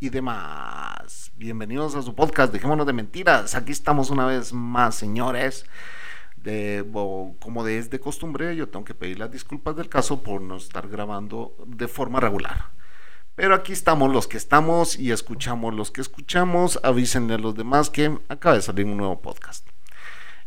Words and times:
y 0.00 0.10
demás. 0.10 1.32
Bienvenidos 1.36 1.94
a 1.94 2.02
su 2.02 2.14
podcast, 2.14 2.52
Dejémonos 2.52 2.86
de 2.86 2.92
Mentiras. 2.92 3.54
Aquí 3.54 3.72
estamos 3.72 4.10
una 4.10 4.26
vez 4.26 4.52
más, 4.52 4.94
señores. 4.94 5.64
De, 6.36 6.84
como 7.40 7.64
de- 7.64 7.78
es 7.78 7.90
de 7.90 7.98
costumbre, 7.98 8.54
yo 8.54 8.68
tengo 8.68 8.84
que 8.84 8.94
pedir 8.94 9.18
las 9.18 9.30
disculpas 9.32 9.74
del 9.76 9.88
caso 9.88 10.22
por 10.22 10.40
no 10.40 10.56
estar 10.56 10.88
grabando 10.88 11.56
de 11.66 11.88
forma 11.88 12.20
regular. 12.20 12.70
Pero 13.34 13.54
aquí 13.54 13.72
estamos 13.72 14.12
los 14.12 14.26
que 14.28 14.36
estamos 14.36 14.98
y 14.98 15.10
escuchamos 15.10 15.74
los 15.74 15.90
que 15.90 16.00
escuchamos. 16.00 16.78
Avísenle 16.82 17.34
a 17.34 17.38
los 17.38 17.54
demás 17.56 17.90
que 17.90 18.18
acaba 18.28 18.54
de 18.54 18.62
salir 18.62 18.86
un 18.86 18.96
nuevo 18.96 19.20
podcast. 19.20 19.68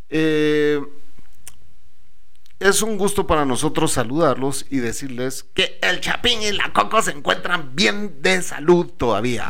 Eh, 0.09 0.81
es 2.61 2.83
un 2.83 2.97
gusto 2.97 3.25
para 3.25 3.43
nosotros 3.43 3.91
saludarlos 3.91 4.67
y 4.69 4.77
decirles 4.77 5.45
que 5.55 5.79
el 5.81 5.99
Chapín 5.99 6.43
y 6.43 6.51
la 6.51 6.71
Coco 6.71 7.01
se 7.01 7.11
encuentran 7.11 7.75
bien 7.75 8.21
de 8.21 8.41
salud 8.43 8.85
todavía. 8.85 9.47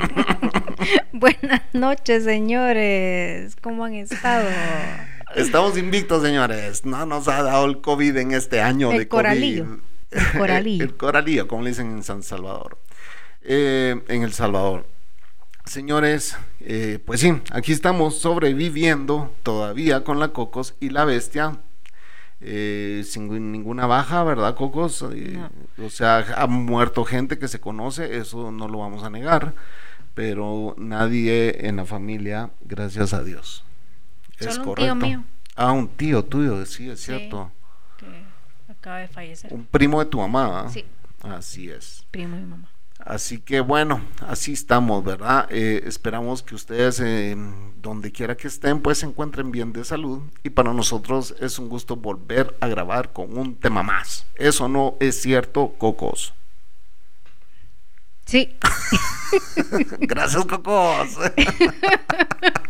Buenas 1.12 1.62
noches, 1.74 2.24
señores. 2.24 3.54
¿Cómo 3.60 3.84
han 3.84 3.94
estado? 3.94 4.48
Estamos 5.36 5.76
invictos, 5.76 6.22
señores. 6.22 6.86
No 6.86 7.04
nos 7.04 7.28
ha 7.28 7.42
dado 7.42 7.66
el 7.66 7.82
COVID 7.82 8.16
en 8.16 8.32
este 8.32 8.62
año 8.62 8.92
El 8.92 8.98
de 9.00 9.08
coralillo. 9.08 9.64
COVID. 9.66 9.80
El 10.10 10.32
coralillo. 10.38 10.84
el 10.84 10.96
coralillo, 10.96 11.48
como 11.48 11.62
le 11.62 11.68
dicen 11.70 11.90
en 11.90 12.02
San 12.02 12.22
Salvador. 12.22 12.78
Eh, 13.42 14.02
en 14.08 14.22
El 14.22 14.32
Salvador. 14.32 14.86
Señores, 15.66 16.36
eh, 16.60 16.98
pues 17.04 17.20
sí, 17.20 17.42
aquí 17.52 17.72
estamos 17.72 18.18
sobreviviendo 18.18 19.34
todavía 19.42 20.02
con 20.02 20.18
la 20.18 20.28
Cocos 20.28 20.74
y 20.80 20.88
la 20.88 21.04
Bestia. 21.04 21.60
Eh, 22.40 23.02
sin 23.06 23.52
ninguna 23.52 23.86
baja, 23.86 24.24
¿verdad, 24.24 24.54
Cocos? 24.54 25.04
Eh, 25.12 25.38
O 25.84 25.90
sea, 25.90 26.24
ha 26.36 26.46
muerto 26.46 27.04
gente 27.04 27.38
que 27.38 27.48
se 27.48 27.60
conoce, 27.60 28.16
eso 28.18 28.50
no 28.52 28.68
lo 28.68 28.78
vamos 28.78 29.02
a 29.04 29.10
negar, 29.10 29.54
pero 30.14 30.74
nadie 30.78 31.66
en 31.68 31.76
la 31.76 31.84
familia, 31.84 32.50
gracias 32.62 33.12
a 33.14 33.22
Dios. 33.22 33.64
Es 34.38 34.46
Solo 34.54 34.60
un 34.60 34.64
correcto. 34.68 34.84
tío 34.84 34.94
mío. 35.08 35.24
Ah, 35.56 35.72
un 35.72 35.88
tío 35.88 36.24
tuyo, 36.24 36.64
sí, 36.64 36.88
es 36.88 37.00
Sí. 37.00 37.06
cierto. 37.12 37.52
Que 37.98 38.24
acaba 38.72 38.98
de 38.98 39.08
fallecer. 39.08 39.52
Un 39.52 39.66
primo 39.66 40.00
de 40.02 40.06
tu 40.06 40.18
mamá. 40.18 40.68
Sí, 40.70 40.84
Así 41.22 41.68
es. 41.68 42.06
primo 42.10 42.38
y 42.38 42.42
mamá. 42.42 42.69
Así 43.04 43.38
que 43.38 43.60
bueno, 43.60 44.00
así 44.26 44.52
estamos, 44.52 45.04
¿verdad? 45.04 45.46
Eh, 45.50 45.82
esperamos 45.86 46.42
que 46.42 46.54
ustedes, 46.54 47.00
eh, 47.00 47.36
donde 47.80 48.12
quiera 48.12 48.36
que 48.36 48.48
estén, 48.48 48.80
pues 48.80 48.98
se 48.98 49.06
encuentren 49.06 49.50
bien 49.50 49.72
de 49.72 49.84
salud. 49.84 50.22
Y 50.42 50.50
para 50.50 50.72
nosotros 50.72 51.34
es 51.40 51.58
un 51.58 51.68
gusto 51.68 51.96
volver 51.96 52.56
a 52.60 52.68
grabar 52.68 53.12
con 53.12 53.36
un 53.36 53.56
tema 53.56 53.82
más. 53.82 54.26
Eso 54.36 54.68
no 54.68 54.96
es 55.00 55.20
cierto, 55.20 55.74
Cocos. 55.78 56.34
Sí, 58.26 58.56
Gracias, 60.00 60.44
Cocos. 60.44 61.18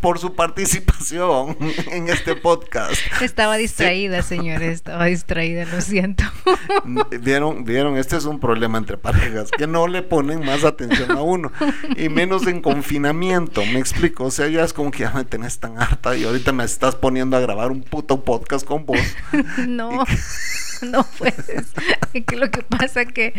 Por 0.00 0.18
su 0.18 0.34
participación 0.34 1.56
en 1.90 2.08
este 2.08 2.36
podcast. 2.36 3.00
estaba 3.20 3.56
distraída, 3.56 4.22
señores. 4.22 4.74
Estaba 4.74 5.06
distraída, 5.06 5.64
lo 5.64 5.80
siento. 5.80 6.24
Vieron, 7.20 7.64
vieron, 7.64 7.96
este 7.96 8.16
es 8.16 8.24
un 8.24 8.40
problema 8.40 8.78
entre 8.78 8.96
parejas, 8.96 9.50
que 9.50 9.66
no 9.66 9.86
le 9.86 10.02
ponen 10.02 10.44
más 10.44 10.64
atención 10.64 11.10
a 11.12 11.22
uno, 11.22 11.52
y 11.96 12.08
menos 12.08 12.46
en 12.46 12.60
confinamiento, 12.60 13.64
me 13.66 13.78
explico, 13.78 14.24
o 14.24 14.30
sea, 14.30 14.48
ya 14.48 14.64
es 14.64 14.72
como 14.72 14.90
que 14.90 15.00
ya 15.00 15.10
me 15.10 15.24
tenés 15.24 15.58
tan 15.58 15.80
harta 15.80 16.16
y 16.16 16.24
ahorita 16.24 16.52
me 16.52 16.64
estás 16.64 16.94
poniendo 16.94 17.36
a 17.36 17.40
grabar 17.40 17.70
un 17.70 17.82
puto 17.82 18.24
podcast 18.24 18.66
con 18.66 18.86
vos. 18.86 18.98
No, 19.66 20.04
no 20.82 21.06
puedes. 21.18 21.66
Es 22.12 22.24
que 22.24 22.36
lo 22.36 22.50
que 22.50 22.62
pasa 22.62 23.04
que 23.04 23.34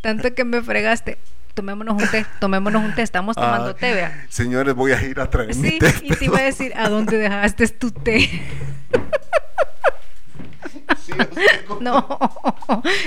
tanto 0.00 0.34
que 0.34 0.44
me 0.44 0.62
fregaste. 0.62 1.18
Tomémonos 1.54 2.02
un 2.02 2.08
té, 2.08 2.26
tomémonos 2.40 2.82
un 2.84 2.94
té. 2.94 3.02
Estamos 3.02 3.36
tomando 3.36 3.70
Ah, 3.70 3.74
té, 3.76 3.94
vea. 3.94 4.26
Señores, 4.28 4.74
voy 4.74 4.92
a 4.92 5.00
ir 5.02 5.20
a 5.20 5.30
traer 5.30 5.54
mi 5.54 5.70
Sí, 5.70 5.78
té, 5.78 5.92
y 6.02 6.10
te 6.14 6.24
iba 6.24 6.38
a 6.38 6.42
decir, 6.42 6.72
¿a 6.76 6.88
dónde 6.88 7.16
dejaste 7.16 7.68
tu 7.68 7.90
té? 7.92 8.28
Sí, 11.04 11.12
No, 11.80 12.18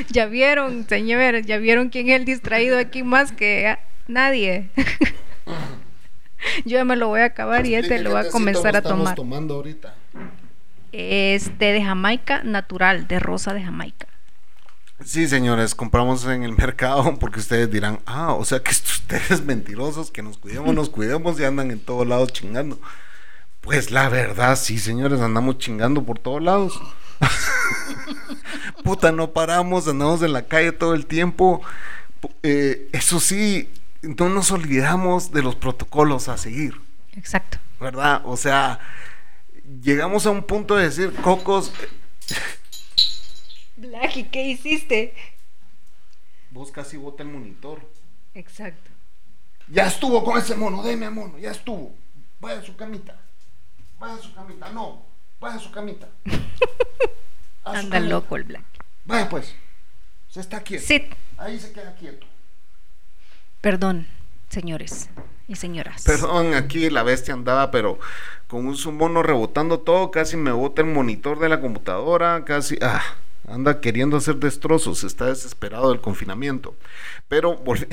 ya 0.10 0.26
vieron, 0.28 0.86
señores, 0.88 1.46
ya 1.46 1.58
vieron 1.58 1.90
quién 1.90 2.10
es 2.10 2.16
el 2.20 2.26
distraído 2.26 2.78
aquí 2.80 3.04
más 3.04 3.32
que 3.32 3.68
a- 3.68 3.80
nadie. 4.08 4.70
Yo 6.66 6.78
ya 6.78 6.86
me 6.86 6.96
lo 6.96 7.08
voy 7.08 7.22
a 7.22 7.26
acabar 7.26 7.66
y 7.66 7.76
este 7.76 8.00
lo 8.00 8.12
voy 8.12 8.22
a 8.26 8.30
comenzar 8.30 8.76
a 8.78 8.82
tomar. 8.82 9.16
tomando 9.16 9.56
ahorita? 9.56 9.94
Es 10.92 11.50
té 11.58 11.74
de 11.74 11.84
Jamaica 11.84 12.44
natural, 12.44 13.08
de 13.08 13.20
rosa 13.20 13.54
de 13.54 13.64
Jamaica. 13.64 14.08
Sí, 15.06 15.28
señores, 15.28 15.76
compramos 15.76 16.26
en 16.26 16.44
el 16.44 16.52
mercado 16.58 17.18
porque 17.20 17.40
ustedes 17.40 17.72
dirán, 17.72 18.00
ah, 18.06 18.34
o 18.34 18.46
sea 18.46 18.60
que 18.62 18.72
ustedes 18.72 19.44
mentirosos, 19.44 20.12
que 20.12 20.22
nos 20.22 20.38
cuidemos, 20.38 20.74
nos 20.74 20.90
cuidemos 20.90 21.40
y 21.40 21.46
andan 21.46 21.72
en 21.72 21.80
todos 21.80 22.08
lados 22.08 22.34
chingando. 22.34 22.80
Pues 23.62 23.92
la 23.92 24.10
verdad, 24.10 24.56
sí, 24.56 24.80
señores, 24.80 25.20
andamos 25.20 25.58
chingando 25.58 26.04
por 26.04 26.20
todos 26.20 26.42
lados. 26.42 26.80
Puta, 28.84 29.12
no 29.12 29.32
paramos, 29.32 29.88
andamos 29.88 30.22
en 30.22 30.34
la 30.34 30.44
calle 30.44 30.72
todo 30.72 30.94
el 30.94 31.06
tiempo. 31.06 31.62
Eh, 32.44 32.90
eso 32.94 33.20
sí, 33.20 33.70
no 34.02 34.30
nos 34.30 34.52
olvidamos 34.52 35.32
de 35.32 35.44
los 35.44 35.56
protocolos 35.56 36.30
a 36.30 36.38
seguir, 36.38 36.80
Exacto. 37.16 37.58
¿verdad? 37.80 38.22
O 38.26 38.38
sea, 38.38 38.80
llegamos 39.82 40.26
a 40.26 40.32
un 40.32 40.44
punto 40.44 40.76
de 40.76 40.86
decir, 40.86 41.14
Cocos, 41.22 41.72
Blacky, 43.78 44.26
¿qué 44.26 44.44
hiciste? 44.44 45.14
vos 46.50 46.72
casi 46.72 46.98
bota 46.98 47.22
el 47.24 47.30
monitor. 47.30 47.82
Exacto. 48.34 48.90
Ya 49.68 49.86
estuvo 49.88 50.24
con 50.24 50.38
ese 50.40 50.56
mono, 50.56 50.82
deme 50.82 51.10
mono, 51.10 51.38
ya 51.38 51.52
estuvo. 51.52 51.94
Vaya 52.40 52.60
a 52.60 52.64
su 52.64 52.76
camita. 52.76 53.20
Vaya 54.00 54.16
a 54.16 54.18
su 54.20 54.34
camita, 54.34 54.70
no. 54.72 55.06
Vaya 55.40 55.56
a 55.58 55.60
su 55.60 55.72
camita. 55.72 56.08
A 57.64 57.72
su 57.72 57.78
Anda 57.80 57.98
camita. 57.98 58.00
loco 58.16 58.36
el 58.38 58.44
Blacky. 58.46 58.80
Vaya 59.06 59.28
pues. 59.28 59.54
Se 60.30 60.40
está 60.40 60.62
quieto. 60.64 60.86
Sí, 60.88 61.06
Ahí 61.38 61.60
se 61.60 61.74
queda 61.74 61.94
quieto. 61.96 62.26
perdón, 63.62 64.08
señores 64.50 65.10
y 65.50 65.56
señoras. 65.56 66.04
Perdón, 66.06 66.54
aquí 66.54 66.90
la 66.90 67.04
bestia 67.04 67.34
andaba, 67.34 67.70
pero 67.70 68.00
con 68.48 68.66
un 68.68 68.78
su 68.78 68.92
mono 68.94 69.22
rebotando 69.22 69.80
todo, 69.82 70.12
casi 70.12 70.38
me 70.38 70.52
bota 70.52 70.82
el 70.82 70.88
monitor 70.88 71.40
de 71.40 71.50
la 71.50 71.60
computadora, 71.60 72.46
casi. 72.46 72.78
Ah, 72.82 73.04
anda 73.48 73.80
queriendo 73.82 74.18
hacer 74.18 74.36
destrozos, 74.36 75.04
está 75.04 75.26
desesperado 75.26 75.90
del 75.90 76.02
confinamiento. 76.02 76.76
Pero 77.28 77.58
volvi- 77.66 77.88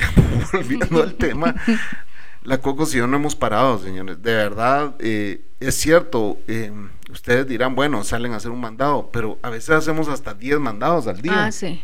volviendo 0.53 1.03
al 1.03 1.15
tema, 1.15 1.55
la 2.43 2.59
Cocos 2.61 2.95
y 2.95 2.99
yo 2.99 3.07
no 3.07 3.17
hemos 3.17 3.35
parado, 3.37 3.79
señores. 3.79 4.23
De 4.23 4.35
verdad, 4.35 4.95
eh, 4.99 5.41
es 5.61 5.75
cierto, 5.77 6.39
eh, 6.49 6.73
ustedes 7.11 7.47
dirán, 7.47 7.75
bueno, 7.75 8.05
salen 8.05 8.33
a 8.33 8.37
hacer 8.37 8.51
un 8.51 8.61
mandado, 8.61 9.11
pero 9.13 9.39
a 9.43 9.51
veces 9.51 9.71
hacemos 9.71 10.09
hasta 10.09 10.35
10 10.35 10.59
mandados 10.61 11.07
al 11.07 11.23
día. 11.23 11.47
Ah, 11.47 11.53
sí. 11.53 11.83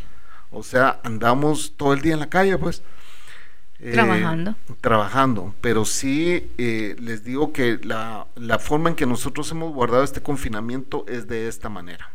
O 0.51 0.63
sea, 0.63 0.99
andamos 1.03 1.73
todo 1.77 1.93
el 1.93 2.01
día 2.01 2.13
en 2.13 2.19
la 2.19 2.29
calle, 2.29 2.57
pues. 2.57 2.83
Eh, 3.79 3.93
Trabajando. 3.93 4.55
Trabajando. 4.81 5.55
Pero 5.61 5.85
sí, 5.85 6.51
eh, 6.59 6.95
les 6.99 7.23
digo 7.23 7.51
que 7.53 7.79
la, 7.81 8.27
la 8.35 8.59
forma 8.59 8.89
en 8.89 8.95
que 8.95 9.05
nosotros 9.07 9.49
hemos 9.51 9.73
guardado 9.73 10.03
este 10.03 10.21
confinamiento 10.21 11.05
es 11.07 11.27
de 11.27 11.47
esta 11.47 11.69
manera. 11.69 12.11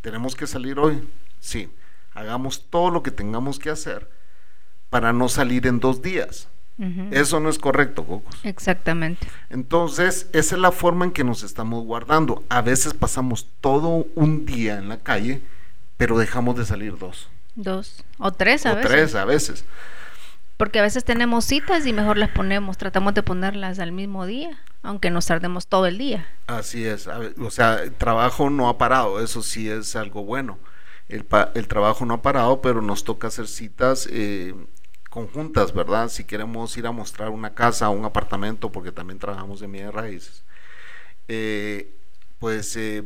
Tenemos 0.00 0.34
que 0.36 0.46
salir 0.46 0.78
hoy. 0.78 1.06
Sí. 1.40 1.70
Hagamos 2.14 2.68
todo 2.70 2.90
lo 2.90 3.02
que 3.02 3.10
tengamos 3.10 3.58
que 3.58 3.70
hacer 3.70 4.08
para 4.90 5.12
no 5.12 5.28
salir 5.28 5.66
en 5.66 5.80
dos 5.80 6.02
días. 6.02 6.48
Eso 7.10 7.40
no 7.40 7.48
es 7.48 7.58
correcto, 7.58 8.04
Cocos. 8.04 8.38
Exactamente. 8.44 9.26
Entonces, 9.50 10.28
esa 10.32 10.54
es 10.54 10.60
la 10.60 10.70
forma 10.70 11.04
en 11.04 11.10
que 11.10 11.24
nos 11.24 11.42
estamos 11.42 11.84
guardando. 11.84 12.44
A 12.48 12.62
veces 12.62 12.94
pasamos 12.94 13.48
todo 13.60 14.06
un 14.14 14.46
día 14.46 14.78
en 14.78 14.88
la 14.88 14.98
calle, 14.98 15.40
pero 15.96 16.16
dejamos 16.18 16.56
de 16.56 16.64
salir 16.64 16.96
dos. 16.96 17.28
Dos 17.56 18.04
o 18.18 18.30
tres 18.30 18.64
a 18.64 18.74
o 18.74 18.76
veces. 18.76 18.90
tres 18.92 19.14
a 19.16 19.24
veces. 19.24 19.64
Porque 20.56 20.78
a 20.78 20.82
veces 20.82 21.04
tenemos 21.04 21.44
citas 21.44 21.84
y 21.84 21.92
mejor 21.92 22.16
las 22.16 22.30
ponemos, 22.30 22.78
tratamos 22.78 23.12
de 23.14 23.24
ponerlas 23.24 23.80
al 23.80 23.90
mismo 23.90 24.24
día, 24.26 24.56
aunque 24.82 25.10
nos 25.10 25.26
tardemos 25.26 25.66
todo 25.66 25.86
el 25.86 25.98
día. 25.98 26.28
Así 26.46 26.84
es, 26.84 27.06
o 27.06 27.50
sea, 27.50 27.82
el 27.82 27.92
trabajo 27.92 28.50
no 28.50 28.68
ha 28.68 28.78
parado, 28.78 29.20
eso 29.22 29.42
sí 29.42 29.68
es 29.68 29.96
algo 29.96 30.24
bueno. 30.24 30.58
El, 31.08 31.26
trabajo 31.66 32.04
no 32.04 32.14
ha 32.14 32.22
parado, 32.22 32.60
pero 32.60 32.82
nos 32.82 33.02
toca 33.02 33.28
hacer 33.28 33.48
citas 33.48 34.06
eh, 34.12 34.54
conjuntas, 35.08 35.72
¿verdad? 35.72 36.08
Si 36.10 36.24
queremos 36.24 36.76
ir 36.76 36.86
a 36.86 36.92
mostrar 36.92 37.30
una 37.30 37.54
casa 37.54 37.88
un 37.88 38.04
apartamento, 38.04 38.70
porque 38.70 38.92
también 38.92 39.18
trabajamos 39.18 39.62
en 39.62 39.72
bienes 39.72 39.94
raíces. 39.94 40.44
eh, 41.28 41.97
pues 42.38 42.76
eh, 42.76 43.02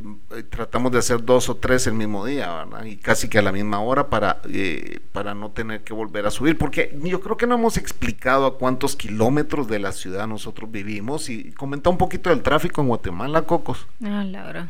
tratamos 0.50 0.92
de 0.92 0.98
hacer 0.98 1.24
dos 1.24 1.48
o 1.48 1.56
tres 1.56 1.86
el 1.86 1.94
mismo 1.94 2.26
día, 2.26 2.52
¿verdad? 2.52 2.84
Y 2.84 2.96
casi 2.96 3.28
que 3.28 3.38
a 3.38 3.42
la 3.42 3.50
misma 3.50 3.80
hora 3.80 4.10
para, 4.10 4.42
eh, 4.50 5.00
para 5.12 5.34
no 5.34 5.50
tener 5.50 5.82
que 5.82 5.94
volver 5.94 6.26
a 6.26 6.30
subir, 6.30 6.58
porque 6.58 6.98
yo 7.02 7.22
creo 7.22 7.38
que 7.38 7.46
no 7.46 7.54
hemos 7.54 7.78
explicado 7.78 8.44
a 8.44 8.58
cuántos 8.58 8.94
kilómetros 8.94 9.68
de 9.68 9.78
la 9.78 9.92
ciudad 9.92 10.26
nosotros 10.26 10.70
vivimos 10.70 11.30
y 11.30 11.52
comenta 11.52 11.88
un 11.88 11.96
poquito 11.96 12.28
del 12.28 12.42
tráfico 12.42 12.82
en 12.82 12.88
Guatemala, 12.88 13.42
Cocos. 13.42 13.86
Ah, 14.04 14.24
la 14.24 14.44
verdad. 14.44 14.68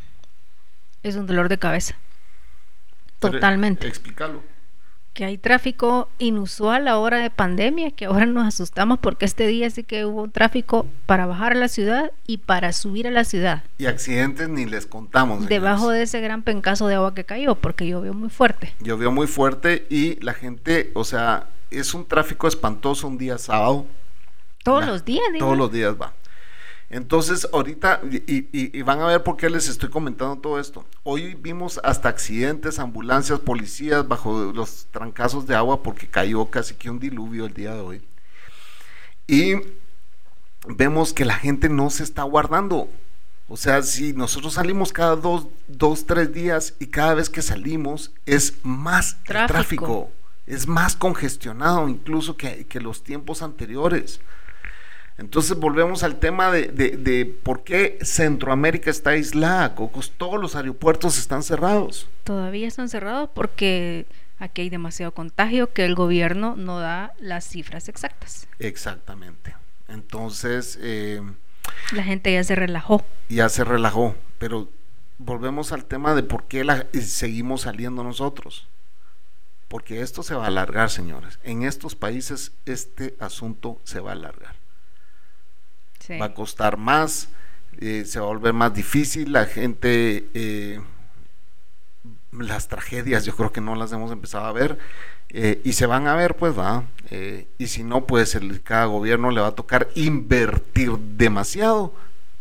Es 1.02 1.16
un 1.16 1.26
dolor 1.26 1.48
de 1.48 1.58
cabeza. 1.58 1.96
Pero, 3.18 3.34
Totalmente. 3.34 3.88
Explícalo. 3.88 4.42
Que 5.14 5.24
hay 5.26 5.36
tráfico 5.36 6.08
inusual 6.18 6.88
ahora 6.88 7.18
de 7.18 7.28
pandemia, 7.28 7.90
que 7.90 8.06
ahora 8.06 8.24
nos 8.24 8.46
asustamos 8.46 8.98
porque 8.98 9.26
este 9.26 9.46
día 9.46 9.68
sí 9.68 9.84
que 9.84 10.06
hubo 10.06 10.28
tráfico 10.28 10.86
para 11.06 11.26
bajar 11.26 11.52
a 11.52 11.56
la 11.56 11.68
ciudad 11.68 12.12
y 12.26 12.38
para 12.38 12.72
subir 12.72 13.06
a 13.06 13.10
la 13.10 13.24
ciudad, 13.24 13.62
Y 13.76 13.86
accidentes 13.86 14.48
ni 14.48 14.64
les 14.64 14.86
contamos. 14.86 15.46
debajo 15.48 15.90
de 15.90 16.02
ese 16.02 16.20
gran 16.20 16.42
pencazo 16.42 16.86
de 16.86 16.94
agua 16.94 17.14
que 17.14 17.24
cayó, 17.24 17.54
porque 17.56 17.86
llovió 17.86 18.14
muy 18.14 18.30
fuerte. 18.30 18.72
Llovió 18.80 19.12
muy 19.12 19.26
fuerte 19.26 19.86
y 19.90 20.18
la 20.24 20.32
gente, 20.32 20.90
o 20.94 21.04
sea, 21.04 21.48
es 21.70 21.92
un 21.92 22.06
tráfico 22.06 22.48
espantoso 22.48 23.06
un 23.06 23.18
día 23.18 23.36
sábado. 23.38 23.86
Todos 24.64 24.80
La- 24.86 24.92
los 24.92 25.04
días, 25.04 25.24
digo. 25.32 25.44
Todos 25.46 25.58
los 25.58 25.72
días 25.72 25.94
va. 26.00 26.14
Entonces, 26.92 27.48
ahorita, 27.52 28.02
y, 28.10 28.18
y- 28.28 28.78
y 28.78 28.82
van 28.82 29.00
a 29.00 29.06
ver 29.06 29.24
por 29.24 29.36
qué 29.38 29.48
les 29.50 29.66
estoy 29.68 29.88
comentando 29.88 30.36
todo 30.36 30.60
esto. 30.60 30.84
Hoy 31.04 31.34
vimos 31.34 31.80
hasta 31.82 32.10
accidentes, 32.10 32.78
ambulancias, 32.78 33.40
policías 33.40 34.06
bajo 34.06 34.52
los 34.52 34.86
trancazos 34.90 35.46
de 35.46 35.54
agua 35.56 35.82
porque 35.82 36.06
cayó 36.06 36.44
casi 36.50 36.74
que 36.74 36.90
un 36.90 37.00
diluvio 37.00 37.46
el 37.46 37.54
día 37.54 37.74
de 37.74 37.80
hoy. 37.80 38.02
Y 39.26 39.54
vemos 40.66 41.12
que 41.12 41.24
la 41.24 41.34
gente 41.34 41.68
no 41.68 41.90
se 41.90 42.02
está 42.04 42.22
guardando. 42.24 42.88
O 43.48 43.56
sea, 43.56 43.82
si 43.82 44.12
nosotros 44.12 44.54
salimos 44.54 44.92
cada 44.92 45.16
dos, 45.16 45.48
dos 45.68 46.06
tres 46.06 46.32
días 46.32 46.74
y 46.78 46.86
cada 46.86 47.14
vez 47.14 47.28
que 47.30 47.42
salimos 47.42 48.12
es 48.26 48.54
más 48.62 49.14
el 49.20 49.24
Tráfico. 49.24 49.46
tráfico, 49.48 50.10
es 50.46 50.66
más 50.66 50.94
congestionado 50.96 51.88
incluso 51.88 52.36
que, 52.36 52.66
que 52.66 52.80
los 52.80 53.02
tiempos 53.02 53.42
anteriores. 53.42 54.20
Entonces 55.18 55.56
volvemos 55.56 56.02
al 56.02 56.16
tema 56.18 56.50
de, 56.50 56.68
de- 56.68 56.96
de 56.96 57.26
por 57.26 57.64
qué 57.64 57.98
Centroamérica 58.02 58.90
está 58.90 59.10
aislada, 59.10 59.74
Cocos. 59.74 60.12
Todos 60.16 60.40
los 60.40 60.56
aeropuertos 60.56 61.18
están 61.18 61.42
cerrados. 61.42 62.08
Todavía 62.24 62.66
están 62.66 62.88
cerrados 62.88 63.28
porque 63.34 64.06
aquí 64.38 64.62
hay 64.62 64.70
demasiado 64.70 65.12
contagio 65.12 65.72
que 65.72 65.84
el 65.84 65.94
gobierno 65.94 66.56
no 66.56 66.80
da 66.80 67.12
las 67.20 67.46
cifras 67.46 67.88
exactas. 67.88 68.48
Exactamente. 68.58 69.54
Entonces 69.88 70.78
eh, 70.80 71.20
La 71.92 72.02
gente 72.02 72.32
ya 72.32 72.42
se 72.42 72.54
relajó. 72.56 73.04
ya 73.28 73.48
se 73.48 73.64
relajó. 73.64 74.16
Pero 74.38 74.68
volvemos 75.18 75.72
al 75.72 75.84
tema 75.84 76.14
de 76.14 76.22
por 76.22 76.44
qué 76.44 76.64
la- 76.64 76.86
eh, 76.92 77.00
seguimos 77.02 77.60
saliendo 77.62 78.02
nosotros. 78.02 78.66
Porque 79.68 80.00
esto 80.00 80.22
se 80.22 80.34
va 80.34 80.44
a 80.44 80.48
alargar, 80.48 80.90
señores. 80.90 81.38
En 81.44 81.62
estos 81.62 81.94
países 81.94 82.52
este 82.66 83.14
asunto 83.20 83.78
se 83.84 84.00
va 84.00 84.10
a 84.10 84.14
alargar. 84.14 84.56
Sí. 86.02 86.18
va 86.18 86.26
a 86.26 86.34
costar 86.34 86.76
más, 86.78 87.28
eh, 87.80 88.04
se 88.06 88.18
va 88.18 88.26
a 88.26 88.28
volver 88.28 88.52
más 88.52 88.74
difícil, 88.74 89.32
la 89.32 89.46
gente, 89.46 90.28
eh, 90.34 90.80
las 92.32 92.66
tragedias 92.66 93.24
yo 93.24 93.36
creo 93.36 93.52
que 93.52 93.60
no 93.60 93.76
las 93.76 93.92
hemos 93.92 94.10
empezado 94.10 94.46
a 94.46 94.52
ver 94.52 94.78
eh, 95.28 95.60
y 95.64 95.74
se 95.74 95.86
van 95.86 96.08
a 96.08 96.16
ver 96.16 96.36
pues 96.36 96.58
va, 96.58 96.84
y 97.58 97.66
si 97.66 97.84
no 97.84 98.06
pues 98.06 98.34
el, 98.34 98.62
cada 98.62 98.86
gobierno 98.86 99.30
le 99.30 99.40
va 99.42 99.48
a 99.48 99.54
tocar 99.54 99.88
invertir 99.94 100.96
demasiado 100.98 101.94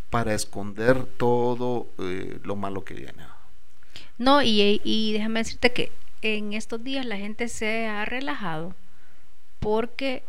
para 0.10 0.34
esconder 0.34 1.04
todo 1.06 1.88
lo 1.98 2.56
malo 2.56 2.84
que 2.84 2.94
viene. 2.94 3.25
No, 4.18 4.42
y, 4.42 4.81
y 4.84 5.13
déjame 5.13 5.42
decirte 5.42 5.74
que 5.74 5.92
en 6.22 6.54
estos 6.54 6.84
días 6.84 7.06
la 7.06 7.18
gente 7.18 7.48
se 7.48 7.88
ha 7.88 8.06
relajado 8.06 8.75
porque 9.60 10.24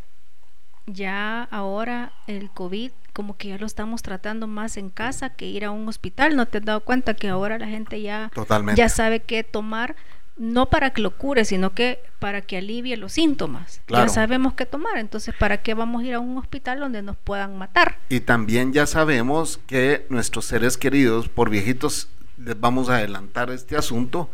ya 0.86 1.44
ahora 1.44 2.12
el 2.26 2.50
COVID 2.50 2.90
como 3.12 3.36
que 3.36 3.48
ya 3.48 3.58
lo 3.58 3.66
estamos 3.66 4.02
tratando 4.02 4.46
más 4.46 4.76
en 4.76 4.90
casa 4.90 5.30
que 5.30 5.46
ir 5.46 5.64
a 5.64 5.70
un 5.70 5.88
hospital. 5.88 6.36
¿No 6.36 6.46
te 6.46 6.58
has 6.58 6.64
dado 6.64 6.80
cuenta 6.80 7.14
que 7.14 7.28
ahora 7.28 7.58
la 7.58 7.68
gente 7.68 8.00
ya, 8.00 8.30
Totalmente. 8.34 8.78
ya 8.78 8.88
sabe 8.88 9.20
qué 9.20 9.44
tomar? 9.44 9.96
No 10.38 10.70
para 10.70 10.90
que 10.90 11.02
lo 11.02 11.10
cure, 11.16 11.44
sino 11.44 11.74
que 11.74 12.00
para 12.18 12.40
que 12.40 12.56
alivie 12.56 12.96
los 12.96 13.12
síntomas. 13.12 13.82
Claro. 13.84 14.06
Ya 14.06 14.08
sabemos 14.08 14.54
qué 14.54 14.64
tomar. 14.64 14.96
Entonces, 14.96 15.34
¿para 15.38 15.58
qué 15.58 15.74
vamos 15.74 16.02
a 16.02 16.06
ir 16.06 16.14
a 16.14 16.20
un 16.20 16.38
hospital 16.38 16.80
donde 16.80 17.02
nos 17.02 17.16
puedan 17.16 17.58
matar? 17.58 17.98
Y 18.08 18.20
también 18.20 18.72
ya 18.72 18.86
sabemos 18.86 19.60
que 19.66 20.06
nuestros 20.08 20.46
seres 20.46 20.78
queridos, 20.78 21.28
por 21.28 21.50
viejitos, 21.50 22.08
les 22.38 22.58
vamos 22.58 22.88
a 22.88 22.96
adelantar 22.96 23.50
este 23.50 23.76
asunto. 23.76 24.30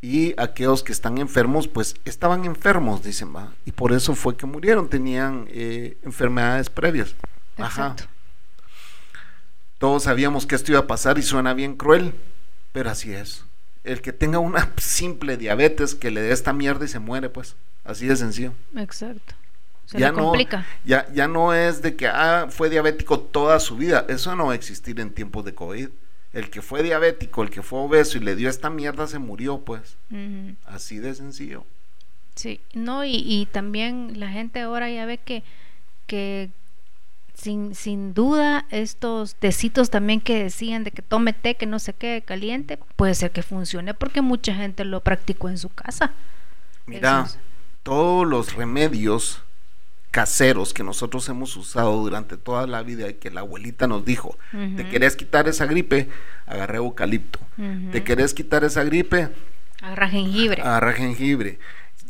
Y 0.00 0.34
aquellos 0.36 0.82
que 0.82 0.92
están 0.92 1.18
enfermos, 1.18 1.68
pues 1.68 1.96
estaban 2.04 2.44
enfermos, 2.44 3.02
dicen, 3.02 3.34
va. 3.34 3.52
Y 3.64 3.72
por 3.72 3.92
eso 3.92 4.14
fue 4.14 4.36
que 4.36 4.46
murieron, 4.46 4.88
tenían 4.88 5.46
eh, 5.48 5.96
enfermedades 6.02 6.70
previas. 6.70 7.14
Ajá. 7.66 7.96
Todos 9.78 10.04
sabíamos 10.04 10.46
que 10.46 10.54
esto 10.54 10.70
iba 10.70 10.80
a 10.80 10.86
pasar 10.86 11.18
y 11.18 11.22
suena 11.22 11.54
bien 11.54 11.74
cruel, 11.74 12.14
pero 12.72 12.90
así 12.90 13.12
es. 13.12 13.44
El 13.82 14.00
que 14.00 14.12
tenga 14.12 14.38
una 14.38 14.70
simple 14.78 15.36
diabetes, 15.36 15.96
que 15.96 16.10
le 16.10 16.22
dé 16.22 16.32
esta 16.32 16.52
mierda 16.52 16.84
y 16.84 16.88
se 16.88 17.00
muere, 17.00 17.28
pues. 17.28 17.56
Así 17.84 18.06
de 18.06 18.14
sencillo. 18.14 18.52
Exacto. 18.76 19.34
Se 19.86 19.98
ya 19.98 20.12
no, 20.12 20.26
complica. 20.26 20.64
ya, 20.84 21.12
ya 21.12 21.26
no 21.26 21.52
es 21.52 21.82
de 21.82 21.96
que 21.96 22.06
ah, 22.06 22.46
fue 22.48 22.70
diabético 22.70 23.18
toda 23.18 23.58
su 23.58 23.76
vida. 23.76 24.06
Eso 24.08 24.36
no 24.36 24.46
va 24.46 24.52
a 24.52 24.54
existir 24.54 25.00
en 25.00 25.12
tiempos 25.12 25.44
de 25.44 25.54
COVID. 25.54 25.88
El 26.32 26.48
que 26.48 26.62
fue 26.62 26.84
diabético, 26.84 27.42
el 27.42 27.50
que 27.50 27.62
fue 27.62 27.80
obeso 27.80 28.18
y 28.18 28.20
le 28.20 28.36
dio 28.36 28.48
esta 28.48 28.70
mierda 28.70 29.08
se 29.08 29.18
murió, 29.18 29.58
pues. 29.64 29.96
Así 30.64 30.98
de 30.98 31.14
sencillo. 31.14 31.66
Sí, 32.36 32.60
no, 32.72 33.04
y, 33.04 33.16
y 33.16 33.46
también 33.46 34.18
la 34.20 34.28
gente 34.28 34.60
ahora 34.60 34.88
ya 34.88 35.04
ve 35.06 35.18
que, 35.18 35.42
que 36.06 36.50
sin, 37.34 37.74
sin 37.74 38.14
duda 38.14 38.66
estos 38.70 39.34
tecitos 39.36 39.90
también 39.90 40.20
que 40.20 40.42
decían 40.44 40.84
de 40.84 40.90
que 40.92 41.02
tome 41.02 41.32
té, 41.32 41.56
que 41.56 41.66
no 41.66 41.78
se 41.78 41.92
quede 41.94 42.22
caliente, 42.22 42.78
puede 42.96 43.14
ser 43.14 43.30
que 43.32 43.42
funcione 43.42 43.94
porque 43.94 44.20
mucha 44.22 44.54
gente 44.54 44.84
lo 44.84 45.00
practicó 45.00 45.48
en 45.48 45.58
su 45.58 45.68
casa. 45.70 46.12
Mira, 46.86 47.22
es. 47.26 47.38
todos 47.82 48.26
los 48.26 48.54
remedios 48.54 49.42
caseros 50.10 50.74
que 50.74 50.82
nosotros 50.84 51.28
hemos 51.30 51.56
usado 51.56 51.96
durante 52.02 52.36
toda 52.36 52.66
la 52.66 52.82
vida 52.82 53.08
y 53.08 53.14
que 53.14 53.30
la 53.30 53.40
abuelita 53.40 53.86
nos 53.86 54.04
dijo, 54.04 54.36
te 54.76 54.86
querés 54.86 55.16
quitar 55.16 55.48
esa 55.48 55.64
gripe, 55.66 56.08
agarré 56.46 56.76
eucalipto. 56.78 57.38
Te 57.90 58.04
querés 58.04 58.34
quitar 58.34 58.62
esa 58.64 58.84
gripe, 58.84 59.30
Agarra 59.80 60.08
jengibre. 60.08 60.62
agarra 60.62 60.92
jengibre. 60.92 61.58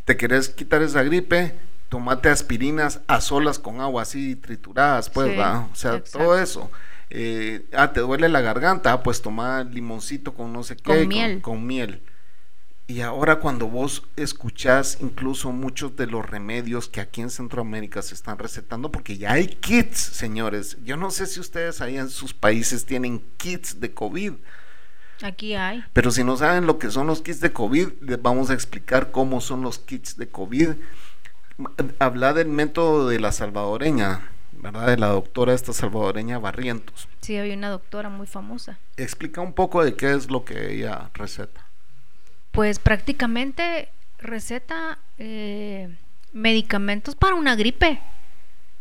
Te 0.04 0.16
querés 0.16 0.48
quitar 0.48 0.82
esa 0.82 1.02
gripe, 1.04 1.54
tomate 1.92 2.30
aspirinas 2.30 3.00
a 3.06 3.20
solas 3.20 3.58
con 3.58 3.82
agua 3.82 4.00
así 4.00 4.34
trituradas, 4.34 5.10
pues, 5.10 5.30
Sí, 5.30 5.36
¿va? 5.36 5.68
O 5.70 5.74
sea, 5.74 5.96
exacto. 5.96 6.20
todo 6.20 6.38
eso. 6.38 6.70
Eh, 7.10 7.66
ah, 7.74 7.92
te 7.92 8.00
duele 8.00 8.30
la 8.30 8.40
garganta, 8.40 8.94
ah, 8.94 9.02
pues 9.02 9.20
toma 9.20 9.62
limoncito 9.64 10.32
con 10.32 10.54
no 10.54 10.62
sé 10.62 10.74
qué, 10.76 10.82
Con 10.84 11.08
miel. 11.08 11.42
con 11.42 11.66
miel. 11.66 12.00
Y 12.86 13.02
ahora 13.02 13.40
cuando 13.40 13.68
vos 13.68 14.04
escuchás 14.16 14.96
incluso 15.02 15.52
muchos 15.52 15.94
de 15.94 16.06
los 16.06 16.24
remedios 16.24 16.88
que 16.88 17.02
aquí 17.02 17.20
en 17.20 17.28
Centroamérica 17.28 18.00
se 18.00 18.14
están 18.14 18.38
recetando, 18.38 18.90
porque 18.90 19.18
ya 19.18 19.32
hay 19.32 19.48
kits, 19.48 19.98
señores. 19.98 20.78
Yo 20.84 20.96
no 20.96 21.10
sé 21.10 21.26
si 21.26 21.40
ustedes 21.40 21.82
ahí 21.82 21.98
en 21.98 22.08
sus 22.08 22.32
países 22.32 22.86
tienen 22.86 23.22
kits 23.36 23.80
de 23.80 23.92
COVID. 23.92 24.32
Aquí 25.22 25.54
hay. 25.54 25.84
Pero 25.92 26.10
si 26.10 26.24
no 26.24 26.38
saben 26.38 26.66
lo 26.66 26.78
que 26.78 26.90
son 26.90 27.06
los 27.06 27.20
kits 27.20 27.40
de 27.40 27.52
COVID, 27.52 27.88
les 28.00 28.22
vamos 28.22 28.48
a 28.48 28.54
explicar 28.54 29.10
cómo 29.10 29.42
son 29.42 29.60
los 29.60 29.78
kits 29.78 30.16
de 30.16 30.30
COVID. 30.30 30.70
Habla 31.98 32.32
del 32.32 32.48
método 32.48 33.08
de 33.08 33.20
la 33.20 33.32
salvadoreña, 33.32 34.30
¿verdad? 34.52 34.86
De 34.86 34.96
la 34.96 35.08
doctora 35.08 35.54
esta 35.54 35.72
salvadoreña 35.72 36.38
Barrientos. 36.38 37.08
Sí, 37.20 37.36
había 37.36 37.54
una 37.54 37.68
doctora 37.70 38.08
muy 38.08 38.26
famosa. 38.26 38.78
Explica 38.96 39.40
un 39.40 39.52
poco 39.52 39.84
de 39.84 39.94
qué 39.94 40.12
es 40.12 40.30
lo 40.30 40.44
que 40.44 40.74
ella 40.74 41.10
receta. 41.14 41.66
Pues 42.52 42.78
prácticamente 42.78 43.88
receta 44.18 44.98
eh, 45.18 45.96
medicamentos 46.32 47.14
para 47.14 47.34
una 47.34 47.56
gripe, 47.56 48.00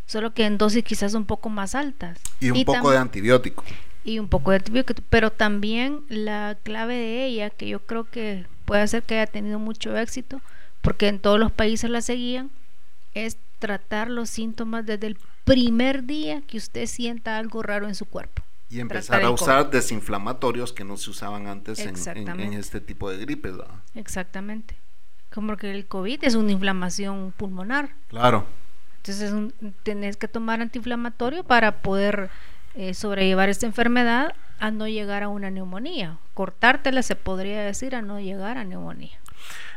solo 0.06 0.34
que 0.34 0.46
en 0.46 0.58
dosis 0.58 0.84
quizás 0.84 1.14
un 1.14 1.26
poco 1.26 1.50
más 1.50 1.76
altas. 1.76 2.20
Y 2.40 2.52
un 2.52 2.64
poco 2.66 2.92
de 2.92 2.98
antibiótico. 2.98 3.64
y 4.04 4.20
un 4.20 4.28
poco 4.28 4.52
de 4.52 4.58
antibiótico, 4.58 5.02
pero 5.10 5.32
también 5.32 6.02
la 6.10 6.58
clave 6.64 6.96
de 6.96 7.26
ella, 7.26 7.50
que 7.50 7.68
yo 7.68 7.86
creo 7.86 8.10
que 8.10 8.46
puede 8.66 8.82
hacer 8.82 9.04
que 9.04 9.16
haya 9.20 9.28
tenido 9.28 9.60
mucho 9.60 9.98
éxito, 9.98 10.42
porque 10.82 11.08
en 11.08 11.20
todos 11.20 11.40
los 11.40 11.52
países 11.52 11.90
la 11.90 12.02
seguían, 12.02 12.50
es 13.14 13.38
tratar 13.60 14.10
los 14.10 14.30
síntomas 14.30 14.86
desde 14.86 15.08
el 15.08 15.18
primer 15.44 16.06
día 16.06 16.42
que 16.42 16.58
usted 16.58 16.86
sienta 16.88 17.38
algo 17.38 17.62
raro 17.64 17.88
en 17.88 17.96
su 17.96 18.06
cuerpo. 18.06 18.42
Y 18.70 18.80
empezar 18.80 19.22
a 19.24 19.30
usar 19.32 19.70
desinflamatorios 19.70 20.72
que 20.72 20.84
no 20.86 20.96
se 20.98 21.10
usaban 21.10 21.48
antes 21.48 21.80
en- 21.80 21.90
en, 21.90 21.90
en 21.90 21.96
Exactamente. 21.98 22.58
este 22.58 22.80
tipo 22.82 23.10
de 23.10 23.18
gripes. 23.18 23.58
¿verdad? 23.58 23.76
Exactamente. 23.96 24.78
Como 25.34 25.58
que 25.58 25.72
el 25.72 25.86
COVID 25.88 26.24
es 26.24 26.36
una 26.36 26.52
inflamación 26.54 27.34
pulmonar. 27.36 27.92
Claro. 28.08 28.46
Entonces 28.98 29.32
un- 29.32 29.54
tenés 29.84 30.16
que 30.16 30.28
tomar 30.28 30.62
antiinflamatorio 30.62 31.44
para 31.44 31.82
poder 31.82 32.30
eh, 32.76 32.94
sobrellevar 32.94 33.50
esta 33.50 33.66
enfermedad 33.66 34.34
a 34.60 34.72
no 34.72 34.88
llegar 34.88 35.24
a 35.24 35.28
una 35.28 35.50
neumonía. 35.50 36.18
Cortártela 36.34 37.02
se 37.04 37.16
podría 37.18 37.62
decir 37.64 37.94
a 37.96 38.02
no 38.02 38.20
llegar 38.22 38.58
a 38.58 38.64
neumonía. 38.64 39.18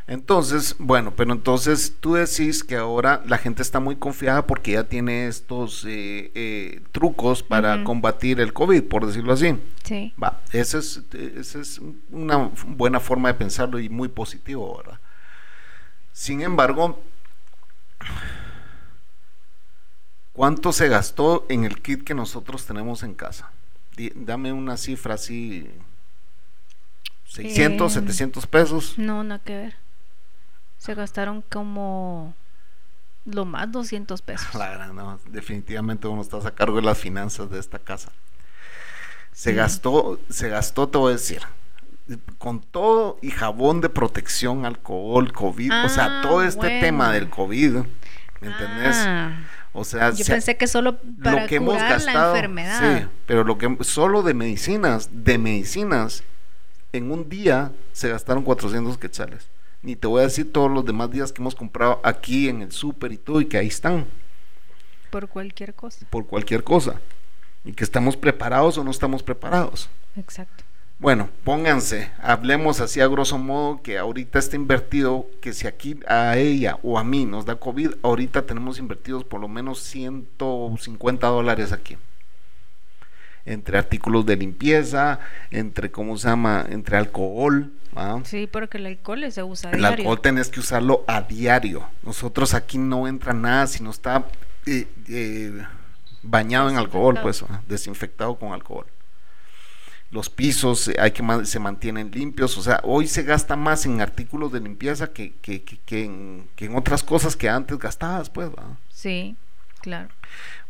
Entonces, 0.07 0.77
bueno, 0.79 1.15
pero 1.17 1.33
entonces 1.33 1.97
tú 1.99 2.15
decís 2.15 2.63
que 2.63 2.77
ahora 2.77 3.23
la 3.27 3.39
gente 3.39 3.63
está 3.63 3.81
muy 3.81 3.97
confiada 3.97 4.47
porque 4.47 4.73
ya 4.73 4.85
tiene 4.85 5.29
estos 5.29 5.85
eh, 5.87 6.31
eh, 6.35 6.83
trucos 6.93 7.43
para 7.43 7.85
combatir 7.85 8.39
el 8.41 8.53
COVID, 8.53 8.83
por 8.83 9.07
decirlo 9.07 9.33
así. 9.33 9.59
Sí. 9.83 10.13
Va, 10.23 10.43
esa 10.53 10.79
es, 10.79 11.01
esa 11.15 11.59
es 11.59 11.81
una 12.11 12.51
buena 12.67 13.01
forma 13.01 13.29
de 13.29 13.35
pensarlo 13.35 13.79
y 13.79 13.89
muy 13.89 14.09
positivo, 14.09 14.77
¿verdad? 14.77 15.01
Sin 16.13 16.43
embargo, 16.43 17.03
¿cuánto 20.35 20.71
se 20.73 20.89
gastó 20.89 21.47
en 21.49 21.65
el 21.65 21.81
kit 21.81 22.05
que 22.05 22.15
nosotros 22.15 22.67
tenemos 22.67 23.03
en 23.03 23.15
casa? 23.15 23.51
Dame 24.15 24.53
una 24.53 24.77
cifra 24.77 25.15
así, 25.15 25.67
600, 27.25 27.91
700 27.91 28.47
pesos. 28.47 28.99
No, 28.99 29.25
nada 29.25 29.43
que 29.43 29.57
ver. 29.57 29.84
Se 30.85 30.95
gastaron 30.95 31.41
como 31.41 32.35
lo 33.25 33.47
más 33.47 33.73
200 33.73 34.21
pesos. 34.21 34.47
Claro, 34.53 34.93
no, 34.93 35.19
definitivamente 35.31 36.07
uno 36.07 36.21
está 36.21 36.37
a 36.47 36.51
cargo 36.51 36.77
de 36.77 36.83
las 36.83 36.99
finanzas 36.99 37.49
de 37.49 37.59
esta 37.59 37.79
casa. 37.79 38.13
Se 39.33 39.55
gastó, 39.55 40.21
se 40.29 40.51
gastó, 40.51 40.87
te 40.91 40.99
voy 40.99 41.13
a 41.13 41.17
decir, 41.17 41.41
con 42.37 42.61
todo 42.61 43.19
y 43.23 43.31
jabón 43.31 43.81
de 43.81 43.89
protección, 43.89 44.67
alcohol, 44.67 45.33
COVID, 45.33 45.87
o 45.87 45.89
sea, 45.89 46.19
ah, 46.19 46.23
todo 46.23 46.43
este 46.43 46.81
tema 46.81 47.11
del 47.13 47.31
COVID, 47.31 47.77
¿me 48.43 48.49
entendés? 48.49 48.97
Ah. 48.99 49.39
o 49.73 49.85
sea, 49.85 50.11
yo 50.11 50.27
pensé 50.27 50.59
que 50.59 50.67
solo 50.67 50.99
para 51.23 51.41
lo 51.41 51.49
que 51.49 51.57
hemos 51.57 51.79
gastado, 51.79 52.19
la 52.19 52.37
enfermedad. 52.37 52.99
Sí, 53.01 53.09
pero 53.25 53.43
lo 53.43 53.57
que 53.57 53.79
solo 53.81 54.23
de 54.23 54.35
medicinas, 54.35 55.09
de 55.11 55.39
medicinas, 55.39 56.25
en 56.93 57.11
un 57.11 57.31
día 57.31 57.73
se 57.95 58.11
gastaron 58.11 58.43
400 58.43 58.99
quetzales 58.99 59.49
ni 59.85 59.97
te 59.97 60.07
voy 60.07 60.21
a 60.21 60.25
decir 60.25 60.51
todos 60.51 60.71
los 60.71 60.85
demás 60.85 61.11
días 61.11 61.31
que 61.31 61.43
hemos 61.43 61.55
comprado 61.55 62.01
aquí 62.03 62.49
en 62.49 62.63
el 62.63 62.73
súper 62.73 63.13
y 63.13 63.19
todo, 63.19 63.41
y 63.41 63.47
que 63.47 63.59
ahí 63.59 63.67
están. 63.67 64.07
Por 65.11 65.29
cualquier 65.29 65.75
cosa. 65.75 66.07
Por 66.09 66.27
cualquier 66.27 66.65
cosa. 66.65 67.01
Y 67.65 67.73
que 67.73 67.85
estamos 67.85 68.17
preparados 68.17 68.79
o 68.79 68.85
no 68.85 68.91
estamos 68.91 69.23
preparados. 69.23 69.91
Exacto. 70.17 70.65
Bueno, 70.99 71.29
pónganse, 71.45 72.11
hablemos 72.23 72.81
así 72.81 73.01
a 73.01 73.09
grosso 73.09 73.37
modo 73.37 73.83
que 73.83 73.99
ahorita 73.99 74.39
está 74.39 74.57
invertido, 74.57 75.27
que 75.43 75.53
si 75.53 75.67
aquí 75.67 76.01
a 76.07 76.39
ella 76.39 76.79
o 76.83 76.99
a 76.99 77.05
mí 77.05 77.27
nos 77.27 77.45
da 77.45 77.57
COVID, 77.57 77.95
ahorita 78.03 78.47
tenemos 78.47 78.79
invertidos 78.79 79.25
por 79.25 79.41
lo 79.41 79.49
menos 79.49 79.81
150 79.81 81.27
dólares 81.27 81.73
aquí 81.73 81.99
entre 83.47 83.79
artículos 83.79 84.25
de 84.27 84.37
limpieza, 84.37 85.21
entre, 85.51 85.91
¿cómo 85.91 86.17
se 86.17 86.29
llama? 86.29 86.65
Entre 86.69 86.97
alcohol. 86.97 87.73
Sí, 88.25 88.49
porque 88.51 88.79
el 88.79 88.87
alcohol 88.87 89.31
se 89.31 89.43
usa 89.43 89.71
a 89.71 89.73
el 89.73 89.79
diario. 89.79 89.95
El 89.95 90.01
alcohol 90.01 90.21
tenés 90.21 90.49
que 90.49 90.61
usarlo 90.61 91.05
a 91.07 91.23
diario. 91.23 91.89
Nosotros 92.03 92.55
aquí 92.55 92.79
no 92.79 93.07
entra 93.07 93.33
nada 93.33 93.67
si 93.67 93.83
no 93.83 93.91
está 93.91 94.27
eh, 94.67 94.89
eh, 95.09 95.65
bañado 96.23 96.71
en 96.71 96.77
alcohol, 96.77 97.19
pues, 97.23 97.45
desinfectado 97.69 98.35
con 98.37 98.53
alcohol. 98.53 98.87
Los 100.11 100.31
pisos 100.31 100.89
eh, 100.89 100.97
hay 100.99 101.13
que 101.13 101.23
se 101.45 101.59
mantienen 101.59 102.11
limpios, 102.11 102.57
o 102.57 102.63
sea, 102.63 102.81
hoy 102.85 103.07
se 103.07 103.23
gasta 103.23 103.57
más 103.57 103.85
en 103.87 104.01
artículos 104.01 104.53
de 104.53 104.61
limpieza 104.61 105.13
que, 105.13 105.35
que, 105.43 105.63
que, 105.63 106.05
en, 106.05 106.49
que 106.57 106.67
en, 106.67 106.77
otras 106.77 107.03
cosas 107.03 107.37
que 107.37 107.49
antes 107.49 107.79
gastabas, 107.79 108.31
pues. 108.31 108.51
Sí, 108.91 109.37
claro. 109.85 110.09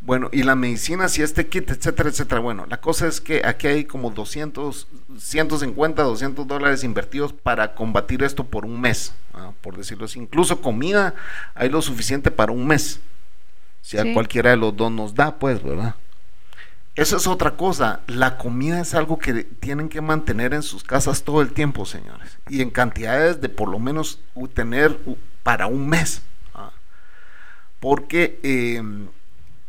Bueno, 0.01 0.29
y 0.33 0.43
la 0.43 0.55
medicina, 0.55 1.07
si 1.07 1.23
este 1.23 1.47
kit, 1.47 1.71
etcétera, 1.71 2.09
etcétera. 2.09 2.41
Bueno, 2.41 2.65
la 2.69 2.81
cosa 2.81 3.07
es 3.07 3.21
que 3.21 3.43
aquí 3.45 3.67
hay 3.67 3.85
como 3.85 4.09
200, 4.11 4.87
150, 5.17 6.03
200 6.03 6.45
dólares 6.45 6.83
invertidos 6.83 7.31
para 7.31 7.73
combatir 7.75 8.21
esto 8.23 8.43
por 8.43 8.65
un 8.65 8.81
mes, 8.81 9.13
por 9.61 9.77
decirlo 9.77 10.03
así. 10.03 10.19
Incluso 10.19 10.59
comida 10.59 11.15
hay 11.55 11.69
lo 11.69 11.81
suficiente 11.81 12.29
para 12.29 12.51
un 12.51 12.67
mes. 12.67 12.99
Si 13.81 13.97
a 13.97 14.13
cualquiera 14.13 14.49
de 14.49 14.57
los 14.57 14.75
dos 14.75 14.91
nos 14.91 15.15
da, 15.15 15.39
pues, 15.39 15.63
¿verdad? 15.63 15.95
Eso 16.95 17.15
es 17.15 17.25
otra 17.25 17.51
cosa. 17.55 18.01
La 18.07 18.37
comida 18.37 18.81
es 18.81 18.93
algo 18.95 19.17
que 19.17 19.45
tienen 19.45 19.87
que 19.87 20.01
mantener 20.01 20.53
en 20.53 20.61
sus 20.61 20.83
casas 20.83 21.23
todo 21.23 21.41
el 21.41 21.53
tiempo, 21.53 21.85
señores. 21.85 22.37
Y 22.49 22.61
en 22.61 22.69
cantidades 22.69 23.39
de 23.39 23.47
por 23.47 23.69
lo 23.69 23.79
menos 23.79 24.19
tener 24.53 24.99
para 25.43 25.67
un 25.67 25.87
mes. 25.87 26.21
Porque 27.85 28.39
eh, 28.41 28.81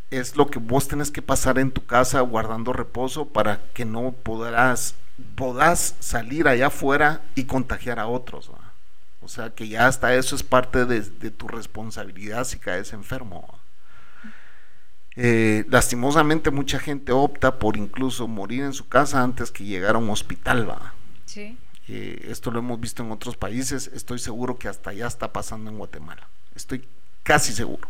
es 0.09 0.37
lo 0.37 0.47
que 0.47 0.57
vos 0.57 0.87
tenés 0.87 1.11
que 1.11 1.21
pasar 1.21 1.59
en 1.59 1.69
tu 1.69 1.85
casa 1.85 2.19
guardando 2.21 2.73
reposo 2.73 3.27
para 3.27 3.61
que 3.75 3.85
no 3.85 4.11
podrás, 4.11 4.95
podás 5.35 5.93
salir 5.99 6.47
allá 6.47 6.65
afuera 6.65 7.21
y 7.35 7.43
contagiar 7.43 7.99
a 7.99 8.07
otros. 8.07 8.49
O 9.21 9.27
sea 9.27 9.51
que 9.51 9.67
ya 9.67 9.85
hasta 9.85 10.15
eso 10.15 10.35
es 10.35 10.41
parte 10.41 10.85
de, 10.85 11.29
tu 11.29 11.47
responsabilidad 11.47 12.43
si 12.45 12.57
caes 12.57 12.91
enfermo. 12.91 13.47
Eh, 15.15 15.63
lastimosamente 15.69 16.49
mucha 16.49 16.79
gente 16.79 17.11
opta 17.11 17.59
por 17.59 17.77
incluso 17.77 18.27
morir 18.27 18.63
en 18.63 18.73
su 18.73 18.87
casa 18.87 19.21
antes 19.21 19.51
que 19.51 19.63
llegar 19.63 19.93
a 19.93 19.99
un 19.99 20.09
hospital. 20.09 20.67
¿va? 20.67 20.95
Sí. 21.27 21.55
Eh, 21.87 22.29
esto 22.31 22.49
lo 22.49 22.57
hemos 22.57 22.79
visto 22.79 23.03
en 23.03 23.11
otros 23.11 23.37
países, 23.37 23.91
estoy 23.93 24.17
seguro 24.17 24.57
que 24.57 24.69
hasta 24.69 24.89
allá 24.89 25.05
está 25.05 25.31
pasando 25.31 25.69
en 25.69 25.77
Guatemala. 25.77 26.27
Estoy 26.55 26.83
casi 27.21 27.53
seguro. 27.53 27.87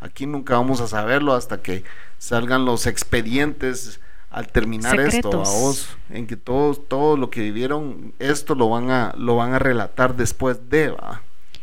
Aquí 0.00 0.26
nunca 0.26 0.54
vamos 0.54 0.80
a 0.80 0.88
saberlo 0.88 1.34
hasta 1.34 1.62
que 1.62 1.84
salgan 2.18 2.64
los 2.64 2.86
expedientes 2.86 4.00
al 4.30 4.48
terminar 4.48 5.00
esto, 5.00 5.28
a 5.28 5.50
vos, 5.50 5.96
en 6.10 6.26
que 6.26 6.36
todos 6.36 6.86
todo 6.88 7.16
lo 7.16 7.30
que 7.30 7.40
vivieron 7.40 8.12
esto 8.18 8.54
lo 8.54 8.68
van 8.68 8.90
a 8.90 9.14
lo 9.16 9.36
van 9.36 9.54
a 9.54 9.58
relatar 9.58 10.16
después 10.16 10.68
de, 10.68 10.90
¿va? 10.90 11.22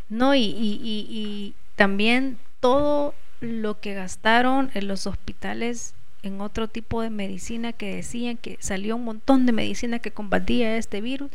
No, 0.10 0.34
y, 0.34 0.42
y, 0.42 0.80
y, 0.84 1.56
también 1.76 2.38
todo 2.60 3.14
lo 3.42 3.80
que 3.80 3.94
gastaron 3.94 4.72
en 4.74 4.88
los 4.88 5.06
hospitales 5.06 5.94
en 6.24 6.40
otro 6.40 6.68
tipo 6.68 7.02
de 7.02 7.10
medicina 7.10 7.74
que 7.74 7.96
decían 7.96 8.38
que 8.38 8.58
salió 8.60 8.96
un 8.96 9.04
montón 9.04 9.46
de 9.46 9.52
medicina 9.52 10.00
que 10.00 10.12
combatía 10.12 10.78
este 10.78 11.02
virus 11.02 11.30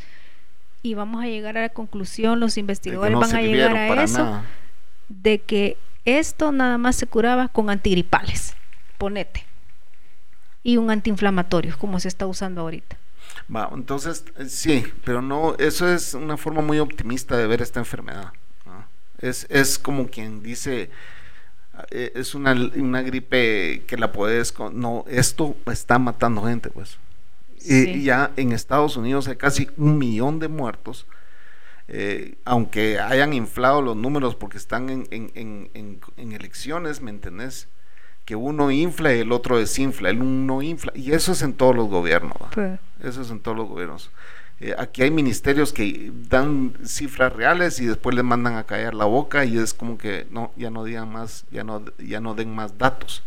y 0.82 0.94
vamos 0.94 1.22
a 1.22 1.26
llegar 1.26 1.58
a 1.58 1.62
la 1.62 1.68
conclusión, 1.68 2.40
los 2.40 2.56
investigadores 2.56 3.18
van 3.18 3.36
a 3.36 3.42
llegar 3.42 3.76
a 3.76 4.02
eso, 4.02 4.42
de 5.08 5.38
que 5.40 5.76
esto 6.16 6.52
nada 6.52 6.78
más 6.78 6.96
se 6.96 7.06
curaba 7.06 7.48
con 7.48 7.70
antigripales, 7.70 8.54
ponete. 8.96 9.44
Y 10.62 10.76
un 10.76 10.90
antiinflamatorio, 10.90 11.76
como 11.78 12.00
se 12.00 12.08
está 12.08 12.26
usando 12.26 12.62
ahorita. 12.62 12.96
Va, 13.54 13.70
entonces, 13.72 14.24
eh, 14.36 14.46
sí, 14.46 14.84
pero 15.04 15.22
no, 15.22 15.54
eso 15.58 15.88
es 15.88 16.14
una 16.14 16.36
forma 16.36 16.62
muy 16.62 16.78
optimista 16.78 17.36
de 17.36 17.46
ver 17.46 17.62
esta 17.62 17.80
enfermedad. 17.80 18.32
Es, 19.18 19.46
es 19.50 19.78
como 19.78 20.06
quien 20.06 20.42
dice, 20.42 20.90
eh, 21.90 22.12
es 22.14 22.34
una, 22.34 22.52
una, 22.52 23.02
gripe 23.02 23.82
que 23.86 23.96
la 23.96 24.12
puedes, 24.12 24.54
no, 24.72 25.04
esto 25.08 25.56
está 25.66 25.98
matando 25.98 26.42
gente, 26.44 26.70
pues. 26.70 26.98
Y 27.64 28.04
ya 28.04 28.30
en 28.36 28.52
Estados 28.52 28.96
Unidos 28.96 29.26
hay 29.26 29.36
casi 29.36 29.68
un 29.76 29.98
millón 29.98 30.38
de 30.38 30.46
muertos 30.46 31.06
eh, 31.88 32.36
aunque 32.44 33.00
hayan 33.00 33.32
inflado 33.32 33.80
los 33.80 33.96
números 33.96 34.34
porque 34.34 34.58
están 34.58 34.90
en, 34.90 35.06
en, 35.10 35.70
en, 35.74 36.32
elecciones, 36.32 37.00
¿me 37.00 37.10
entendés? 37.10 37.68
Que 38.26 38.36
uno 38.36 38.70
infla 38.70 39.14
y 39.14 39.20
el 39.20 39.32
otro 39.32 39.58
desinfla, 39.58 40.10
el 40.10 40.20
uno 40.20 40.60
infla, 40.60 40.92
y 40.94 41.12
eso 41.12 41.32
es 41.32 41.40
en 41.40 41.54
todos 41.54 41.74
los 41.74 41.88
gobiernos, 41.88 42.36
eso 43.02 43.22
es 43.22 43.30
en 43.30 43.40
todos 43.40 43.56
los 43.56 43.68
gobiernos. 43.68 44.10
Eh, 44.60 44.74
aquí 44.76 45.02
hay 45.02 45.10
ministerios 45.10 45.72
que 45.72 46.12
dan 46.28 46.74
cifras 46.84 47.32
reales 47.32 47.80
y 47.80 47.86
después 47.86 48.14
les 48.14 48.24
mandan 48.24 48.56
a 48.56 48.64
callar 48.64 48.92
la 48.92 49.04
boca 49.04 49.44
y 49.44 49.56
es 49.56 49.72
como 49.72 49.96
que 49.96 50.26
no, 50.30 50.52
ya 50.56 50.68
no 50.68 50.84
digan 50.84 51.10
más, 51.10 51.46
ya 51.50 51.64
no, 51.64 51.82
ya 51.98 52.20
no 52.20 52.34
den 52.34 52.54
más 52.54 52.76
datos. 52.76 53.22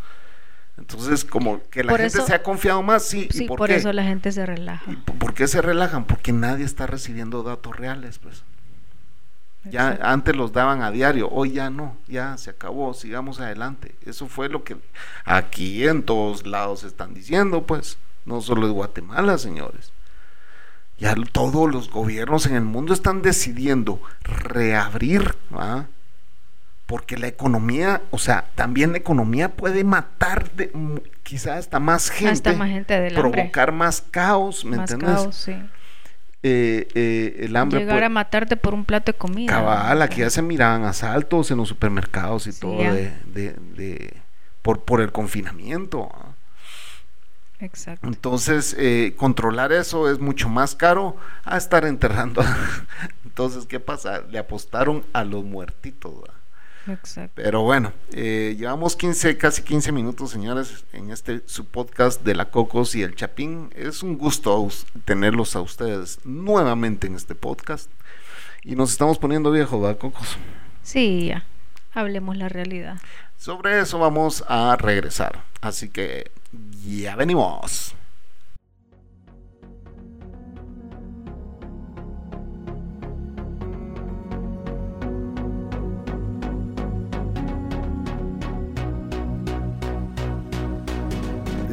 Entonces, 0.78 1.26
como 1.26 1.62
que 1.70 1.84
la 1.84 1.96
gente 1.98 2.22
se 2.22 2.34
ha 2.34 2.44
confiado 2.44 2.82
más, 2.82 3.04
sí. 3.04 3.28
Sí, 3.32 3.46
por, 3.46 3.72
eso 3.72 3.94
la 3.94 4.04
gente 4.04 4.32
se 4.32 4.46
relaja. 4.46 4.84
por 5.20 5.34
qué 5.34 5.48
se 5.48 5.62
relajan? 5.62 6.06
Porque 6.06 6.32
nadie 6.32 6.66
está 6.66 6.86
recibiendo 6.88 7.44
datos 7.44 7.76
reales, 7.76 8.20
pues. 8.20 8.44
Ya 9.64 10.00
antes 10.02 10.36
los 10.36 10.54
daban 10.54 10.82
a 10.82 10.90
diario, 10.90 11.30
hoy 11.30 11.52
ya 11.52 11.70
no, 11.70 11.96
ya 12.08 12.36
se 12.38 12.50
acabó, 12.50 12.94
sigamos 12.96 13.40
adelante. 13.40 13.96
Eso 14.06 14.28
fue 14.28 14.50
lo 14.50 14.64
que 14.64 14.78
aquí 15.24 15.88
en 15.88 16.02
todos 16.04 16.48
lados 16.48 16.84
están 16.84 17.14
diciendo, 17.14 17.68
pues, 17.68 17.98
no 18.26 18.42
solo 18.42 18.66
de 18.66 18.74
Guatemala, 18.74 19.38
señores. 19.38 19.92
Ya 20.98 21.16
todos 21.32 21.72
los 21.72 21.90
gobiernos 21.92 22.48
en 22.48 22.56
el 22.56 22.64
mundo 22.64 22.94
están 22.94 23.22
decidiendo 23.22 24.02
reabrir, 24.24 25.36
¿ah? 25.52 25.86
porque 26.92 27.18
la 27.18 27.28
economía, 27.28 28.02
o 28.12 28.18
sea, 28.18 28.46
también 28.54 28.92
la 28.92 28.98
economía 28.98 29.50
puede 29.50 29.86
matar 29.86 30.52
de, 30.52 30.72
quizás 31.24 31.60
hasta 31.60 31.80
más 31.80 32.10
gente, 32.10 32.52
más 32.54 32.70
gente 32.70 33.12
provocar 33.12 33.72
más 33.72 34.02
caos, 34.12 34.66
¿me 34.66 34.76
más 34.76 34.94
Caos, 34.96 35.36
sí. 35.36 35.56
Eh, 36.44 36.88
eh, 36.96 37.46
el 37.46 37.56
hambre. 37.56 37.80
Llegar 37.80 38.04
a 38.04 38.10
matarte 38.10 38.58
por 38.58 38.74
un 38.74 38.84
plato 38.84 39.12
de 39.12 39.18
comida. 39.18 39.54
Cabal, 39.54 40.02
aquí 40.02 40.22
ya 40.22 40.30
se 40.30 40.42
miraban 40.42 40.86
asaltos 40.86 41.52
en 41.52 41.58
los 41.58 41.70
supermercados 41.70 42.48
y 42.48 42.54
todo 42.54 42.80
de, 42.80 43.14
de, 43.26 44.14
por, 44.64 44.84
por 44.84 45.02
el 45.02 45.12
confinamiento. 45.12 46.10
Exacto. 47.60 48.08
Entonces, 48.08 48.76
eh, 48.80 49.14
controlar 49.18 49.72
eso 49.72 50.10
es 50.10 50.20
mucho 50.20 50.50
más 50.50 50.74
caro 50.74 51.16
a 51.44 51.58
estar 51.58 51.86
enterrando. 51.86 52.44
Entonces, 53.24 53.68
¿qué 53.68 53.80
pasa? 53.80 54.22
Le 54.30 54.40
apostaron 54.40 55.06
a 55.14 55.24
los 55.24 55.44
muertitos. 55.44 56.14
Pero 57.36 57.62
bueno, 57.62 57.94
eh, 58.12 58.56
llevamos 58.58 58.96
15, 58.96 59.38
casi 59.38 59.62
15 59.62 59.92
minutos, 59.92 60.32
señores, 60.32 60.84
en 60.94 61.12
este 61.12 61.42
su 61.46 61.66
podcast 61.66 62.24
de 62.24 62.34
la 62.36 62.46
Cocos 62.50 62.96
y 62.96 63.04
el 63.04 63.16
Chapín. 63.16 63.72
Es 63.76 64.02
un 64.04 64.18
gusto 64.18 64.60
us- 64.60 64.86
tenerlos 65.06 65.56
a 65.56 65.62
ustedes 65.62 66.20
nuevamente 66.24 67.08
en 67.08 67.16
este 67.16 67.36
podcast. 67.36 67.90
Y 68.64 68.76
nos 68.76 68.92
estamos 68.92 69.18
poniendo 69.20 69.52
viejos, 69.52 69.82
¿verdad, 69.82 69.98
Cocos? 70.00 70.38
Sí, 70.84 71.28
ya. 71.28 71.46
Hablemos 71.94 72.38
la 72.38 72.48
realidad. 72.50 72.98
Sobre 73.38 73.80
eso 73.80 74.00
vamos 74.00 74.44
a 74.48 74.76
regresar. 74.78 75.44
Así 75.62 75.90
que 75.90 76.32
ya 76.86 77.16
venimos. 77.16 77.96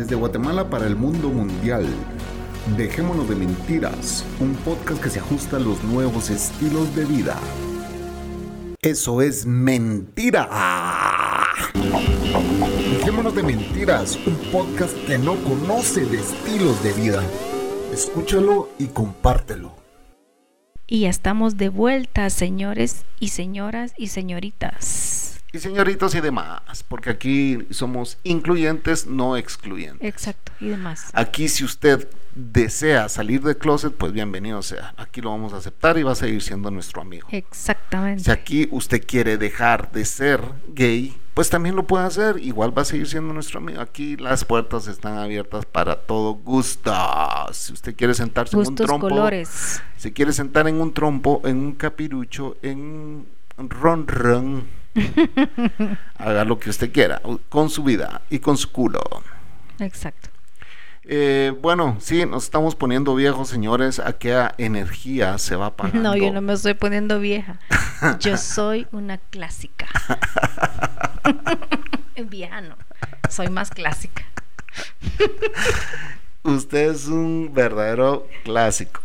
Desde 0.09 0.21
Guatemala 0.21 0.71
para 0.71 0.87
el 0.87 0.97
mundo 0.97 1.29
mundial. 1.29 1.85
Dejémonos 2.79 3.29
de 3.29 3.35
mentiras, 3.35 4.25
un 4.41 4.55
podcast 4.55 5.03
que 5.03 5.11
se 5.11 5.19
ajusta 5.21 5.59
a 5.59 5.61
los 5.61 5.85
nuevos 5.85 6.31
estilos 6.31 6.97
de 6.97 7.05
vida. 7.05 7.39
Eso 8.81 9.21
es 9.21 9.45
mentira. 9.45 10.49
Dejémonos 12.91 13.35
de 13.35 13.43
mentiras, 13.43 14.19
un 14.27 14.37
podcast 14.51 14.97
que 15.07 15.19
no 15.19 15.35
conoce 15.45 16.07
de 16.07 16.21
estilos 16.21 16.83
de 16.83 16.95
vida. 16.95 17.23
Escúchalo 17.93 18.71
y 18.79 18.87
compártelo. 18.87 19.75
Y 20.87 21.01
ya 21.01 21.11
estamos 21.11 21.59
de 21.59 21.69
vuelta, 21.69 22.31
señores 22.31 23.05
y 23.21 23.29
señoras 23.29 23.93
y 23.99 24.07
señoritas. 24.07 25.18
Y 25.59 25.61
señoritos 25.61 26.15
y 26.15 26.21
demás, 26.21 26.85
porque 26.87 27.11
aquí 27.11 27.67
somos 27.71 28.19
incluyentes, 28.23 29.09
no 29.09 29.37
excluyentes. 29.37 30.09
Exacto, 30.09 30.53
y 30.61 30.69
demás. 30.69 31.11
Aquí 31.13 31.49
si 31.49 31.65
usted 31.65 32.09
desea 32.37 33.09
salir 33.09 33.43
del 33.43 33.59
closet, 33.59 33.93
pues 33.93 34.13
bienvenido 34.13 34.63
sea. 34.63 34.95
Aquí 34.97 35.21
lo 35.21 35.31
vamos 35.31 35.53
a 35.53 35.57
aceptar 35.57 35.99
y 35.99 36.05
va 36.05 36.13
a 36.13 36.15
seguir 36.15 36.43
siendo 36.43 36.71
nuestro 36.71 37.03
amigo. 37.03 37.27
Exactamente. 37.33 38.23
Si 38.23 38.31
aquí 38.31 38.69
usted 38.71 39.05
quiere 39.05 39.37
dejar 39.37 39.91
de 39.91 40.05
ser 40.05 40.41
gay, 40.69 41.19
pues 41.35 41.51
también 41.51 41.75
lo 41.75 41.89
puede 41.89 42.05
hacer. 42.05 42.39
Igual 42.39 42.79
va 42.79 42.83
a 42.83 42.85
seguir 42.85 43.09
siendo 43.09 43.35
nuestro 43.35 43.59
amigo. 43.59 43.81
Aquí 43.81 44.17
las 44.17 44.45
puertas 44.45 44.87
están 44.87 45.19
abiertas 45.19 45.67
para 45.67 45.97
todo 45.97 46.35
gusto. 46.35 46.95
Si 47.51 47.73
usted 47.73 47.97
quiere 47.97 48.15
sentarse 48.15 48.55
en 48.55 48.65
un 48.65 48.77
trompo, 48.77 49.09
colores. 49.09 49.83
si 49.97 50.13
quiere 50.13 50.33
sentar 50.33 50.69
en 50.69 50.81
un 50.81 50.95
trompo, 50.95 51.43
en 51.45 51.57
un 51.57 51.73
capirucho, 51.73 52.57
en 52.63 53.27
un 53.59 53.71
ron 53.71 54.07
ron, 54.07 54.79
haga 56.17 56.45
lo 56.45 56.59
que 56.59 56.71
usted 56.71 56.93
quiera, 56.93 57.21
con 57.49 57.71
su 57.71 57.83
vida 57.83 58.23
y 58.31 58.39
con 58.39 58.57
su 58.57 58.71
culo. 58.73 59.01
Exacto. 59.79 60.29
Eh, 61.11 61.55
bueno, 61.63 61.97
sí, 62.01 62.27
nos 62.27 62.45
estamos 62.45 62.75
poniendo 62.75 63.15
viejos, 63.15 63.49
señores. 63.49 63.99
¿A 63.99 64.13
qué 64.13 64.49
energía 64.59 65.39
se 65.39 65.57
va 65.57 65.75
pagando? 65.75 65.99
No, 66.11 66.17
yo 66.17 66.31
no 66.33 66.43
me 66.43 66.53
estoy 66.53 66.75
poniendo 66.75 67.19
vieja. 67.19 67.59
Yo 68.21 68.37
soy 68.37 68.87
una 68.93 69.17
clásica. 69.17 69.89
vieja 72.29 72.61
no. 72.61 72.77
Soy 73.31 73.49
más 73.49 73.71
clásica. 73.71 74.25
Usted 76.43 76.91
es 76.91 77.07
un 77.07 77.53
verdadero 77.55 78.27
clásico. 78.45 79.01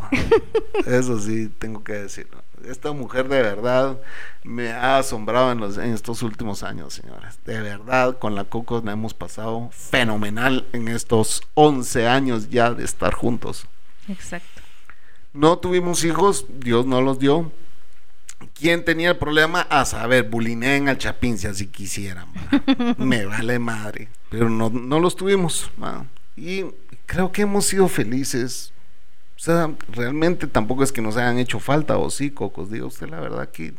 Eso 0.85 1.19
sí, 1.19 1.49
tengo 1.57 1.83
que 1.83 1.93
decirlo. 1.93 2.43
Esta 2.63 2.91
mujer 2.93 3.27
de 3.27 3.41
verdad 3.41 3.99
me 4.43 4.71
ha 4.71 4.97
asombrado 4.97 5.51
en, 5.51 5.59
los, 5.59 5.77
en 5.77 5.93
estos 5.93 6.21
últimos 6.23 6.63
años, 6.63 6.93
señores. 6.93 7.37
De 7.45 7.59
verdad, 7.61 8.17
con 8.17 8.35
la 8.35 8.45
Coco 8.45 8.81
la 8.83 8.93
hemos 8.93 9.13
pasado 9.13 9.69
fenomenal 9.71 10.65
en 10.71 10.87
estos 10.87 11.43
11 11.55 12.07
años 12.07 12.49
ya 12.49 12.73
de 12.73 12.83
estar 12.83 13.13
juntos. 13.13 13.65
Exacto. 14.07 14.61
No 15.33 15.57
tuvimos 15.57 16.03
hijos, 16.03 16.45
Dios 16.59 16.85
no 16.85 17.01
los 17.01 17.19
dio. 17.19 17.51
¿Quién 18.53 18.85
tenía 18.85 19.11
el 19.11 19.17
problema? 19.17 19.61
A 19.61 19.85
saber, 19.85 20.29
bulineen 20.29 20.89
al 20.89 20.97
Chapín 20.97 21.37
si 21.37 21.47
así 21.47 21.67
quisieran. 21.67 22.27
Me 22.97 23.25
vale 23.25 23.59
madre. 23.59 24.09
Pero 24.29 24.49
no, 24.49 24.69
no 24.69 24.99
los 24.99 25.15
tuvimos. 25.15 25.71
Y 26.35 26.65
creo 27.05 27.31
que 27.31 27.43
hemos 27.43 27.65
sido 27.65 27.87
felices. 27.87 28.73
O 29.43 29.45
sea, 29.45 29.69
realmente 29.89 30.47
tampoco 30.47 30.85
es 30.85 30.93
que 30.93 31.01
nos 31.01 31.17
hayan 31.17 31.37
hecho 31.37 31.59
falta, 31.59 31.97
o 31.97 32.09
sí, 32.09 32.31
Cocos. 32.31 32.71
Diga 32.71 32.85
usted 32.85 33.09
la 33.09 33.19
verdad 33.19 33.49
que, 33.49 33.73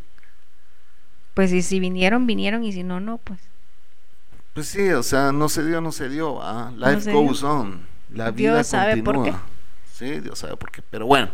Pues 1.33 1.53
y 1.53 1.63
si 1.63 1.81
vinieron, 1.81 2.27
vinieron 2.27 2.65
y 2.65 2.73
si 2.75 2.83
no, 2.83 3.01
no, 3.01 3.17
pues. 3.17 3.41
pues 4.53 4.67
sí, 4.67 4.91
o 4.91 5.03
sea, 5.03 5.33
no 5.33 5.49
se 5.49 5.65
dio, 5.65 5.81
no 5.81 5.91
se 5.91 6.11
dio. 6.11 6.35
¿va? 6.35 6.71
Life 6.77 7.11
goes 7.11 7.43
on. 7.43 7.87
La 8.13 8.31
vida 8.31 8.57
Dios 8.57 8.67
sabe 8.67 9.03
por 9.03 9.15
continúa. 9.15 9.43
Sí, 9.91 10.21
Dios 10.21 10.39
sabe 10.39 10.55
por 10.59 10.71
qué. 10.71 10.83
Pero 10.83 11.07
bueno, 11.07 11.31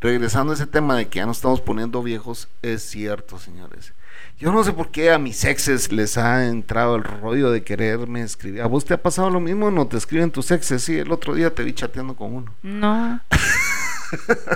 regresando 0.00 0.52
a 0.52 0.54
ese 0.54 0.66
tema 0.66 0.96
de 0.96 1.08
que 1.08 1.18
ya 1.18 1.26
nos 1.26 1.36
estamos 1.36 1.60
poniendo 1.60 2.02
viejos, 2.02 2.48
es 2.62 2.82
cierto, 2.82 3.38
señores. 3.38 3.92
Yo 4.38 4.52
no 4.52 4.64
sé 4.64 4.72
por 4.72 4.90
qué 4.90 5.10
a 5.10 5.18
mis 5.18 5.44
exes 5.44 5.92
les 5.92 6.16
ha 6.16 6.46
entrado 6.46 6.96
el 6.96 7.04
rollo 7.04 7.50
de 7.50 7.62
quererme 7.62 8.22
escribir. 8.22 8.62
¿A 8.62 8.66
vos 8.66 8.86
te 8.86 8.94
ha 8.94 9.02
pasado 9.02 9.28
lo 9.28 9.40
mismo? 9.40 9.70
¿No 9.70 9.86
te 9.86 9.96
escriben 9.96 10.30
tus 10.30 10.50
exes? 10.50 10.82
Sí, 10.82 10.98
el 10.98 11.12
otro 11.12 11.34
día 11.34 11.54
te 11.54 11.62
vi 11.62 11.74
chateando 11.74 12.14
con 12.14 12.34
uno. 12.34 12.54
No. 12.62 13.20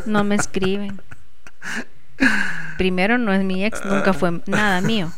No 0.07 0.25
me 0.25 0.35
escriben. 0.37 1.01
Primero 2.79 3.19
no 3.19 3.33
es 3.33 3.43
mi 3.45 3.65
ex, 3.65 3.85
nunca 3.85 4.13
fue 4.13 4.41
nada 4.47 4.81
mío. 4.81 5.11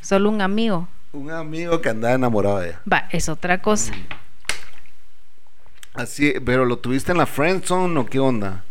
Solo 0.00 0.30
un 0.30 0.40
amigo. 0.42 0.88
Un 1.12 1.30
amigo 1.30 1.80
que 1.80 1.88
andaba 1.88 2.14
enamorado 2.14 2.58
de 2.60 2.68
ella. 2.70 2.80
Va, 2.90 3.08
es 3.10 3.28
otra 3.28 3.62
cosa. 3.62 3.92
Así, 5.94 6.34
pero 6.44 6.64
lo 6.64 6.78
tuviste 6.78 7.12
en 7.12 7.18
la 7.18 7.26
friend 7.26 7.64
zone 7.64 7.98
o 8.00 8.06
qué 8.06 8.18
onda? 8.18 8.64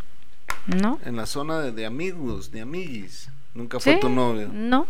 ¿No? 0.67 0.99
En 1.05 1.15
la 1.15 1.25
zona 1.25 1.59
de, 1.59 1.71
de 1.71 1.85
amigos, 1.85 2.51
de 2.51 2.61
amiguis. 2.61 3.29
Nunca 3.53 3.79
fue 3.79 3.93
¿Sí? 3.93 3.99
tu 3.99 4.09
novio. 4.09 4.49
No, 4.51 4.87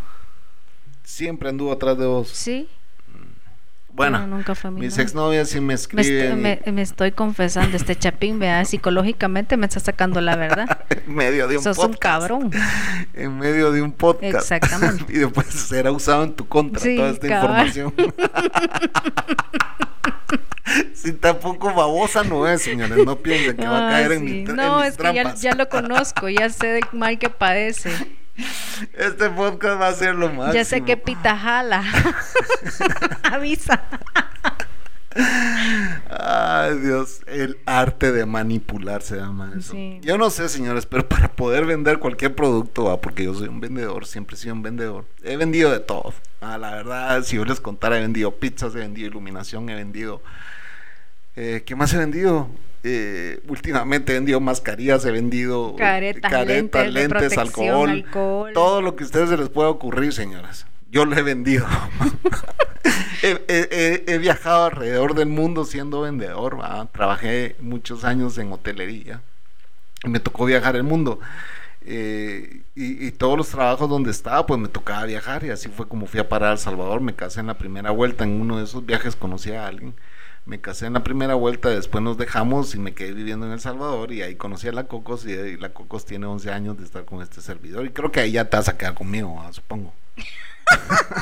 Siempre 1.03 1.49
anduvo 1.49 1.71
atrás 1.73 1.97
de 1.97 2.06
vos. 2.06 2.29
sí. 2.29 2.69
Bueno, 3.95 4.19
No, 4.19 4.27
nunca 4.38 4.56
fue 4.56 4.71
mi 4.71 4.82
mis 4.82 4.93
novio. 4.93 5.03
exnovias 5.03 5.49
sí 5.49 5.60
me 5.62 5.75
escriben. 5.75 6.41
me- 6.41 6.60
me 6.71 6.82
estoy 6.82 7.12
confesando, 7.12 7.77
este 7.77 7.95
chapín, 7.95 8.39
vea, 8.39 8.65
psicológicamente 8.65 9.56
me 9.56 9.67
está 9.67 9.79
sacando 9.79 10.19
la 10.19 10.36
verdad. 10.36 10.79
en 10.89 11.13
medio 11.13 11.47
de 11.47 11.58
un 11.58 11.63
Sos 11.63 11.77
un 11.77 11.91
podcast. 11.91 12.01
cabrón. 12.01 12.51
En 13.13 13.38
medio 13.38 13.71
de 13.71 13.84
un 13.84 13.91
podcast. 13.91 14.51
Exactamente. 14.51 15.06
y 15.13 15.19
después 15.19 15.45
será 15.47 15.91
usado 15.91 16.23
en 16.23 16.34
tu 16.34 16.47
contra 16.47 16.82
Sí, 16.82 16.95
toda 16.95 17.12
esta 17.12 17.27
cabal. 17.27 17.67
información. 17.67 17.93
si 20.95 21.12
tampoco 21.13 21.73
babosa 21.73 22.23
no 22.23 22.47
es, 22.47 22.62
señores. 22.63 23.06
No 23.06 23.17
piensen 23.17 23.56
que 23.58 23.67
va 23.67 23.88
a 23.89 23.91
caer 23.91 24.13
en, 24.13 24.23
mi, 24.25 24.32
en 24.39 24.56
No, 24.56 24.79
mis 24.79 24.88
es 24.89 24.97
que 24.97 25.23
ya, 25.39 25.53
lo 25.56 25.69
conozco, 25.69 26.29
ya 26.29 26.49
sé 26.49 26.67
del 26.67 26.84
mal 26.93 27.19
que 27.19 27.29
padece. 27.29 27.91
Este 28.93 29.29
podcast 29.29 29.79
va 29.79 29.87
a 29.89 29.93
ser 29.93 30.15
lo 30.15 30.27
máximo. 30.27 30.53
Ya 30.53 30.65
sé 30.65 30.81
que 30.81 30.97
pita 30.97 31.37
jala. 31.37 31.83
Avisa. 33.23 33.83
Ay, 36.09 36.79
Dios, 36.79 37.21
el 37.27 37.59
arte 37.65 38.11
de 38.11 38.25
manipular 38.25 39.01
se 39.03 39.17
llama 39.17 39.53
eso. 39.57 39.73
Sí. 39.73 39.99
Yo 40.01 40.17
no 40.17 40.29
sé, 40.29 40.49
señores, 40.49 40.85
pero 40.85 41.07
para 41.07 41.31
poder 41.31 41.65
vender 41.65 41.99
cualquier 41.99 42.35
producto, 42.35 42.89
ah, 42.89 42.99
porque 42.99 43.23
yo 43.25 43.33
soy 43.35 43.47
un 43.47 43.59
vendedor, 43.59 44.07
siempre 44.07 44.35
he 44.35 44.39
sido 44.39 44.55
un 44.55 44.63
vendedor. 44.63 45.05
He 45.23 45.37
vendido 45.37 45.71
de 45.71 45.79
todo. 45.79 46.13
Ah, 46.41 46.57
la 46.57 46.71
verdad, 46.71 47.23
si 47.23 47.35
yo 47.35 47.45
les 47.45 47.59
contara, 47.59 47.97
he 47.97 48.01
vendido 48.01 48.31
pizzas, 48.31 48.73
he 48.75 48.79
vendido 48.79 49.07
iluminación, 49.07 49.69
he 49.69 49.75
vendido. 49.75 50.21
Eh, 51.35 51.63
¿Qué 51.65 51.75
más 51.75 51.93
he 51.93 51.97
vendido? 51.97 52.47
Eh, 52.85 53.41
últimamente 53.47 54.11
he 54.11 54.15
vendido 54.15 54.39
mascarillas, 54.41 55.05
he 55.05 55.11
vendido 55.11 55.75
Caretas, 55.77 56.45
lentes 56.45 56.93
de 56.93 57.07
protección, 57.09 57.45
alcohol, 57.47 57.89
alcohol. 57.89 58.53
todo 58.53 58.81
lo 58.81 58.95
que 58.97 59.03
a 59.03 59.07
ustedes 59.07 59.29
se 59.29 59.37
les 59.37 59.49
pueda 59.49 59.69
ocurrir, 59.69 60.11
señoras. 60.11 60.65
Yo 60.91 61.05
lo 61.05 61.15
he 61.17 61.21
vendido. 61.23 61.65
he, 63.23 63.39
he- 63.47 63.69
he- 63.71 64.03
he 64.13 64.17
viajado 64.17 64.65
alrededor 64.65 65.15
del 65.15 65.27
mundo 65.29 65.65
siendo 65.65 66.01
vendedor. 66.01 66.59
¿va? 66.59 66.85
Trabajé 66.91 67.55
muchos 67.59 68.03
años 68.03 68.37
en 68.37 68.51
hotelería. 68.51 69.21
Y 70.03 70.09
me 70.09 70.19
tocó 70.19 70.45
viajar 70.45 70.75
el 70.75 70.83
mundo. 70.83 71.19
Eh, 71.85 72.61
y, 72.75 73.07
y 73.07 73.11
todos 73.11 73.37
los 73.37 73.49
trabajos 73.49 73.89
donde 73.89 74.11
estaba, 74.11 74.45
pues 74.45 74.59
me 74.59 74.67
tocaba 74.67 75.05
viajar. 75.05 75.43
Y 75.45 75.49
así 75.49 75.69
fue 75.69 75.87
como 75.87 76.05
fui 76.05 76.19
a 76.19 76.27
parar 76.29 76.49
a 76.49 76.53
El 76.53 76.57
Salvador. 76.59 77.01
Me 77.01 77.15
casé 77.15 77.39
en 77.39 77.47
la 77.47 77.57
primera 77.57 77.91
vuelta. 77.91 78.23
En 78.25 78.39
uno 78.41 78.57
de 78.57 78.65
esos 78.65 78.85
viajes 78.85 79.15
conocí 79.15 79.51
a 79.51 79.65
alguien. 79.67 79.93
Me 80.45 80.60
casé 80.60 80.88
en 80.88 80.93
la 80.93 81.03
primera 81.03 81.36
vuelta, 81.36 81.69
después 81.69 82.03
nos 82.03 82.17
dejamos 82.17 82.75
y 82.75 82.79
me 82.79 82.93
quedé 82.93 83.13
viviendo 83.13 83.45
en 83.45 83.53
El 83.53 83.62
Salvador 83.62 84.12
y 84.12 84.21
ahí 84.23 84.36
conocí 84.36 84.67
a 84.67 84.73
la 84.73 84.84
Cocos 84.86 85.25
y, 85.25 85.32
y 85.32 85.56
la 85.58 85.69
Cocos 85.69 86.06
tiene 86.06 86.25
11 86.25 86.51
años 86.51 86.77
de 86.77 86.84
estar 86.84 87.06
con 87.06 87.21
este 87.21 87.39
servidor 87.41 87.86
y 87.86 87.91
creo 87.91 88.12
que 88.12 88.19
ahí 88.19 88.34
ya 88.34 88.49
te 88.49 88.58
vas 88.58 88.67
a 88.67 88.77
quedar 88.77 88.93
conmigo, 88.93 89.41
ah, 89.41 89.53
supongo. 89.53 89.93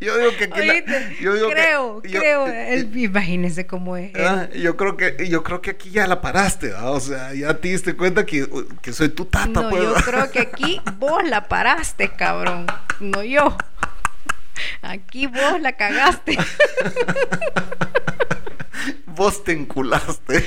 Yo 0.00 0.16
digo 0.18 0.30
que 0.36 0.44
aquí 0.44 0.66
la- 0.66 1.10
yo 1.20 1.34
digo 1.34 1.48
que- 1.48 1.54
creo, 1.54 2.02
yo- 2.02 2.20
creo. 2.20 2.46
él- 2.46 2.96
imagínense 2.96 3.66
cómo 3.66 3.96
es. 3.96 4.12
Ah, 4.16 4.48
yo 4.54 4.76
creo 4.76 4.96
que 4.96 5.28
yo 5.28 5.42
creo 5.42 5.60
que 5.62 5.70
aquí 5.70 5.90
ya 5.90 6.06
la 6.06 6.20
paraste, 6.20 6.68
¿verdad? 6.68 6.92
o 6.92 7.00
sea, 7.00 7.32
ya 7.34 7.54
te 7.54 7.68
diste 7.68 7.94
cuenta 7.96 8.24
que, 8.26 8.48
que 8.80 8.92
soy 8.92 9.08
tu 9.08 9.24
tata, 9.24 9.48
No, 9.48 9.70
pues. 9.70 9.82
yo 9.82 9.94
creo 9.94 10.30
que 10.30 10.40
aquí 10.40 10.80
vos 10.98 11.22
la 11.28 11.48
paraste, 11.48 12.10
cabrón. 12.10 12.66
No 13.00 13.22
yo. 13.22 13.56
Aquí 14.82 15.26
vos 15.26 15.60
la 15.60 15.72
cagaste. 15.72 16.36
Vos 19.06 19.44
te 19.44 19.52
enculaste. 19.52 20.44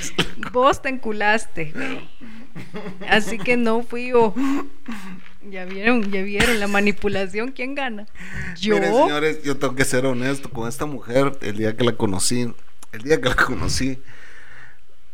Vos 0.51 0.81
te 0.81 0.89
enculaste, 0.89 1.71
güey. 1.73 2.09
Así 3.07 3.37
que 3.37 3.57
no 3.57 3.83
fui 3.83 4.09
yo. 4.09 4.33
Ya 5.49 5.65
vieron, 5.65 6.11
ya 6.11 6.21
vieron 6.23 6.59
la 6.59 6.67
manipulación, 6.67 7.51
¿quién 7.51 7.75
gana? 7.75 8.07
Yo. 8.59 8.77
Señores, 8.77 9.43
yo 9.43 9.57
tengo 9.57 9.75
que 9.75 9.85
ser 9.85 10.05
honesto 10.05 10.49
con 10.49 10.67
esta 10.67 10.85
mujer. 10.85 11.37
El 11.41 11.57
día 11.57 11.77
que 11.77 11.83
la 11.83 11.93
conocí, 11.93 12.53
el 12.91 13.01
día 13.03 13.21
que 13.21 13.29
la 13.29 13.35
conocí, 13.35 14.01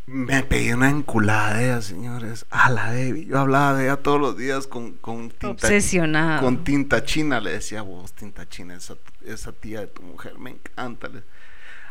me 0.07 0.43
pegué 0.43 0.73
una 0.73 0.89
enculada 0.89 1.55
de 1.57 1.65
ella, 1.65 1.81
señores. 1.81 2.45
A 2.49 2.69
la 2.69 2.87
baby. 2.87 3.25
Yo 3.27 3.39
hablaba 3.39 3.75
de 3.77 3.85
ella 3.85 3.97
todos 3.97 4.19
los 4.19 4.37
días 4.37 4.67
con, 4.67 4.93
con 4.93 5.29
tinta. 5.29 5.49
Obsesionado. 5.67 6.41
Con 6.41 6.63
tinta 6.63 7.03
china. 7.03 7.39
Le 7.39 7.51
decía, 7.53 7.81
vos, 7.81 8.13
tinta 8.13 8.47
china, 8.49 8.75
esa, 8.75 8.95
esa 9.25 9.51
tía 9.53 9.81
de 9.81 9.87
tu 9.87 10.01
mujer, 10.01 10.37
me 10.37 10.51
encanta. 10.51 11.07
Le- 11.07 11.23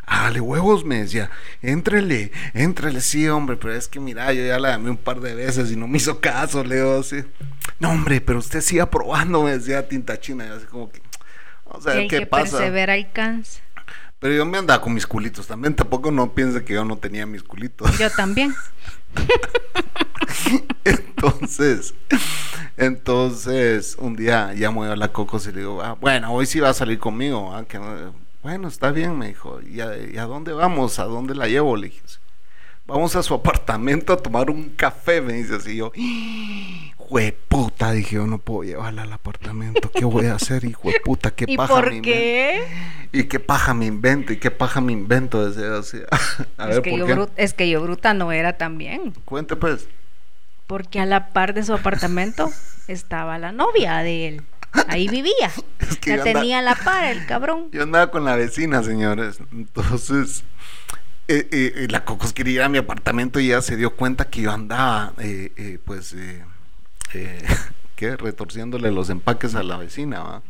Hágale 0.05 0.41
huevos, 0.41 0.83
me 0.83 1.01
decía. 1.01 1.29
Éntrele, 1.61 2.31
éntrele, 2.53 3.01
sí, 3.01 3.27
hombre, 3.29 3.55
pero 3.55 3.73
es 3.73 3.87
que 3.87 3.99
mira, 3.99 4.33
yo 4.33 4.43
ya 4.43 4.59
la 4.59 4.71
llamé 4.71 4.89
un 4.89 4.97
par 4.97 5.21
de 5.21 5.33
veces 5.35 5.71
y 5.71 5.75
no 5.77 5.87
me 5.87 5.97
hizo 5.97 6.19
caso, 6.19 6.63
le 6.63 6.75
digo 6.75 6.99
así. 6.99 7.23
No, 7.79 7.91
hombre, 7.91 8.19
pero 8.19 8.39
usted 8.39 8.61
siga 8.61 8.89
probando, 8.89 9.43
me 9.43 9.51
decía 9.57 9.87
tinta 9.87 10.19
china. 10.19 10.45
Y 10.47 10.49
así 10.49 10.65
como 10.65 10.91
que, 10.91 11.01
o 11.63 11.79
sea, 11.79 11.93
el 12.01 12.09
¿qué 12.09 12.19
que 12.19 12.25
pasa? 12.25 12.57
persevera 12.57 12.93
alcanza. 12.93 13.61
Pero 14.21 14.35
yo 14.35 14.45
me 14.45 14.57
andaba 14.59 14.79
con 14.81 14.93
mis 14.93 15.05
culitos 15.07 15.47
también. 15.47 15.75
Tampoco 15.75 16.11
no 16.11 16.31
piense 16.33 16.63
que 16.63 16.73
yo 16.75 16.85
no 16.85 16.95
tenía 16.95 17.25
mis 17.25 17.41
culitos. 17.43 17.97
Yo 17.97 18.09
también. 18.11 18.53
Entonces, 20.83 21.93
entonces, 22.77 23.95
un 23.99 24.15
día 24.15 24.53
llamo 24.53 24.85
yo 24.85 24.91
a 24.93 24.95
la 24.95 25.11
Cocos 25.11 25.45
y 25.47 25.51
le 25.51 25.59
digo, 25.59 25.81
ah, 25.81 25.97
bueno, 25.99 26.31
hoy 26.33 26.45
sí 26.45 26.59
va 26.59 26.69
a 26.69 26.73
salir 26.73 26.99
conmigo. 26.99 27.53
ah, 27.53 27.65
que 27.65 27.77
no- 27.79 28.13
bueno, 28.43 28.67
está 28.67 28.91
bien, 28.91 29.17
me 29.17 29.27
dijo. 29.27 29.59
¿Y 29.61 29.81
a, 29.81 29.95
y 29.97 30.17
a 30.17 30.25
dónde 30.25 30.53
vamos? 30.53 30.97
¿A 30.99 31.03
dónde 31.05 31.35
la 31.35 31.47
llevo? 31.47 31.75
Le 31.77 31.87
dije. 31.89 32.01
Vamos 32.87 33.15
a 33.15 33.23
su 33.23 33.33
apartamento 33.33 34.13
a 34.13 34.17
tomar 34.17 34.49
un 34.49 34.69
café, 34.69 35.21
me 35.21 35.33
dice 35.33 35.55
así. 35.55 35.75
Yo, 35.77 35.91
puta, 37.47 37.91
dije 37.91 38.15
yo, 38.15 38.25
no 38.27 38.37
puedo 38.37 38.63
llevarla 38.63 39.01
al 39.03 39.11
apartamento. 39.13 39.91
¿Qué 39.91 40.05
voy 40.05 40.27
a 40.27 40.35
hacer, 40.35 40.63
hijo 40.63 40.89
de 40.89 40.99
puta? 41.03 41.31
¿Qué 41.31 41.45
¿Y 41.47 41.57
paja 41.57 41.73
por 41.75 41.89
me 41.89 41.97
invento? 41.97 42.11
qué? 42.11 42.63
¿Y 43.11 43.23
qué 43.25 43.39
paja 43.39 43.73
me 43.73 43.85
invento? 43.85 44.31
¿Y 44.33 44.37
qué 44.37 44.51
paja 44.51 44.79
me 44.81 44.93
invento? 44.93 45.49
Decía 45.49 45.77
así. 45.79 45.97
A 46.57 46.69
es, 46.69 46.79
que 46.79 46.91
¿por 46.91 46.99
yo 46.99 47.05
qué? 47.05 47.15
bru- 47.15 47.29
es 47.35 47.53
que 47.53 47.69
yo 47.69 47.81
bruta 47.81 48.13
no 48.13 48.31
era 48.31 48.57
también. 48.57 49.13
Cuente 49.25 49.55
pues. 49.55 49.87
Porque 50.67 50.99
a 51.01 51.05
la 51.05 51.27
par 51.33 51.53
de 51.53 51.63
su 51.63 51.73
apartamento 51.73 52.49
estaba 52.87 53.37
la 53.37 53.51
novia 53.51 53.97
de 53.97 54.27
él. 54.29 54.43
Ahí 54.87 55.09
vivía. 55.09 55.51
Es 55.79 55.97
que 55.97 56.15
la 56.15 56.23
tenía 56.23 56.59
a 56.59 56.61
la 56.61 56.75
par 56.75 57.03
el 57.11 57.25
cabrón. 57.25 57.67
Yo 57.73 57.83
andaba 57.83 58.09
con 58.09 58.23
la 58.23 58.37
vecina, 58.37 58.81
señores. 58.83 59.39
Entonces, 59.51 60.45
eh, 61.27 61.45
eh, 61.51 61.73
eh, 61.75 61.87
la 61.89 62.05
Cocos 62.05 62.31
quería 62.31 62.53
ir 62.53 62.61
a 62.61 62.69
mi 62.69 62.77
apartamento 62.77 63.41
y 63.41 63.47
ella 63.47 63.61
se 63.61 63.75
dio 63.75 63.97
cuenta 63.97 64.29
que 64.29 64.43
yo 64.43 64.51
andaba, 64.51 65.11
eh, 65.19 65.77
pues, 65.83 66.15
eh, 67.13 67.41
¿qué? 67.95 68.15
Retorciéndole 68.17 68.91
los 68.91 69.09
empaques 69.09 69.55
a 69.55 69.63
la 69.63 69.77
vecina, 69.77 70.21
¿va? 70.21 70.41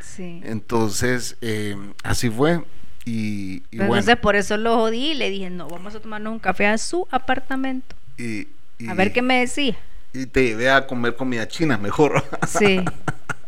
Sí. 0.00 0.40
Entonces, 0.44 1.36
eh, 1.40 1.76
así 2.02 2.30
fue. 2.30 2.64
Y, 3.04 3.60
bueno. 3.76 3.94
Entonces 3.96 4.16
por 4.16 4.36
eso 4.36 4.56
lo 4.56 4.76
jodí 4.76 5.12
y 5.12 5.14
le 5.14 5.30
dije, 5.30 5.48
no, 5.48 5.68
vamos 5.68 5.94
a 5.94 6.00
tomarnos 6.00 6.32
un 6.32 6.38
café 6.38 6.66
a 6.66 6.76
su 6.78 7.06
apartamento. 7.10 7.96
y, 8.18 8.48
y- 8.78 8.88
A 8.88 8.94
ver 8.94 9.12
qué 9.12 9.22
me 9.22 9.40
decía. 9.40 9.76
Y 10.12 10.26
te 10.26 10.44
llevé 10.44 10.70
a 10.70 10.86
comer 10.86 11.16
comida 11.16 11.46
china 11.48 11.78
mejor. 11.78 12.24
Sí. 12.46 12.80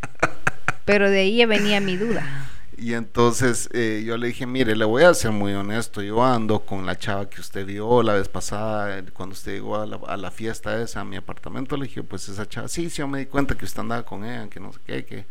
Pero 0.85 1.11
de 1.11 1.21
ahí 1.21 1.45
venía 1.45 1.81
mi 1.81 1.97
duda. 1.97 2.50
Y 2.81 2.95
entonces 2.95 3.69
eh, 3.75 4.03
yo 4.07 4.17
le 4.17 4.29
dije, 4.29 4.47
mire, 4.47 4.75
le 4.75 4.87
voy 4.87 5.03
a 5.03 5.13
ser 5.13 5.33
muy 5.33 5.53
honesto, 5.53 6.01
yo 6.01 6.25
ando 6.25 6.61
con 6.61 6.87
la 6.87 6.97
chava 6.97 7.29
que 7.29 7.43
usted 7.43 7.67
vio 7.67 8.03
la 8.03 8.15
vez 8.15 8.29
pasada, 8.29 8.97
eh, 8.99 9.05
cuando 9.13 9.35
usted 9.35 9.53
llegó 9.53 9.77
a 9.77 9.85
la, 9.85 10.01
a 10.07 10.17
la 10.17 10.31
fiesta 10.31 10.81
esa, 10.81 11.01
a 11.03 11.05
mi 11.05 11.17
apartamento, 11.17 11.77
le 11.77 11.85
dije, 11.85 12.03
pues 12.03 12.31
esa 12.31 12.49
chava, 12.49 12.69
sí, 12.69 12.89
sí, 12.89 12.97
yo 12.97 13.07
me 13.07 13.19
di 13.19 13.27
cuenta 13.27 13.55
que 13.55 13.67
usted 13.67 13.81
andaba 13.81 14.03
con 14.05 14.25
ella, 14.25 14.49
que 14.49 14.61
no 14.61 14.73
sé 14.73 14.79
qué, 14.87 15.05
que... 15.05 15.27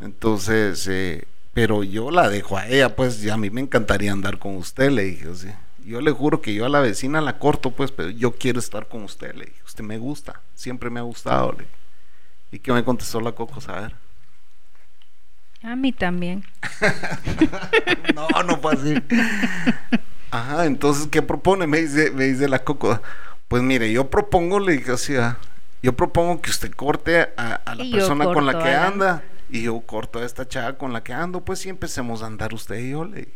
Entonces, 0.00 0.86
eh, 0.86 1.24
pero 1.54 1.82
yo 1.82 2.10
la 2.10 2.28
dejo 2.28 2.58
a 2.58 2.68
ella, 2.68 2.94
pues, 2.94 3.24
y 3.24 3.30
a 3.30 3.38
mí 3.38 3.48
me 3.48 3.62
encantaría 3.62 4.12
andar 4.12 4.38
con 4.38 4.56
usted, 4.56 4.90
le 4.90 5.04
dije, 5.04 5.34
sea, 5.34 5.58
yo 5.86 6.02
le 6.02 6.10
juro 6.10 6.42
que 6.42 6.52
yo 6.52 6.66
a 6.66 6.68
la 6.68 6.80
vecina 6.80 7.22
la 7.22 7.38
corto, 7.38 7.70
pues, 7.70 7.90
pero 7.90 8.10
yo 8.10 8.32
quiero 8.32 8.58
estar 8.58 8.86
con 8.86 9.04
usted, 9.04 9.34
le 9.34 9.46
dije, 9.46 9.62
usted 9.64 9.82
me 9.82 9.96
gusta, 9.96 10.42
siempre 10.54 10.90
me 10.90 11.00
ha 11.00 11.04
gustado, 11.04 11.52
le 11.52 11.60
dije. 11.60 11.70
¿Y 12.52 12.58
qué 12.58 12.70
me 12.70 12.84
contestó 12.84 13.18
la 13.22 13.32
Coco, 13.32 13.60
a 13.66 13.80
ver? 13.80 14.09
A 15.62 15.76
mí 15.76 15.92
también. 15.92 16.44
No, 18.14 18.28
no 18.42 18.56
fue 18.58 18.74
así. 18.74 18.94
Ajá, 20.30 20.66
entonces, 20.66 21.06
¿qué 21.10 21.22
propone? 21.22 21.66
Me 21.66 21.78
dice, 21.80 22.10
me 22.10 22.24
dice 22.24 22.48
la 22.48 22.60
Coco. 22.60 23.00
Pues 23.48 23.62
mire, 23.62 23.90
yo 23.92 24.10
propongo, 24.10 24.60
le 24.60 24.72
dije 24.72 24.92
así, 24.92 25.16
ah, 25.16 25.38
yo 25.82 25.92
propongo 25.94 26.40
que 26.40 26.50
usted 26.50 26.70
corte 26.72 27.30
a, 27.36 27.54
a 27.64 27.74
la 27.74 27.84
Y 27.84 27.92
persona 27.92 28.24
con 28.26 28.46
la 28.46 28.52
que 28.58 28.64
la- 28.70 28.86
anda. 28.86 29.22
Y 29.48 29.62
yo 29.62 29.80
corto 29.80 30.20
a 30.20 30.24
esta 30.24 30.46
chava 30.46 30.74
con 30.78 30.92
la 30.92 31.02
que 31.02 31.12
ando, 31.12 31.44
pues 31.44 31.58
sí 31.60 31.68
empecemos 31.68 32.22
a 32.22 32.26
andar 32.26 32.54
usted 32.54 32.76
y 32.78 32.90
yo, 32.90 33.04
le 33.04 33.16
dije. 33.20 33.32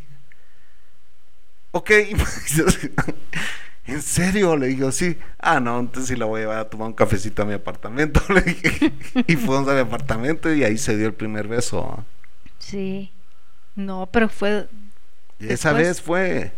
Ok, 1.73 1.91
¿en 3.87 4.03
serio? 4.03 4.57
Le 4.57 4.69
digo, 4.69 4.93
sí. 4.93 5.19
Ah, 5.41 5.59
no, 5.61 5.81
entonces 5.81 6.09
sí 6.11 6.17
la 6.17 6.27
voy 6.27 6.39
a 6.41 6.43
llevar 6.45 6.59
a 6.59 6.71
tomar 6.71 6.87
un 6.89 6.95
cafecito 6.95 7.43
a 7.43 7.45
mi 7.47 7.55
apartamento, 7.55 8.21
le 8.33 8.43
dije. 8.43 8.93
Y 9.27 9.37
fuimos 9.37 9.67
a 9.69 9.75
mi 9.75 9.81
apartamento 9.81 10.53
y 10.55 10.63
ahí 10.63 10.79
se 10.79 10.97
dio 10.97 11.07
el 11.07 11.15
primer 11.15 11.49
beso. 11.49 12.05
Sí. 12.65 13.11
No, 13.77 14.09
pero 14.11 14.29
fue... 14.29 14.69
Esa 15.41 15.73
Después- 15.75 15.77
vez 15.77 16.03
fue... 16.03 16.53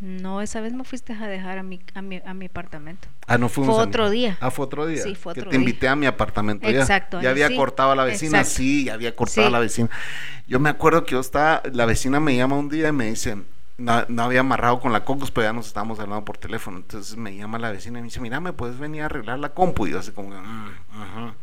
No, 0.00 0.42
esa 0.42 0.60
vez 0.60 0.72
me 0.74 0.84
fuiste 0.84 1.12
a 1.14 1.28
dejar 1.28 1.56
a 1.58 1.62
mi, 1.62 1.80
a 1.94 2.02
mi, 2.02 2.20
a 2.26 2.34
mi 2.34 2.46
apartamento. 2.46 3.08
Ah, 3.26 3.38
no 3.38 3.48
fuimos. 3.48 3.74
Fue 3.74 3.82
a 3.82 3.86
mi- 3.86 3.90
otro 3.90 4.10
día. 4.10 4.36
Ah, 4.40 4.50
fue 4.50 4.66
otro 4.66 4.86
día. 4.86 5.02
Sí, 5.02 5.14
fue 5.14 5.32
que 5.34 5.40
otro 5.40 5.50
te 5.50 5.56
día. 5.56 5.64
invité 5.64 5.88
a 5.88 5.96
mi 5.96 6.04
apartamento 6.06 6.68
ya. 6.68 6.80
Exacto, 6.80 7.20
Ya 7.22 7.28
ahí 7.28 7.32
había 7.32 7.48
sí. 7.48 7.56
cortado 7.56 7.92
a 7.92 7.96
la 7.96 8.04
vecina, 8.04 8.40
Exacto. 8.40 8.56
sí, 8.58 8.84
ya 8.84 8.94
había 8.94 9.14
cortado 9.16 9.46
a 9.46 9.50
la 9.50 9.60
vecina. 9.60 9.88
Yo 10.46 10.58
me 10.60 10.68
acuerdo 10.68 11.04
que 11.04 11.12
yo 11.12 11.20
estaba, 11.20 11.62
la 11.72 11.86
vecina 11.86 12.20
me 12.20 12.36
llama 12.36 12.56
un 12.58 12.68
día 12.68 12.88
y 12.88 12.92
me 12.92 13.06
dice, 13.06 13.38
no, 13.78 14.04
no 14.08 14.22
había 14.24 14.40
amarrado 14.40 14.78
con 14.80 14.92
la 14.92 15.04
Cocos, 15.04 15.30
pero 15.30 15.46
ya 15.46 15.52
nos 15.54 15.68
estábamos 15.68 15.98
hablando 16.00 16.24
por 16.24 16.36
teléfono. 16.38 16.76
Entonces 16.78 17.16
me 17.16 17.34
llama 17.34 17.58
la 17.58 17.70
vecina 17.70 17.98
y 18.00 18.02
me 18.02 18.06
dice, 18.08 18.20
mira, 18.20 18.40
¿me 18.40 18.52
puedes 18.52 18.78
venir 18.78 19.02
a 19.02 19.06
arreglar 19.06 19.38
la 19.38 19.50
compu? 19.50 19.86
Y 19.86 19.92
yo 19.92 20.00
así 20.00 20.10
como, 20.10 20.30
que, 20.30 20.36
"Mm, 20.36 20.70
ajá". 21.00 21.34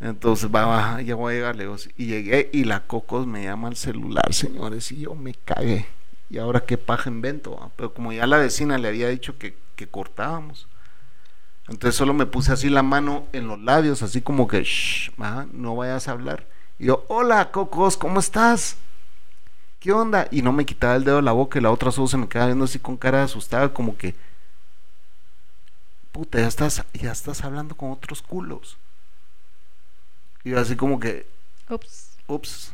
Entonces 0.00 0.50
va, 0.54 0.66
va, 0.66 1.02
ya 1.02 1.14
voy 1.14 1.32
a 1.32 1.36
llegar 1.36 1.56
lejos. 1.56 1.88
Y 1.96 2.06
llegué 2.06 2.50
y 2.52 2.64
la 2.64 2.86
Cocos 2.86 3.26
me 3.26 3.44
llama 3.44 3.68
al 3.68 3.76
celular, 3.76 4.32
señores, 4.32 4.92
y 4.92 5.00
yo 5.00 5.14
me 5.14 5.34
cagué. 5.34 5.86
Y 6.28 6.38
ahora 6.38 6.60
qué 6.60 6.76
paja 6.76 7.08
invento, 7.08 7.56
va? 7.56 7.70
pero 7.76 7.94
como 7.94 8.12
ya 8.12 8.26
la 8.26 8.38
vecina 8.38 8.78
le 8.78 8.88
había 8.88 9.08
dicho 9.08 9.38
que, 9.38 9.56
que 9.76 9.86
cortábamos. 9.86 10.66
Entonces 11.68 11.96
solo 11.96 12.14
me 12.14 12.26
puse 12.26 12.52
así 12.52 12.68
la 12.68 12.82
mano 12.82 13.26
en 13.32 13.48
los 13.48 13.60
labios, 13.60 14.02
así 14.02 14.20
como 14.22 14.46
que, 14.46 14.62
"Shh, 14.62 15.10
va, 15.20 15.46
no 15.52 15.76
vayas 15.76 16.08
a 16.08 16.12
hablar. 16.12 16.46
Y 16.78 16.86
yo, 16.86 17.04
hola 17.08 17.50
Cocos, 17.50 17.96
¿cómo 17.96 18.20
estás? 18.20 18.76
¿Qué 19.80 19.92
onda? 19.92 20.28
Y 20.30 20.42
no 20.42 20.52
me 20.52 20.66
quitaba 20.66 20.96
el 20.96 21.04
dedo 21.04 21.16
de 21.16 21.22
la 21.22 21.32
boca 21.32 21.58
y 21.58 21.62
la 21.62 21.70
otra 21.70 21.90
solo 21.92 22.08
se 22.08 22.16
me 22.18 22.28
quedaba 22.28 22.48
viendo 22.48 22.64
así 22.64 22.78
con 22.78 22.96
cara 22.96 23.22
asustada, 23.24 23.72
como 23.72 23.96
que, 23.96 24.14
puta, 26.12 26.38
ya 26.40 26.46
estás, 26.48 26.84
ya 26.94 27.12
estás 27.12 27.44
hablando 27.44 27.74
con 27.76 27.90
otros 27.92 28.22
culos. 28.22 28.78
Y 30.46 30.50
yo 30.50 30.60
así 30.60 30.76
como 30.76 31.00
que, 31.00 31.26
Ups. 31.68 32.10
ups. 32.28 32.72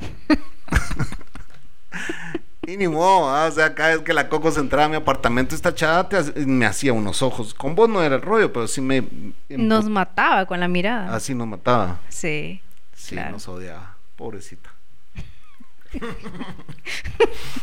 y 2.66 2.76
ni 2.76 2.88
modo, 2.88 3.30
¿ah? 3.30 3.46
o 3.46 3.52
sea, 3.52 3.72
cada 3.72 3.90
vez 3.90 4.00
que 4.00 4.12
la 4.12 4.28
Coco 4.28 4.50
se 4.50 4.58
entraba 4.58 4.86
a 4.86 4.88
mi 4.88 4.96
apartamento, 4.96 5.54
esta 5.54 5.72
chava 5.72 6.08
te 6.08 6.44
me 6.44 6.66
hacía 6.66 6.92
unos 6.92 7.22
ojos. 7.22 7.54
Con 7.54 7.76
vos 7.76 7.88
no 7.88 8.02
era 8.02 8.16
el 8.16 8.22
rollo, 8.22 8.52
pero 8.52 8.66
sí 8.66 8.80
me... 8.80 9.06
Nos 9.48 9.88
mataba 9.88 10.44
con 10.46 10.58
la 10.58 10.66
mirada. 10.66 11.14
Así 11.14 11.36
nos 11.36 11.46
mataba. 11.46 12.00
Sí. 12.08 12.60
Sí, 12.96 13.14
Claro. 13.14 13.30
nos 13.30 13.46
odiaba. 13.46 13.96
Pobrecita. 14.16 14.74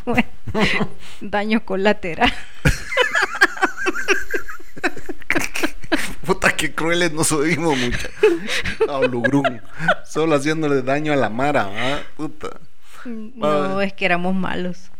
Bueno, 0.05 0.29
daño 1.19 1.65
colateral. 1.65 2.33
Puta, 6.29 6.51
qué 6.55 6.75
crueles 6.75 7.11
nos 7.11 7.31
oímos, 7.31 7.75
mucha. 7.75 8.07
Pablo 8.85 9.21
Grum. 9.21 9.43
Solo 10.05 10.35
haciéndole 10.35 10.83
daño 10.83 11.11
a 11.11 11.15
la 11.15 11.29
Mara, 11.29 11.63
¿va? 11.65 12.01
Puta. 12.15 12.49
No, 13.05 13.81
es 13.81 13.93
que 13.93 14.05
éramos 14.05 14.35
malos. 14.35 14.91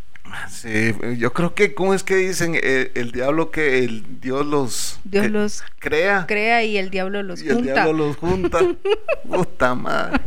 Sí, 0.50 0.96
yo 1.20 1.32
creo 1.34 1.54
que, 1.54 1.76
¿cómo 1.76 1.94
es 1.94 2.04
que 2.04 2.15
dicen? 2.15 2.56
El, 2.56 2.92
el 2.96 3.12
diablo 3.12 3.52
que 3.52 3.84
el 3.84 4.20
Dios 4.22 4.44
los 4.46 5.00
Dios 5.04 5.24
que- 5.26 5.30
los 5.30 5.63
crea 5.78 6.26
crea 6.28 6.63
y 6.63 6.78
el 6.78 6.89
diablo 6.89 7.22
los 7.22 7.42
y 7.44 7.50
el 7.50 7.56
junta. 7.58 7.74
diablo 7.74 8.08
los 8.08 8.18
junta. 8.18 8.60
Puta 9.28 9.76
madre. 9.76 10.20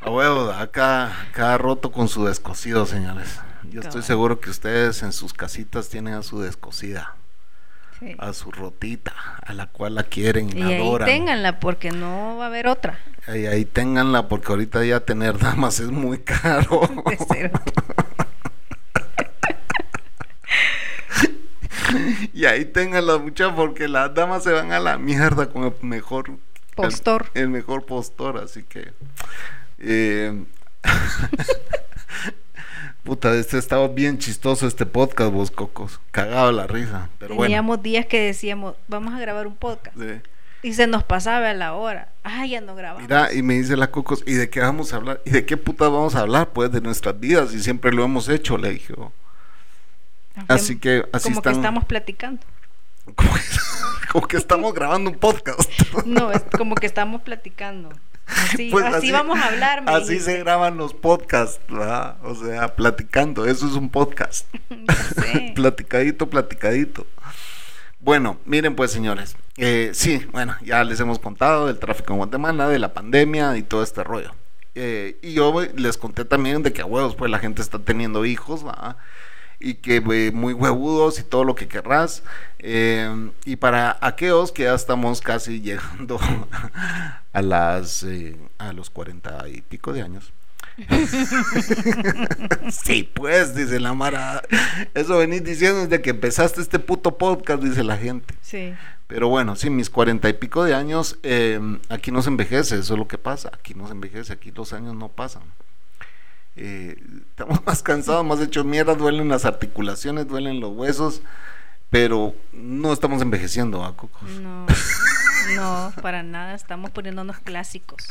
A 0.00 0.10
huevo, 0.10 0.50
acá, 0.52 1.12
cada 1.32 1.58
roto 1.58 1.90
con 1.90 2.06
su 2.08 2.24
descosido, 2.24 2.86
señores. 2.86 3.40
Yo 3.64 3.80
estoy 3.80 4.02
seguro 4.02 4.38
que 4.38 4.50
ustedes 4.50 5.02
en 5.02 5.12
sus 5.12 5.32
casitas 5.32 5.88
tienen 5.88 6.14
a 6.14 6.22
su 6.22 6.40
descosida, 6.40 7.16
Sí. 8.04 8.16
a 8.18 8.32
su 8.32 8.50
rotita, 8.50 9.12
a 9.42 9.52
la 9.52 9.66
cual 9.66 9.94
la 9.94 10.02
quieren 10.04 10.48
y, 10.50 10.58
Y 10.58 10.60
la 10.60 10.66
ahí 10.68 10.74
adoran. 10.74 11.08
ténganla 11.08 11.60
porque 11.60 11.90
no 11.90 12.36
va 12.36 12.44
a 12.44 12.46
haber 12.48 12.66
otra. 12.66 12.98
Ahí, 13.26 13.46
ahí 13.46 13.64
ténganla 13.64 14.28
porque 14.28 14.52
ahorita 14.52 14.84
ya 14.84 15.00
tener 15.00 15.38
damas 15.38 15.80
es 15.80 15.90
muy 15.90 16.18
caro. 16.18 16.82
Y 22.32 22.46
ahí 22.46 22.64
ténganla 22.64 23.18
mucha 23.18 23.54
porque 23.54 23.88
las 23.88 24.12
damas 24.14 24.42
se 24.42 24.52
van 24.52 24.72
a 24.72 24.80
la 24.80 24.98
mierda 24.98 25.48
con 25.48 25.64
el 25.64 25.72
mejor 25.82 26.32
Postor. 26.74 27.30
El, 27.34 27.42
el 27.42 27.48
mejor 27.50 27.86
postor, 27.86 28.38
así 28.38 28.64
que 28.64 28.92
eh, 29.78 30.44
Puta, 33.04 33.34
este 33.34 33.58
estaba 33.58 33.86
bien 33.88 34.18
chistoso 34.18 34.66
este 34.66 34.86
podcast, 34.86 35.30
vos 35.32 35.50
cocos. 35.50 36.00
Cagado 36.10 36.50
la 36.52 36.66
risa, 36.66 37.10
pero 37.18 37.34
bueno. 37.34 37.48
Teníamos 37.48 37.82
días 37.82 38.06
que 38.06 38.18
decíamos, 38.20 38.76
vamos 38.88 39.12
a 39.14 39.18
grabar 39.20 39.46
un 39.46 39.56
podcast. 39.56 39.94
Sí. 39.98 40.20
Y 40.62 40.72
se 40.72 40.86
nos 40.86 41.04
pasaba 41.04 41.52
la 41.52 41.74
hora. 41.74 42.08
Ah, 42.22 42.46
ya 42.46 42.62
no 42.62 42.74
grabamos. 42.74 43.02
Mira, 43.02 43.30
y 43.34 43.42
me 43.42 43.54
dice 43.54 43.76
la 43.76 43.90
Cocos, 43.90 44.22
¿y 44.26 44.32
de 44.32 44.48
qué 44.48 44.60
vamos 44.60 44.94
a 44.94 44.96
hablar? 44.96 45.20
¿Y 45.26 45.30
de 45.30 45.44
qué 45.44 45.58
putas 45.58 45.90
vamos 45.90 46.14
a 46.14 46.20
hablar? 46.20 46.48
Pues 46.54 46.72
de 46.72 46.80
nuestras 46.80 47.20
vidas, 47.20 47.52
y 47.52 47.62
siempre 47.62 47.92
lo 47.92 48.02
hemos 48.04 48.30
hecho, 48.30 48.56
le 48.56 48.70
dije. 48.70 48.94
Aunque- 48.96 50.52
Así 50.52 50.78
que 50.78 51.04
así 51.12 51.24
como 51.28 51.40
están. 51.40 51.52
que 51.52 51.58
estamos 51.58 51.84
platicando. 51.84 52.40
Como 53.14 53.34
que, 53.34 53.40
como 54.10 54.26
que 54.28 54.36
estamos 54.38 54.72
grabando 54.72 55.10
un 55.10 55.18
podcast. 55.18 55.70
No, 56.06 56.32
es 56.32 56.42
como 56.56 56.74
que 56.74 56.86
estamos 56.86 57.20
platicando. 57.20 57.90
Así, 58.26 58.68
Pues 58.72 58.84
así, 58.84 59.12
vamos 59.12 59.38
a 59.38 59.46
hablar. 59.46 59.84
Así 59.86 60.14
dijiste. 60.14 60.32
se 60.32 60.38
graban 60.38 60.76
los 60.76 60.94
podcasts, 60.94 61.60
¿verdad? 61.68 62.16
O 62.22 62.34
sea, 62.34 62.74
platicando, 62.74 63.46
eso 63.46 63.66
es 63.66 63.74
un 63.74 63.90
podcast. 63.90 64.46
Platicadito, 65.54 66.28
platicadito. 66.28 67.06
Bueno, 68.00 68.38
miren 68.44 68.76
pues 68.76 68.90
señores, 68.90 69.34
eh, 69.56 69.92
sí, 69.94 70.26
bueno, 70.30 70.54
ya 70.62 70.84
les 70.84 71.00
hemos 71.00 71.18
contado 71.18 71.68
del 71.68 71.78
tráfico 71.78 72.12
en 72.12 72.18
Guatemala, 72.18 72.68
de 72.68 72.78
la 72.78 72.92
pandemia 72.92 73.56
y 73.56 73.62
todo 73.62 73.82
este 73.82 74.04
rollo. 74.04 74.34
Eh, 74.74 75.18
y 75.22 75.32
yo 75.32 75.62
eh, 75.62 75.72
les 75.76 75.96
conté 75.96 76.24
también 76.26 76.62
de 76.62 76.72
que 76.72 76.82
a 76.82 76.86
huevos 76.86 77.14
pues 77.14 77.30
la 77.30 77.38
gente 77.38 77.62
está 77.62 77.78
teniendo 77.78 78.26
hijos, 78.26 78.66
¿va? 78.66 78.98
Y 79.60 79.74
que 79.74 79.96
eh, 79.96 80.32
muy 80.32 80.52
huevudos 80.52 81.18
y 81.18 81.22
todo 81.22 81.44
lo 81.44 81.54
que 81.54 81.68
querrás. 81.68 82.22
Eh, 82.58 83.30
y 83.44 83.56
para 83.56 83.98
aquellos 84.00 84.52
que 84.52 84.64
ya 84.64 84.74
estamos 84.74 85.20
casi 85.20 85.60
llegando 85.62 86.18
a 87.32 87.42
las 87.42 88.02
eh, 88.02 88.36
a 88.58 88.72
los 88.72 88.90
cuarenta 88.90 89.48
y 89.48 89.60
pico 89.62 89.92
de 89.92 90.02
años. 90.02 90.32
sí, 92.70 93.08
pues, 93.14 93.54
dice 93.54 93.78
la 93.78 93.94
Mara. 93.94 94.42
Eso 94.92 95.18
venís 95.18 95.44
diciendo 95.44 95.86
desde 95.86 96.02
que 96.02 96.10
empezaste 96.10 96.60
este 96.60 96.80
puto 96.80 97.16
podcast, 97.16 97.62
dice 97.62 97.84
la 97.84 97.96
gente. 97.96 98.34
Sí. 98.42 98.74
Pero 99.06 99.28
bueno, 99.28 99.54
sí, 99.54 99.70
mis 99.70 99.88
cuarenta 99.88 100.28
y 100.28 100.32
pico 100.32 100.64
de 100.64 100.74
años, 100.74 101.18
aquí 101.88 102.10
no 102.10 102.22
se 102.22 102.30
envejece, 102.30 102.76
eso 102.76 102.94
es 102.94 102.98
lo 102.98 103.06
que 103.06 103.18
pasa. 103.18 103.50
Aquí 103.52 103.74
no 103.74 103.86
se 103.86 103.92
envejece, 103.92 104.32
aquí 104.32 104.50
los 104.50 104.72
años 104.72 104.96
no 104.96 105.08
pasan. 105.08 105.42
Eh, 106.56 106.96
estamos 107.30 107.60
más 107.66 107.82
cansados, 107.82 108.24
más 108.24 108.40
hechos 108.40 108.64
mierda, 108.64 108.94
duelen 108.94 109.28
las 109.28 109.44
articulaciones, 109.44 110.26
duelen 110.26 110.60
los 110.60 110.72
huesos, 110.76 111.22
pero 111.90 112.34
no 112.52 112.92
estamos 112.92 113.22
envejeciendo, 113.22 113.84
¿a 113.84 113.96
Cocos? 113.96 114.28
No, 114.40 114.66
no, 115.56 115.92
para 116.02 116.22
nada. 116.22 116.54
Estamos 116.54 116.90
poniéndonos 116.90 117.38
clásicos. 117.38 118.08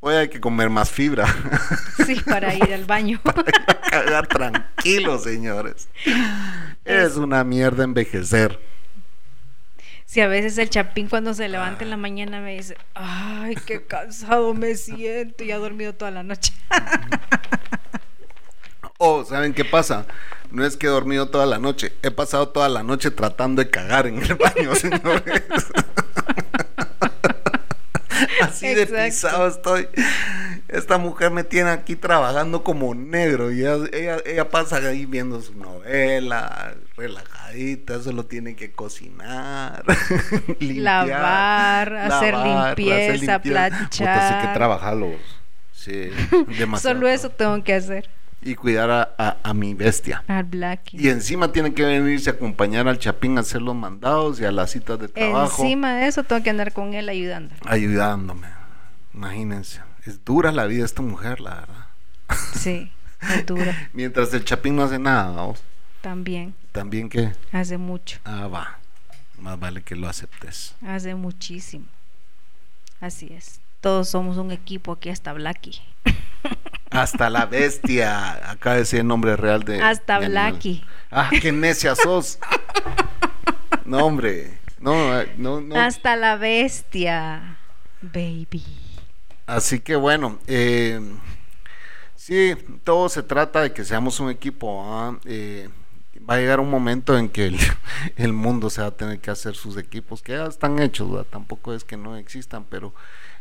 Hoy 0.00 0.14
hay 0.14 0.28
que 0.28 0.40
comer 0.40 0.70
más 0.70 0.90
fibra. 0.90 1.26
Sí, 2.04 2.20
para 2.20 2.54
ir 2.54 2.74
al 2.74 2.84
baño. 2.84 3.20
Cagar 3.90 4.26
tranquilo, 4.26 5.18
señores. 5.18 5.88
Es 6.84 7.16
una 7.16 7.44
mierda 7.44 7.84
envejecer. 7.84 8.58
Si 10.06 10.20
a 10.20 10.28
veces 10.28 10.58
el 10.58 10.70
chapín 10.70 11.08
cuando 11.08 11.34
se 11.34 11.48
levanta 11.48 11.84
en 11.84 11.90
la 11.90 11.96
mañana 11.96 12.40
me 12.40 12.54
dice, 12.56 12.76
ay, 12.94 13.56
qué 13.66 13.86
cansado 13.86 14.54
me 14.54 14.74
siento 14.74 15.44
y 15.44 15.50
ha 15.50 15.58
dormido 15.58 15.94
toda 15.94 16.10
la 16.10 16.22
noche. 16.22 16.52
Oh, 18.98 19.24
¿saben 19.24 19.52
qué 19.52 19.64
pasa? 19.64 20.06
No 20.50 20.64
es 20.64 20.76
que 20.76 20.86
he 20.86 20.88
dormido 20.88 21.28
toda 21.28 21.46
la 21.46 21.58
noche, 21.58 21.92
he 22.02 22.10
pasado 22.10 22.48
toda 22.50 22.68
la 22.68 22.82
noche 22.82 23.10
tratando 23.10 23.62
de 23.62 23.68
cagar 23.68 24.06
en 24.06 24.22
el 24.22 24.34
baño, 24.36 24.74
señores. 24.76 25.42
Así 28.42 28.74
de 28.74 28.86
pisado 28.86 29.48
estoy. 29.48 29.88
Esta 30.68 30.98
mujer 30.98 31.30
me 31.30 31.44
tiene 31.44 31.70
aquí 31.70 31.94
trabajando 31.96 32.64
como 32.64 32.94
negro 32.94 33.52
y 33.52 33.60
ella, 33.60 33.76
ella, 33.92 34.16
ella 34.24 34.48
pasa 34.48 34.76
ahí 34.76 35.06
viendo 35.06 35.40
su 35.40 35.54
novela, 35.54 36.74
relajadita, 36.96 38.00
solo 38.02 38.24
tiene 38.24 38.56
que 38.56 38.72
cocinar, 38.72 39.84
limpiar, 40.58 41.08
Lavar, 41.08 41.96
hacer 41.96 42.34
limpieza, 42.34 43.38
Puta, 43.40 43.42
sí 43.42 43.42
que 43.42 43.50
planchar. 43.50 44.54
trabajarlos. 44.54 45.20
Sí, 45.72 46.10
demasiado. 46.58 46.94
Solo 46.96 47.08
eso 47.08 47.30
tengo 47.30 47.62
que 47.62 47.74
hacer. 47.74 48.08
Y 48.46 48.54
cuidar 48.56 48.90
a, 48.90 49.14
a- 49.16 49.36
a 49.42 49.54
mi 49.54 49.72
bestia. 49.74 50.22
Al 50.28 50.44
Blackie. 50.44 50.98
Y 51.00 51.08
encima 51.08 51.50
tiene 51.50 51.72
que 51.72 51.82
venirse 51.84 52.28
a 52.30 52.34
acompañar 52.34 52.86
al 52.88 52.98
Chapín 52.98 53.38
a 53.38 53.40
hacer 53.40 53.62
los 53.62 53.74
mandados 53.74 54.38
y 54.40 54.44
a 54.44 54.52
las 54.52 54.70
citas 54.72 54.98
de 55.00 55.08
trabajo. 55.08 55.62
Encima 55.62 55.94
de 55.94 56.06
eso 56.08 56.22
tengo 56.24 56.42
que 56.42 56.50
andar 56.50 56.72
con 56.74 56.92
él 56.94 57.08
ayudando. 57.08 57.54
Ayudándome. 57.66 58.48
Imagínense. 59.14 59.80
Es 60.04 60.22
dura 60.24 60.52
la 60.52 60.66
vida 60.66 60.80
de 60.80 60.84
esta 60.86 61.00
mujer, 61.00 61.40
la 61.40 61.54
verdad. 61.60 61.86
Sí, 62.54 62.92
es 63.22 63.46
dura. 63.46 63.88
Mientras 63.94 64.34
el 64.34 64.44
Chapín 64.44 64.76
no 64.76 64.82
hace 64.82 64.98
nada, 64.98 65.30
vamos. 65.30 65.62
También, 66.02 66.54
También 66.72 67.08
que. 67.08 67.32
hace 67.50 67.78
mucho, 67.78 68.18
Ah, 68.24 68.46
va. 68.48 68.78
Más 69.38 69.58
vale 69.58 69.82
que 69.82 69.96
lo 69.96 70.06
aceptes. 70.06 70.74
hace 70.86 71.14
muchísimo. 71.14 71.86
Así 73.00 73.32
es. 73.32 73.60
Todos 73.80 74.10
somos 74.10 74.36
un 74.36 74.50
equipo 74.52 74.92
aquí 74.92 75.08
hasta 75.08 75.32
Blackie. 75.32 75.80
Hasta 76.94 77.28
la 77.28 77.46
bestia. 77.46 78.50
Acá 78.50 78.74
decía 78.74 79.00
el 79.00 79.06
nombre 79.08 79.36
real 79.36 79.64
de. 79.64 79.82
Hasta 79.82 80.20
de. 80.20 80.28
Blackie. 80.28 80.84
Ah, 81.10 81.28
qué 81.42 81.50
necia 81.50 81.94
sos. 81.96 82.38
No, 83.84 84.06
hombre. 84.06 84.58
No, 84.78 85.20
eh, 85.20 85.34
no, 85.36 85.60
no. 85.60 85.76
Hasta 85.76 86.14
la 86.14 86.36
bestia. 86.36 87.58
Baby. 88.00 88.64
Así 89.46 89.80
que 89.80 89.96
bueno, 89.96 90.38
eh, 90.46 91.00
sí, 92.14 92.54
todo 92.84 93.08
se 93.08 93.22
trata 93.22 93.62
de 93.62 93.72
que 93.72 93.84
seamos 93.84 94.20
un 94.20 94.30
equipo. 94.30 94.82
¿ah? 94.86 95.18
Eh, 95.24 95.68
va 96.28 96.34
a 96.34 96.38
llegar 96.38 96.60
un 96.60 96.70
momento 96.70 97.18
en 97.18 97.28
que 97.28 97.46
el, 97.46 97.58
el 98.16 98.32
mundo 98.32 98.70
se 98.70 98.82
va 98.82 98.88
a 98.88 98.96
tener 98.96 99.18
que 99.20 99.30
hacer 99.30 99.54
sus 99.54 99.76
equipos, 99.76 100.22
que 100.22 100.32
ya 100.32 100.46
están 100.46 100.78
hechos, 100.78 101.10
¿verdad? 101.10 101.26
tampoco 101.28 101.74
es 101.74 101.84
que 101.84 101.96
no 101.96 102.16
existan, 102.16 102.64
pero 102.64 102.94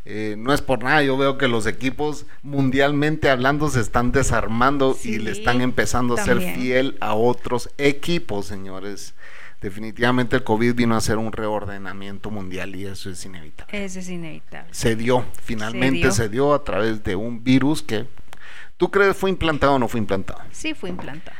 eh, 0.05 0.35
no 0.37 0.53
es 0.53 0.61
por 0.61 0.83
nada. 0.83 1.01
Yo 1.03 1.17
veo 1.17 1.37
que 1.37 1.47
los 1.47 1.65
equipos 1.65 2.25
mundialmente 2.41 3.29
hablando 3.29 3.69
se 3.69 3.79
están 3.79 4.11
desarmando 4.11 4.97
y 5.03 5.19
le 5.19 5.31
están 5.31 5.61
empezando 5.61 6.15
a 6.15 6.23
ser 6.23 6.39
fiel 6.41 6.97
a 6.99 7.13
otros 7.15 7.69
equipos, 7.77 8.45
señores. 8.47 9.13
Definitivamente 9.61 10.35
el 10.35 10.43
COVID 10.43 10.75
vino 10.75 10.93
a 10.95 10.97
hacer 10.97 11.17
un 11.17 11.31
reordenamiento 11.31 12.29
mundial 12.29 12.75
y 12.75 12.85
eso 12.85 13.09
es 13.09 13.23
inevitable 13.25 13.85
Ese 13.85 14.01
es 14.01 14.09
inevitable. 14.09 14.67
se 14.73 14.97
dio, 14.97 15.23
finalmente 15.41 15.99
dio. 15.99 16.11
se 16.11 16.27
dio, 16.27 16.53
a 16.53 16.65
través 16.65 17.01
de 17.05 17.15
un 17.15 17.45
virus 17.45 17.81
que 17.81 18.05
tú 18.75 18.91
crees 18.91 19.15
fue 19.15 19.29
implantado 19.29 19.75
o 19.75 19.79
no 19.79 19.87
fue 19.87 20.01
implantado 20.01 20.41
Sí, 20.51 20.73
fue 20.73 20.89
implantado. 20.89 21.37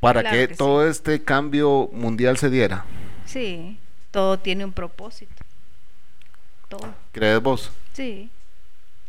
para 0.00 0.22
Claro 0.22 0.34
que, 0.38 0.48
que 0.48 0.54
sí. 0.54 0.58
todo 0.58 0.88
este 0.88 1.22
cambio 1.22 1.90
mundial 1.92 2.38
se 2.38 2.48
diera. 2.48 2.86
Sí, 3.26 3.78
todo 4.10 4.38
tiene 4.38 4.64
un 4.64 4.72
propósito. 4.72 5.34
Todo. 6.68 6.94
¿Crees 7.14 7.40
vos? 7.40 7.70
Sí, 7.94 8.28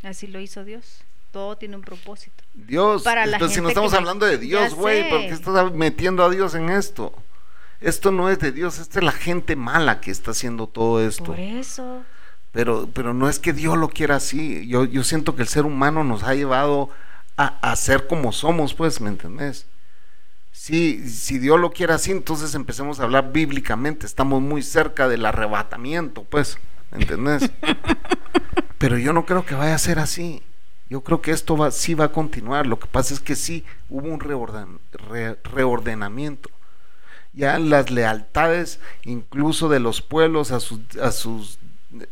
así 0.04 0.28
lo 0.28 0.40
hizo 0.40 0.64
Dios. 0.64 1.00
Todo 1.32 1.58
tiene 1.58 1.76
un 1.76 1.82
propósito. 1.82 2.42
Dios, 2.54 3.04
Para 3.04 3.26
la 3.26 3.34
entonces 3.34 3.56
si 3.56 3.62
no 3.62 3.68
gente 3.68 3.74
estamos 3.74 3.92
que- 3.92 3.98
hablando 3.98 4.26
de 4.26 4.38
Dios, 4.38 4.74
güey. 4.74 5.10
¿por 5.10 5.20
qué 5.20 5.30
estás 5.30 5.74
metiendo 5.74 6.24
a 6.24 6.30
Dios 6.30 6.56
en 6.56 6.70
esto? 6.70 7.14
Esto 7.82 8.12
no 8.12 8.30
es 8.30 8.40
de 8.40 8.54
Dios, 8.54 8.80
esta 8.80 9.00
es 9.00 9.06
la 9.06 9.12
gente 9.12 9.58
mala 9.58 10.00
que 10.00 10.12
está 10.12 10.32
haciendo 10.32 10.68
todo 10.68 11.06
esto. 11.06 11.26
Por 11.26 11.40
eso. 11.40 12.04
Pero, 12.54 12.88
pero 12.94 13.14
no 13.14 13.28
es 13.28 13.38
que 13.38 13.52
Dios 13.52 13.78
lo 13.78 13.90
quiera 13.90 14.16
así. 14.16 14.66
Yo, 14.68 14.86
yo 14.86 15.04
siento 15.04 15.36
que 15.36 15.42
el 15.42 15.50
ser 15.50 15.66
humano 15.66 16.06
nos 16.06 16.24
ha 16.24 16.34
llevado 16.36 16.90
a, 17.36 17.48
a 17.60 17.76
ser 17.76 18.08
como 18.08 18.32
somos, 18.32 18.74
pues, 18.74 19.02
¿me 19.02 19.10
entendés? 19.10 19.66
Sí, 20.54 21.10
si 21.10 21.38
Dios 21.38 21.60
lo 21.60 21.72
quiere 21.72 21.92
así, 21.94 22.12
entonces 22.12 22.56
empecemos 22.56 23.00
a 23.00 23.04
hablar 23.04 23.34
bíblicamente. 23.34 24.06
Estamos 24.06 24.42
muy 24.42 24.64
cerca 24.64 25.10
del 25.10 25.26
arrebatamiento, 25.26 26.24
pues, 26.24 26.58
¿me 26.75 26.75
entendés? 26.96 27.50
Pero 28.78 28.98
yo 28.98 29.14
no 29.14 29.26
creo 29.26 29.46
que 29.46 29.56
vaya 29.56 29.76
a 29.76 29.80
ser 29.80 30.00
así. 30.00 30.42
Yo 30.90 31.02
creo 31.02 31.22
que 31.22 31.32
esto 31.32 31.58
va, 31.58 31.72
sí 31.72 31.94
va 31.96 32.06
a 32.06 32.12
continuar. 32.12 32.68
Lo 32.68 32.78
que 32.80 32.88
pasa 32.88 33.14
es 33.14 33.20
que 33.20 33.36
sí 33.36 33.64
hubo 33.90 34.08
un 34.08 34.20
reorden- 34.20 34.80
re- 34.92 35.38
reordenamiento. 35.44 36.50
Ya 37.34 37.58
las 37.60 37.90
lealtades, 37.92 38.80
incluso 39.04 39.68
de 39.68 39.80
los 39.80 40.02
pueblos 40.02 40.52
a 40.52 40.60
sus, 40.60 40.80
a 41.02 41.12
sus 41.12 41.58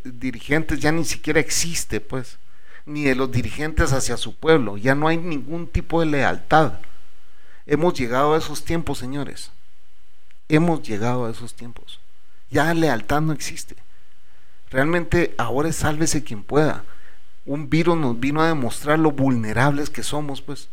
dirigentes, 0.04 0.80
ya 0.80 0.92
ni 0.92 1.06
siquiera 1.06 1.40
existe, 1.40 2.00
pues. 2.02 2.38
ni 2.86 3.04
de 3.04 3.16
los 3.16 3.32
dirigentes 3.32 3.94
hacia 3.94 4.18
su 4.18 4.36
pueblo. 4.36 4.76
Ya 4.78 4.96
no 4.96 5.08
hay 5.08 5.18
ningún 5.18 5.68
tipo 5.68 6.00
de 6.02 6.08
lealtad. 6.08 6.74
Hemos 7.66 7.94
llegado 7.94 8.34
a 8.34 8.38
esos 8.38 8.66
tiempos, 8.66 8.98
señores. 8.98 9.52
Hemos 10.50 10.82
llegado 10.84 11.26
a 11.26 11.32
esos 11.32 11.54
tiempos. 11.54 12.00
Ya 12.50 12.74
lealtad 12.74 13.22
no 13.22 13.32
existe. 13.34 13.76
Realmente 14.74 15.36
ahora 15.38 15.70
es 15.70 15.76
sálvese 15.76 16.24
quien 16.24 16.44
pueda. 16.44 16.84
Un 17.46 17.70
virus 17.70 17.96
nos 17.96 18.20
vino 18.20 18.42
a 18.42 18.48
demostrar 18.48 18.98
lo 18.98 19.12
vulnerables 19.12 19.92
que 19.92 20.02
somos, 20.02 20.42
pues. 20.42 20.68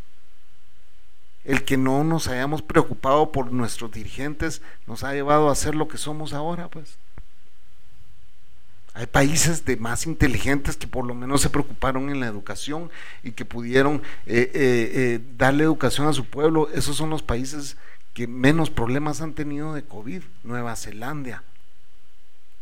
El 1.44 1.64
que 1.64 1.76
no 1.76 2.02
nos 2.02 2.26
hayamos 2.26 2.62
preocupado 2.62 3.30
por 3.30 3.52
nuestros 3.52 3.92
dirigentes 3.92 4.62
nos 4.86 5.04
ha 5.04 5.12
llevado 5.12 5.50
a 5.50 5.54
ser 5.54 5.74
lo 5.74 5.86
que 5.86 5.98
somos 5.98 6.32
ahora, 6.32 6.68
pues. 6.68 6.96
Hay 8.94 9.04
países 9.04 9.66
de 9.66 9.76
más 9.76 10.06
inteligentes 10.06 10.78
que 10.78 10.86
por 10.86 11.04
lo 11.04 11.14
menos 11.14 11.42
se 11.42 11.50
preocuparon 11.50 12.08
en 12.08 12.20
la 12.20 12.26
educación 12.26 12.90
y 13.22 13.32
que 13.32 13.44
pudieron 13.44 13.96
eh, 14.24 14.50
eh, 14.54 14.90
eh, 14.94 15.20
darle 15.36 15.64
educación 15.64 16.08
a 16.08 16.14
su 16.14 16.24
pueblo. 16.24 16.70
Esos 16.72 16.96
son 16.96 17.10
los 17.10 17.22
países 17.22 17.76
que 18.14 18.26
menos 18.26 18.70
problemas 18.70 19.20
han 19.20 19.34
tenido 19.34 19.74
de 19.74 19.84
COVID. 19.84 20.22
Nueva 20.42 20.74
Zelanda. 20.74 21.44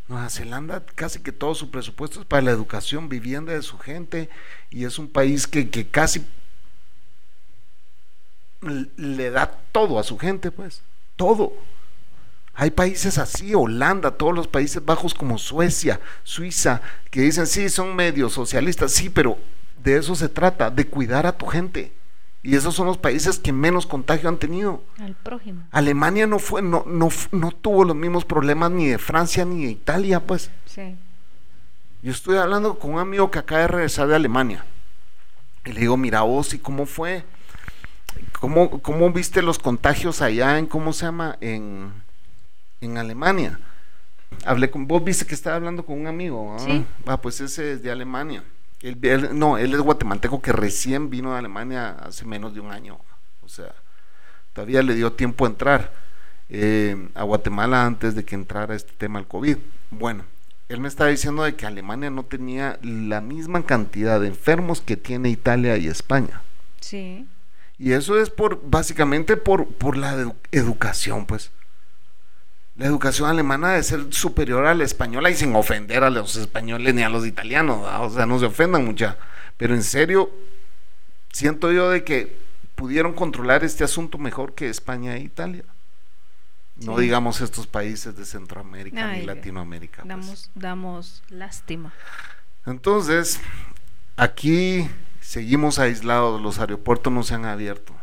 Nueva 0.09 0.31
Zelanda 0.31 0.85
casi 0.94 1.21
que 1.21 1.33
todo 1.33 1.55
su 1.55 1.71
presupuesto 1.71 2.21
es 2.21 2.27
para 2.27 2.42
la 2.42 2.51
educación, 2.51 3.09
vivienda 3.09 3.53
de 3.53 3.62
su 3.62 3.79
gente 3.79 4.31
y 4.71 4.85
es 4.85 4.99
un 4.99 5.09
país 5.09 5.47
que, 5.47 5.68
que 5.68 5.87
casi 5.87 6.27
le 8.97 9.31
da 9.31 9.47
todo 9.71 9.99
a 9.99 10.03
su 10.03 10.18
gente, 10.18 10.51
pues, 10.51 10.83
todo. 11.16 11.53
Hay 12.55 12.71
países 12.73 13.18
así, 13.18 13.55
Holanda, 13.55 14.11
todos 14.11 14.35
los 14.35 14.49
Países 14.49 14.85
Bajos 14.85 15.14
como 15.14 15.38
Suecia, 15.38 16.01
Suiza, 16.25 16.83
que 17.11 17.21
dicen, 17.21 17.47
sí, 17.47 17.68
son 17.68 17.94
medios 17.94 18.33
socialistas, 18.33 18.90
sí, 18.90 19.11
pero 19.11 19.38
de 19.81 19.99
eso 19.99 20.16
se 20.16 20.29
trata, 20.29 20.68
de 20.68 20.87
cuidar 20.88 21.25
a 21.27 21.38
tu 21.38 21.47
gente. 21.47 21.92
Y 22.48 22.56
esos 22.56 22.74
son 22.74 22.87
los 22.87 22.96
países 22.96 23.38
que 23.38 23.52
menos 23.52 23.84
contagio 23.84 24.26
han 24.26 24.38
tenido. 24.38 24.82
Al 24.98 25.14
prójimo. 25.14 25.64
Alemania 25.70 26.26
no 26.26 26.38
fue, 26.38 26.62
no, 26.62 26.82
no, 26.87 27.11
no 27.30 27.50
tuvo 27.50 27.84
los 27.84 27.94
mismos 27.94 28.24
problemas 28.24 28.70
ni 28.70 28.87
de 28.87 28.96
Francia 28.96 29.44
ni 29.44 29.66
de 29.66 29.72
Italia, 29.72 30.20
pues. 30.20 30.50
Sí. 30.64 30.96
Yo 32.00 32.11
estoy 32.11 32.38
hablando 32.38 32.78
con 32.78 32.94
un 32.94 33.00
amigo 33.00 33.30
que 33.30 33.38
acaba 33.38 33.61
de 33.61 33.68
regresar 33.68 34.08
de 34.08 34.14
Alemania. 34.14 34.64
Y 35.66 35.72
le 35.72 35.80
digo, 35.80 35.98
mira 35.98 36.22
vos, 36.22 36.54
¿y 36.54 36.58
cómo 36.58 36.87
fue? 36.87 37.22
¿Cómo, 38.40 38.80
cómo 38.80 39.12
viste 39.12 39.42
los 39.42 39.58
contagios 39.58 40.22
allá 40.22 40.58
en, 40.58 40.64
¿cómo 40.64 40.94
se 40.94 41.04
llama? 41.04 41.37
En, 41.42 41.92
en 42.80 42.96
Alemania. 42.96 43.61
Hablé 44.46 44.70
con, 44.70 44.88
vos 44.88 45.04
viste 45.04 45.26
que 45.26 45.34
estaba 45.34 45.56
hablando 45.56 45.84
con 45.84 46.00
un 46.00 46.06
amigo. 46.06 46.56
¿ah? 46.58 46.61
Sí. 46.61 46.87
Ah, 47.04 47.20
pues 47.20 47.42
ese 47.42 47.72
es 47.72 47.82
de 47.82 47.90
Alemania. 47.90 48.42
Él, 48.83 48.99
él- 49.03 49.31
no, 49.38 49.59
él 49.59 49.75
es 49.75 49.81
guatemalteco 49.81 50.41
que 50.41 50.53
recién 50.53 51.11
vino 51.11 51.33
de 51.33 51.38
Alemania 51.38 51.91
hace 52.01 52.25
menos 52.25 52.55
de 52.55 52.61
un 52.61 52.71
año. 52.71 52.99
O 53.43 53.49
sea, 53.49 53.73
todavía 54.53 54.83
le 54.83 54.95
dio 54.95 55.12
tiempo 55.12 55.45
a 55.45 55.49
entrar 55.49 55.93
eh, 56.49 57.09
a 57.14 57.23
Guatemala 57.25 57.85
antes 57.85 58.14
de 58.14 58.25
que 58.25 58.35
entrara 58.35 58.75
este 58.75 58.93
tema 58.97 59.19
del 59.19 59.29
COVID. 59.29 59.57
Bueno, 59.91 60.25
él 60.69 60.81
me 60.81 60.88
estaba 60.88 61.11
diciendo 61.11 61.43
de 61.45 61.57
que 61.57 61.67
Alemania 61.67 62.11
no 62.11 62.25
tenía 62.25 62.79
la 62.83 63.21
misma 63.21 63.64
cantidad 63.64 64.21
de 64.21 64.29
enfermos 64.29 64.81
que 64.81 64.97
tiene 64.97 65.31
Italia 65.31 65.77
y 65.77 65.88
España. 65.88 66.43
Sí. 66.81 67.27
Y 67.79 67.93
eso 67.93 68.19
es 68.21 68.29
por, 68.31 68.61
básicamente 68.69 69.37
por, 69.37 69.67
por 69.67 69.97
la 69.97 70.14
edu- 70.17 70.35
educación, 70.53 71.27
pues. 71.27 71.51
La 72.79 72.87
educación 72.87 73.29
alemana 73.29 73.71
debe 73.71 73.83
ser 73.83 74.14
superior 74.14 74.64
a 74.64 74.73
la 74.75 74.85
española 74.85 75.31
y 75.31 75.35
sin 75.35 75.55
ofender 75.57 76.05
a 76.05 76.11
los 76.11 76.37
españoles 76.37 76.95
ni 76.95 77.03
a 77.03 77.09
los 77.09 77.27
italianos, 77.27 77.83
¿verdad? 77.83 78.05
o 78.05 78.11
sea, 78.11 78.25
no 78.25 78.38
se 78.38 78.47
ofendan 78.47 78.85
mucha. 78.85 79.19
Pero 79.57 79.75
en 79.75 79.83
serio, 79.83 80.31
siento 81.33 81.73
yo 81.73 81.91
de 81.91 82.05
que 82.05 82.38
pudieron 82.77 83.14
controlar 83.14 83.64
este 83.64 83.83
asunto 83.83 84.17
mejor 84.17 84.55
que 84.55 84.69
España 84.71 85.17
e 85.17 85.21
Italia. 85.21 85.64
No 86.77 86.95
Sí. 86.97 87.03
digamos 87.03 87.41
estos 87.41 87.67
países 87.67 88.17
de 88.17 88.25
Centroamérica 88.25 89.11
Ay, 89.11 89.21
ni 89.21 89.27
Latinoamérica. 89.27 90.05
pues. 90.05 90.49
Damos 90.55 91.25
lástima. 91.29 91.93
Entonces, 92.64 93.41
aquí 94.17 94.88
seguimos 95.21 95.81
aislados, 95.81 96.41
los 96.41 96.61
aeropuertos 96.61 97.12
no 97.12 97.25
se 97.25 97.35
han 97.35 97.45
abierto. 97.45 97.97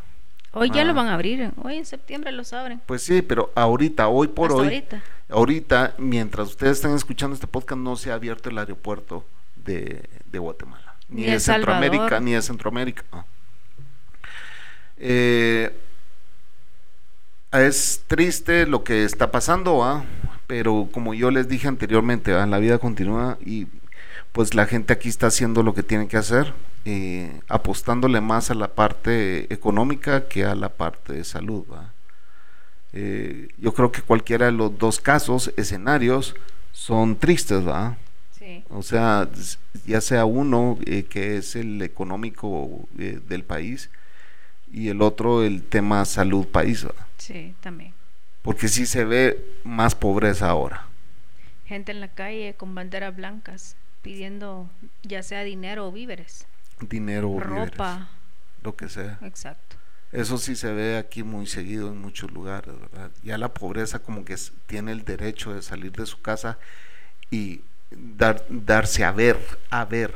Hoy 0.55 0.71
ya 0.71 0.81
Ah. 0.81 0.85
lo 0.85 0.93
van 0.93 1.07
a 1.07 1.13
abrir. 1.13 1.51
Hoy 1.61 1.75
en 1.75 1.85
septiembre 1.85 2.31
los 2.31 2.53
abren. 2.53 2.81
Pues 2.85 3.03
sí, 3.03 3.21
pero 3.21 3.51
ahorita, 3.55 4.07
hoy 4.07 4.29
por 4.29 4.47
Hasta 4.51 4.61
hoy, 4.61 4.67
ahorita. 4.67 5.03
ahorita, 5.29 5.95
mientras 5.97 6.47
ustedes 6.49 6.77
están 6.77 6.95
escuchando 6.95 7.33
este 7.33 7.45
podcast, 7.47 7.79
no 7.81 7.95
se 7.97 8.11
ha 8.11 8.15
abierto 8.15 8.49
el 8.49 8.57
aeropuerto 8.57 9.25
de, 9.55 10.03
de 10.25 10.39
Guatemala, 10.39 10.95
ni, 11.09 11.23
Ni 11.25 11.31
de 11.31 11.39
Centroamérica, 11.39 12.03
Salvador. 12.03 12.21
ni 12.23 12.31
de 12.33 12.41
Centroamérica. 12.41 13.03
no. 13.11 13.25
Eh, 14.97 15.75
es 17.51 18.03
triste 18.07 18.65
lo 18.65 18.83
que 18.83 19.03
está 19.03 19.31
pasando, 19.31 19.83
¿ah? 19.83 20.03
pero 20.47 20.87
como 20.91 21.13
yo 21.13 21.31
les 21.31 21.47
dije 21.47 21.67
anteriormente, 21.67 22.33
¿ah? 22.33 22.45
la 22.45 22.59
vida 22.59 22.77
continúa 22.79 23.37
y 23.45 23.67
pues 24.31 24.53
la 24.53 24.65
gente 24.65 24.93
aquí 24.93 25.07
está 25.09 25.27
haciendo 25.27 25.63
lo 25.63 25.73
que 25.73 25.83
tiene 25.83 26.07
que 26.07 26.17
hacer, 26.17 26.53
eh, 26.85 27.39
apostándole 27.47 28.21
más 28.21 28.51
a 28.51 28.55
la 28.55 28.69
parte 28.69 29.51
económica 29.53 30.27
que 30.27 30.45
a 30.45 30.55
la 30.55 30.69
parte 30.69 31.13
de 31.13 31.23
salud. 31.23 31.65
¿va? 31.71 31.91
Eh, 32.93 33.49
yo 33.57 33.73
creo 33.73 33.91
que 33.91 34.01
cualquiera 34.01 34.45
de 34.45 34.53
los 34.53 34.77
dos 34.77 35.01
casos, 35.01 35.51
escenarios, 35.57 36.33
son 36.71 37.17
tristes, 37.17 37.67
¿va? 37.67 37.97
Sí. 38.31 38.63
O 38.69 38.83
sea, 38.83 39.27
ya 39.85 39.99
sea 39.99 40.23
uno 40.25 40.77
eh, 40.85 41.03
que 41.03 41.37
es 41.37 41.57
el 41.57 41.81
económico 41.81 42.87
eh, 42.97 43.19
del 43.27 43.43
país 43.43 43.89
y 44.71 44.87
el 44.89 45.01
otro 45.01 45.43
el 45.43 45.63
tema 45.63 46.05
salud 46.05 46.47
país, 46.47 46.85
¿va? 46.85 47.07
Sí, 47.17 47.53
también. 47.61 47.93
porque 48.41 48.67
sí 48.67 48.85
se 48.85 49.03
ve 49.03 49.43
más 49.63 49.95
pobreza 49.95 50.49
ahora. 50.49 50.85
Gente 51.65 51.91
en 51.91 51.99
la 51.99 52.09
calle 52.09 52.53
con 52.55 52.75
banderas 52.75 53.15
blancas 53.15 53.75
pidiendo 54.03 54.69
ya 55.03 55.23
sea 55.23 55.43
dinero 55.43 55.87
o 55.87 55.91
víveres. 55.91 56.45
Dinero, 56.81 57.29
víveres, 57.29 57.71
ropa. 57.71 58.09
lo 58.63 58.75
que 58.75 58.89
sea. 58.89 59.17
Exacto. 59.23 59.77
Eso 60.11 60.37
sí 60.37 60.55
se 60.55 60.71
ve 60.71 60.97
aquí 60.97 61.23
muy 61.23 61.45
seguido 61.45 61.89
en 61.89 61.99
muchos 61.99 62.31
lugares, 62.31 62.73
¿verdad? 62.79 63.11
Ya 63.23 63.37
la 63.37 63.49
pobreza 63.53 63.99
como 63.99 64.23
que 64.23 64.35
tiene 64.67 64.91
el 64.91 65.03
derecho 65.03 65.53
de 65.53 65.61
salir 65.61 65.91
de 65.91 66.05
su 66.05 66.21
casa 66.21 66.57
y 67.31 67.61
dar, 67.91 68.45
darse 68.49 69.03
a 69.03 69.11
ver, 69.11 69.37
a 69.69 69.83
ver. 69.85 70.13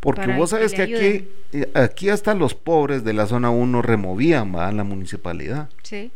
Porque 0.00 0.22
Para 0.22 0.36
vos 0.36 0.50
sabes 0.50 0.72
que 0.74 0.82
aquí, 0.82 1.28
eh, 1.52 1.70
aquí 1.74 2.08
hasta 2.08 2.34
los 2.34 2.54
pobres 2.54 3.04
de 3.04 3.12
la 3.12 3.26
zona 3.26 3.50
1 3.50 3.82
removían, 3.82 4.54
¿va? 4.54 4.70
La 4.72 4.84
municipalidad. 4.84 5.68
Sí. 5.82 6.10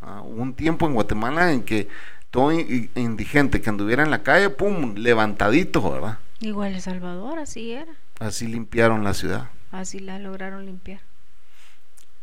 Ah, 0.00 0.22
hubo 0.24 0.42
un 0.42 0.54
tiempo 0.54 0.86
en 0.86 0.94
Guatemala 0.94 1.52
en 1.52 1.62
que 1.62 1.88
todo 2.30 2.52
indigente 2.52 3.60
que 3.60 3.70
anduviera 3.70 4.02
en 4.04 4.10
la 4.10 4.22
calle, 4.22 4.50
pum, 4.50 4.94
levantadito, 4.94 5.90
¿verdad? 5.90 6.18
Igual 6.40 6.74
El 6.74 6.80
Salvador, 6.80 7.38
así 7.40 7.72
era. 7.72 7.92
Así 8.18 8.46
limpiaron 8.46 9.04
la 9.04 9.14
ciudad. 9.14 9.50
Así 9.70 10.00
la 10.00 10.18
lograron 10.18 10.64
limpiar. 10.66 11.00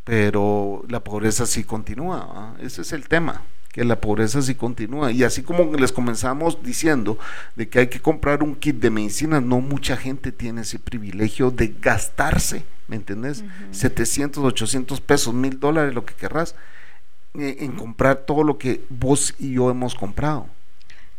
pero 0.03 0.83
la 0.87 0.99
pobreza 1.03 1.45
sí 1.47 1.63
continúa. 1.63 2.55
Ese 2.59 2.83
es 2.83 2.93
el 2.93 3.07
tema, 3.07 3.41
que 3.71 3.83
la 3.83 3.99
pobreza 3.99 4.41
sí 4.41 4.53
continúa. 4.53 5.11
Y 5.11 5.23
así 5.23 5.41
como 5.41 5.73
les 5.75 5.91
comenzamos 5.91 6.61
diciendo 6.61 7.17
de 7.55 7.67
que 7.69 7.79
hay 7.79 7.87
que 7.87 7.99
comprar 7.99 8.43
un 8.43 8.55
kit 8.55 8.75
de 8.75 8.91
medicina, 8.91 9.41
no 9.41 9.61
mucha 9.61 9.97
gente 9.97 10.31
tiene 10.31 10.61
ese 10.61 10.77
privilegio 10.77 11.49
de 11.49 11.73
gastarse, 11.81 12.65
¿me 12.87 12.97
entendés? 12.97 13.43
700, 13.71 14.43
800 14.43 15.01
pesos, 15.01 15.33
mil 15.33 15.59
dólares, 15.59 15.95
lo 15.95 16.05
que 16.05 16.13
querrás, 16.13 16.55
eh, 17.33 17.57
en 17.61 17.71
comprar 17.71 18.17
todo 18.17 18.43
lo 18.43 18.59
que 18.59 18.83
vos 18.89 19.33
y 19.39 19.53
yo 19.53 19.71
hemos 19.71 19.95
comprado. 19.95 20.47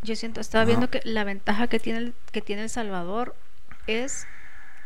Yo 0.03 0.14
siento, 0.14 0.40
estaba 0.40 0.64
viendo 0.64 0.88
que 0.88 1.00
la 1.03 1.24
ventaja 1.24 1.66
que 1.66 1.80
tiene, 1.80 1.98
el, 1.98 2.14
que 2.30 2.40
tiene 2.40 2.62
El 2.62 2.70
Salvador 2.70 3.34
es 3.88 4.26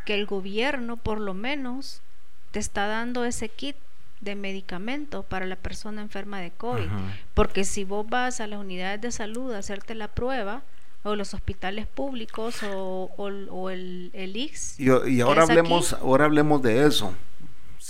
que 0.05 0.15
el 0.15 0.27
gobierno, 0.27 0.97
por 0.97 1.21
lo 1.21 1.35
menos, 1.35 2.03
te 2.51 2.59
está 2.59 2.87
dando 2.87 3.25
ese 3.25 3.49
kit 3.49 3.77
de 4.21 4.35
medicamento 4.35 5.23
para 5.23 5.47
la 5.47 5.57
persona 5.57 6.03
enferma 6.03 6.41
de 6.41 6.51
COVID. 6.51 6.87
Ajá. 6.87 7.17
Porque 7.35 7.65
si 7.65 7.85
vos 7.85 8.07
vas 8.09 8.41
a 8.41 8.47
las 8.47 8.59
unidades 8.61 9.01
de 9.01 9.13
salud 9.13 9.53
a 9.53 9.59
hacerte 9.59 9.95
la 9.95 10.09
prueba, 10.09 10.63
o 11.03 11.17
los 11.17 11.33
hospitales 11.33 11.87
públicos, 11.87 12.63
o, 12.63 13.11
o- 13.17 13.31
o 13.55 13.71
el, 13.71 14.11
el 14.13 14.37
IX, 14.37 14.79
Y, 14.79 14.85
y 15.13 15.21
ahora 15.23 15.45
aquí. 15.45 15.53
hablemos, 15.53 15.95
ahora 15.95 16.27
hablemos 16.27 16.61
de 16.61 16.87
eso. 16.87 17.15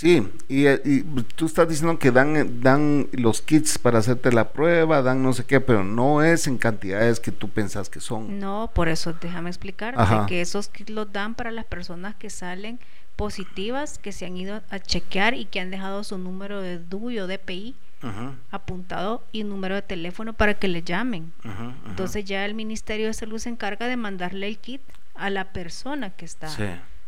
Sí, 0.01 0.26
y, 0.48 0.64
eh, 0.64 0.80
y 0.82 1.03
tú 1.03 1.44
estás 1.44 1.68
diciendo 1.68 1.98
que 1.98 2.11
dan, 2.11 2.62
dan 2.62 3.09
los 3.12 3.42
kits 3.42 3.76
para 3.76 3.98
hacerte 3.98 4.32
la 4.32 4.51
prueba, 4.51 5.03
dan 5.03 5.22
no 5.22 5.34
sé 5.34 5.44
qué, 5.44 5.61
pero 5.61 5.84
no 5.84 6.22
es 6.22 6.46
en 6.46 6.57
cantidades 6.57 7.20
que 7.20 7.32
tú 7.32 7.51
pensas 7.51 7.90
que 7.90 8.01
son. 8.01 8.38
No, 8.38 8.70
por 8.74 8.88
eso 8.88 9.12
déjame 9.12 9.51
explicar 9.51 9.94
que 10.26 10.40
esos 10.40 10.68
kits 10.68 10.88
los 10.88 11.12
dan 11.12 11.34
para 11.34 11.51
las 11.51 11.66
personas 11.66 12.14
que 12.14 12.30
salen 12.30 12.80
positivas, 13.14 13.98
que 13.98 14.12
se 14.12 14.24
han 14.24 14.38
ido 14.38 14.62
a 14.70 14.78
chequear 14.78 15.34
y 15.34 15.44
que 15.44 15.61
han 15.61 15.70
dejado 15.70 16.03
su 16.03 16.16
número 16.16 16.62
de 16.62 16.78
DUI 16.78 17.18
o 17.18 17.26
DPI 17.26 17.74
Ajá, 18.01 18.32
apuntado 18.51 19.22
y 19.32 19.44
número 19.44 19.74
de 19.74 19.82
teléfono 19.82 20.32
para 20.32 20.55
que 20.55 20.68
le 20.68 20.82
llamen. 20.82 21.30
ajá, 21.44 21.53
ajá. 21.53 21.74
Entonces 21.90 22.24
ya 22.24 22.46
el 22.46 22.55
Ministerio 22.55 23.09
de 23.09 23.12
Salud 23.12 23.36
se 23.36 23.51
encarga 23.51 23.86
de 23.86 23.98
mandarle 23.98 24.48
el 24.48 24.57
kit 24.57 24.80
a 25.14 25.28
la 25.28 25.53
persona 25.53 26.09
que 26.09 26.24
está 26.24 26.48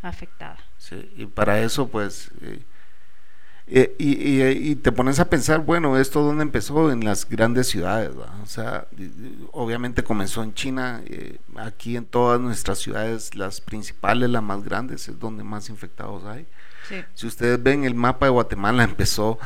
afectada. 0.03 0.59
Sí, 0.77 1.11
y 1.17 1.25
para 1.25 1.59
eso 1.63 1.89
pues... 1.89 2.31
Eh, 2.43 2.61
eh, 3.67 3.95
y, 3.99 4.75
te 4.77 4.93
pones 4.93 5.21
a 5.21 5.31
pensar, 5.31 5.61
bueno, 5.61 5.97
¿esto 5.97 6.23
dónde 6.23 6.43
empezó? 6.43 6.91
En 6.91 7.05
las 7.05 7.29
grandes 7.29 7.69
ciudades, 7.69 8.11
o 8.43 8.47
sea, 8.47 8.87
obviamente 9.53 10.03
comenzó 10.03 10.43
en 10.43 10.53
China, 10.55 11.01
eh, 11.07 11.39
aquí 11.57 11.97
en 11.97 12.05
todas 12.05 12.41
nuestras 12.41 12.79
ciudades, 12.79 13.35
las 13.35 13.61
principales, 13.61 14.29
las 14.31 14.43
más 14.43 14.65
grandes, 14.65 15.09
es 15.09 15.19
donde 15.19 15.45
más 15.45 15.69
infectados 15.69 16.25
hay. 16.25 16.47
Si 17.15 17.27
ustedes 17.27 17.63
ven 17.63 17.85
el 17.85 17.95
mapa 17.95 18.27
de 18.27 18.31
Guatemala, 18.31 18.83
empezó, 18.85 19.39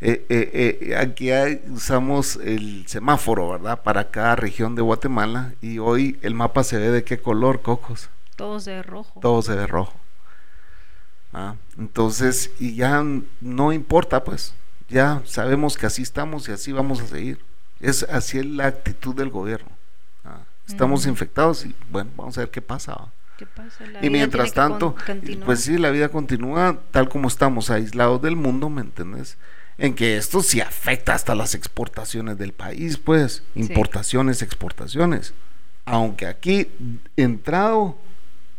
eh, 0.00 0.96
aquí 0.98 1.30
usamos 1.70 2.36
el 2.36 2.86
semáforo, 2.86 3.50
¿verdad? 3.50 3.82
Para 3.82 4.10
cada 4.10 4.36
región 4.36 4.74
de 4.76 4.82
Guatemala, 4.82 5.52
y 5.60 5.78
hoy 5.78 6.18
el 6.22 6.34
mapa 6.34 6.62
se 6.62 6.78
ve 6.78 6.90
de 6.90 7.04
qué 7.04 7.18
color, 7.18 7.60
Cocos. 7.60 8.08
Todo 8.36 8.60
se 8.60 8.70
ve 8.76 8.82
rojo. 8.82 9.20
Todo 9.20 9.42
se 9.42 9.54
ve 9.54 9.66
rojo. 9.66 9.92
¿Ah? 11.34 11.56
Entonces, 11.78 12.50
y 12.58 12.76
ya 12.76 13.04
no 13.40 13.72
importa, 13.72 14.24
pues, 14.24 14.54
ya 14.88 15.22
sabemos 15.26 15.76
que 15.76 15.86
así 15.86 16.02
estamos 16.02 16.48
y 16.48 16.52
así 16.52 16.72
vamos 16.72 17.00
a 17.00 17.06
seguir. 17.06 17.44
Es 17.80 18.04
así 18.04 18.38
es 18.38 18.46
la 18.46 18.66
actitud 18.66 19.14
del 19.14 19.30
gobierno. 19.30 19.70
¿ah? 20.24 20.40
Estamos 20.66 21.06
infectados 21.06 21.66
y 21.66 21.74
bueno, 21.90 22.10
vamos 22.16 22.38
a 22.38 22.42
ver 22.42 22.50
qué 22.50 22.62
pasa. 22.62 23.12
y 24.00 24.10
mientras 24.10 24.52
tanto, 24.52 24.94
pues 25.44 25.60
sí, 25.60 25.76
la 25.76 25.90
vida 25.90 26.08
continúa 26.08 26.78
tal 26.92 27.08
como 27.08 27.28
estamos 27.28 27.68
aislados 27.70 28.22
del 28.22 28.36
mundo, 28.36 28.70
¿me 28.70 28.80
entiendes? 28.80 29.36
En 29.76 29.94
que 29.94 30.16
esto 30.16 30.40
sí 30.40 30.60
afecta 30.60 31.14
hasta 31.14 31.34
las 31.34 31.56
exportaciones 31.56 32.38
del 32.38 32.52
país, 32.52 32.96
pues, 32.96 33.42
importaciones, 33.56 34.40
exportaciones. 34.40 35.34
Aunque 35.84 36.26
aquí, 36.26 36.68
entrado 37.16 37.98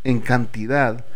en 0.04 0.20
cantidad, 0.20 1.06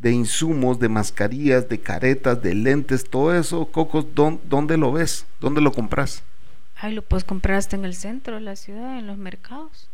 de 0.00 0.12
insumos, 0.12 0.78
de 0.78 0.88
mascarillas, 0.88 1.68
de 1.68 1.78
caretas, 1.78 2.42
de 2.42 2.54
lentes, 2.54 3.04
todo 3.08 3.34
eso, 3.34 3.66
Cocos, 3.66 4.06
¿dónde 4.14 4.76
lo 4.76 4.92
ves? 4.92 5.26
¿Dónde 5.40 5.60
lo 5.60 5.72
compras? 5.72 6.22
Ay, 6.76 6.94
lo 6.94 7.02
puedes 7.02 7.24
comprar 7.24 7.58
hasta 7.58 7.76
en 7.76 7.84
el 7.84 7.94
centro 7.94 8.36
de 8.36 8.40
la 8.40 8.56
ciudad, 8.56 8.98
en 8.98 9.06
los 9.06 9.18
mercados. 9.18 9.88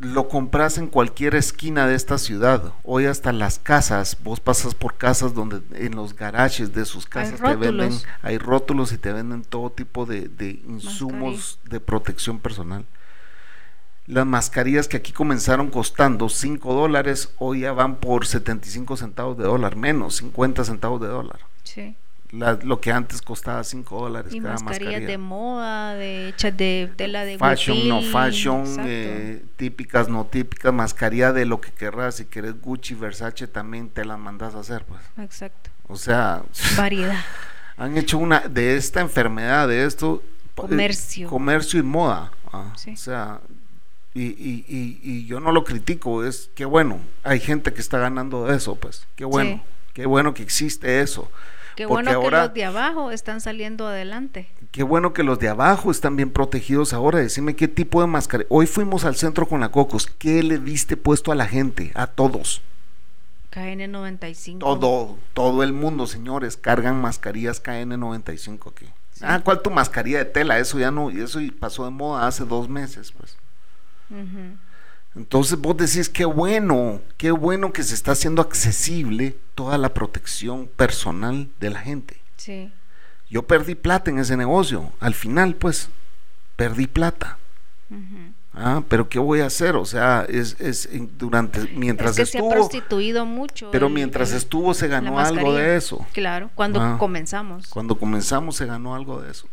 Lo 0.00 0.28
compras 0.28 0.78
en 0.78 0.88
cualquier 0.88 1.36
esquina 1.36 1.86
de 1.86 1.94
esta 1.94 2.18
ciudad. 2.18 2.72
Hoy 2.82 3.06
hasta 3.06 3.32
las 3.32 3.60
casas, 3.60 4.18
vos 4.24 4.40
pasas 4.40 4.74
por 4.74 4.96
casas 4.96 5.32
donde 5.32 5.62
en 5.76 5.94
los 5.94 6.16
garajes 6.16 6.74
de 6.74 6.84
sus 6.84 7.06
casas 7.06 7.40
te 7.40 7.54
venden, 7.54 7.92
hay 8.22 8.38
rótulos 8.38 8.92
y 8.92 8.98
te 8.98 9.12
venden 9.12 9.42
todo 9.42 9.70
tipo 9.70 10.04
de, 10.04 10.26
de 10.26 10.60
insumos 10.66 11.60
de 11.70 11.78
protección 11.78 12.40
personal. 12.40 12.84
Las 14.06 14.26
mascarillas 14.26 14.88
que 14.88 14.96
aquí 14.96 15.12
comenzaron 15.12 15.68
costando 15.70 16.28
5 16.28 16.74
dólares, 16.74 17.30
hoy 17.38 17.60
ya 17.60 17.72
van 17.72 17.96
por 17.96 18.26
75 18.26 18.96
centavos 18.96 19.38
de 19.38 19.44
dólar, 19.44 19.76
menos 19.76 20.16
50 20.16 20.64
centavos 20.64 21.00
de 21.00 21.06
dólar. 21.06 21.40
Sí. 21.62 21.94
lo 22.32 22.80
que 22.80 22.90
antes 22.90 23.22
costaba 23.22 23.62
5 23.62 24.00
dólares 24.00 24.34
y 24.34 24.40
cada 24.40 24.58
mascarillas 24.58 25.06
de 25.06 25.18
moda, 25.18 25.94
de 25.94 26.30
hechas 26.30 26.56
de 26.56 26.90
tela 26.96 27.24
de 27.24 27.38
Fashion, 27.38 27.88
no 27.88 28.00
fashion, 28.00 28.64
eh, 28.80 29.44
típicas, 29.56 30.08
no 30.08 30.24
típicas, 30.24 30.72
mascarilla 30.72 31.32
de 31.32 31.44
lo 31.44 31.60
que 31.60 31.70
querrás. 31.70 32.16
Si 32.16 32.24
querés 32.24 32.60
Gucci, 32.60 32.94
Versace, 32.94 33.46
también 33.46 33.90
te 33.90 34.04
las 34.04 34.18
mandas 34.18 34.54
a 34.54 34.60
hacer, 34.60 34.84
pues. 34.84 35.00
Exacto. 35.18 35.70
O 35.88 35.96
sea, 35.96 36.42
variedad. 36.76 37.20
Han 37.76 37.96
hecho 37.96 38.18
una 38.18 38.40
de 38.40 38.76
esta 38.76 39.00
enfermedad, 39.00 39.68
de 39.68 39.84
esto, 39.84 40.22
eh, 40.24 40.50
comercio. 40.56 41.28
comercio 41.28 41.80
y 41.80 41.82
moda. 41.82 42.32
Ah, 42.52 42.72
o 42.74 42.96
sea, 42.96 43.40
y, 44.14 44.24
y, 44.24 45.00
y, 45.02 45.26
yo 45.26 45.40
no 45.40 45.52
lo 45.52 45.64
critico, 45.64 46.24
es 46.24 46.50
que 46.54 46.64
bueno, 46.64 47.00
hay 47.22 47.40
gente 47.40 47.72
que 47.72 47.80
está 47.80 47.98
ganando 47.98 48.46
de 48.46 48.56
eso, 48.56 48.76
pues, 48.76 49.06
qué 49.16 49.24
bueno, 49.24 49.62
qué 49.94 50.06
bueno 50.06 50.34
que 50.34 50.42
existe 50.42 51.00
eso. 51.00 51.30
Qué 51.76 51.86
bueno 51.86 52.20
que 52.20 52.30
los 52.30 52.54
de 52.54 52.64
abajo 52.64 53.10
están 53.10 53.40
saliendo 53.40 53.86
adelante. 53.86 54.48
Qué 54.72 54.82
bueno 54.82 55.14
que 55.14 55.22
los 55.22 55.38
de 55.38 55.48
abajo 55.48 55.90
están 55.90 56.16
bien 56.16 56.30
protegidos 56.30 56.92
ahora. 56.92 57.18
Decime 57.18 57.56
qué 57.56 57.66
tipo 57.66 58.02
de 58.02 58.06
mascarilla. 58.06 58.46
Hoy 58.50 58.66
fuimos 58.66 59.06
al 59.06 59.16
centro 59.16 59.48
con 59.48 59.60
la 59.60 59.70
Cocos. 59.70 60.06
¿Qué 60.06 60.42
le 60.42 60.58
diste 60.58 60.98
puesto 60.98 61.32
a 61.32 61.34
la 61.34 61.46
gente? 61.46 61.90
A 61.94 62.06
todos. 62.06 62.60
KN95. 63.52 64.58
Todo, 64.58 65.18
todo 65.34 65.62
el 65.62 65.72
mundo, 65.72 66.06
señores, 66.06 66.56
cargan 66.56 67.00
mascarillas 67.00 67.62
KN95 67.62 68.70
aquí. 68.70 68.86
Ah, 69.20 69.40
¿cuál 69.44 69.62
tu 69.62 69.70
mascarilla 69.70 70.18
de 70.18 70.24
tela? 70.24 70.58
Eso 70.58 70.78
ya 70.78 70.90
no, 70.90 71.10
eso 71.10 71.40
pasó 71.58 71.84
de 71.84 71.90
moda 71.90 72.26
hace 72.26 72.44
dos 72.44 72.68
meses, 72.68 73.12
pues. 73.12 73.36
Entonces 75.14 75.58
vos 75.58 75.76
decís, 75.76 76.08
qué 76.08 76.24
bueno, 76.24 77.00
qué 77.18 77.30
bueno 77.30 77.72
que 77.72 77.82
se 77.82 77.94
está 77.94 78.12
haciendo 78.12 78.40
accesible 78.40 79.36
toda 79.54 79.76
la 79.76 79.92
protección 79.92 80.66
personal 80.66 81.48
de 81.60 81.70
la 81.70 81.80
gente. 81.80 82.20
Sí. 82.36 82.72
Yo 83.28 83.42
perdí 83.42 83.74
plata 83.74 84.10
en 84.10 84.18
ese 84.18 84.36
negocio, 84.36 84.92
al 85.00 85.14
final 85.14 85.54
pues, 85.54 85.88
perdí 86.56 86.86
plata. 86.86 87.38
Ah, 88.54 88.82
pero 88.88 89.08
¿qué 89.08 89.18
voy 89.18 89.40
a 89.40 89.46
hacer? 89.46 89.76
O 89.76 89.84
sea, 89.84 90.26
es, 90.28 90.56
es 90.60 90.88
durante, 91.18 91.68
mientras 91.74 92.10
es 92.12 92.16
que 92.16 92.22
estuvo... 92.22 92.50
Se 92.50 92.56
ha 92.56 92.58
prostituido 92.58 93.24
mucho. 93.24 93.70
Pero 93.70 93.88
mientras 93.88 94.32
estuvo 94.32 94.74
se 94.74 94.88
ganó 94.88 95.18
algo 95.18 95.54
de 95.54 95.76
eso. 95.76 96.06
Claro, 96.12 96.50
cuando 96.54 96.80
ah, 96.80 96.96
comenzamos. 96.98 97.68
Cuando 97.68 97.98
comenzamos 97.98 98.56
se 98.56 98.66
ganó 98.66 98.94
algo 98.94 99.20
de 99.22 99.30
eso. 99.30 99.48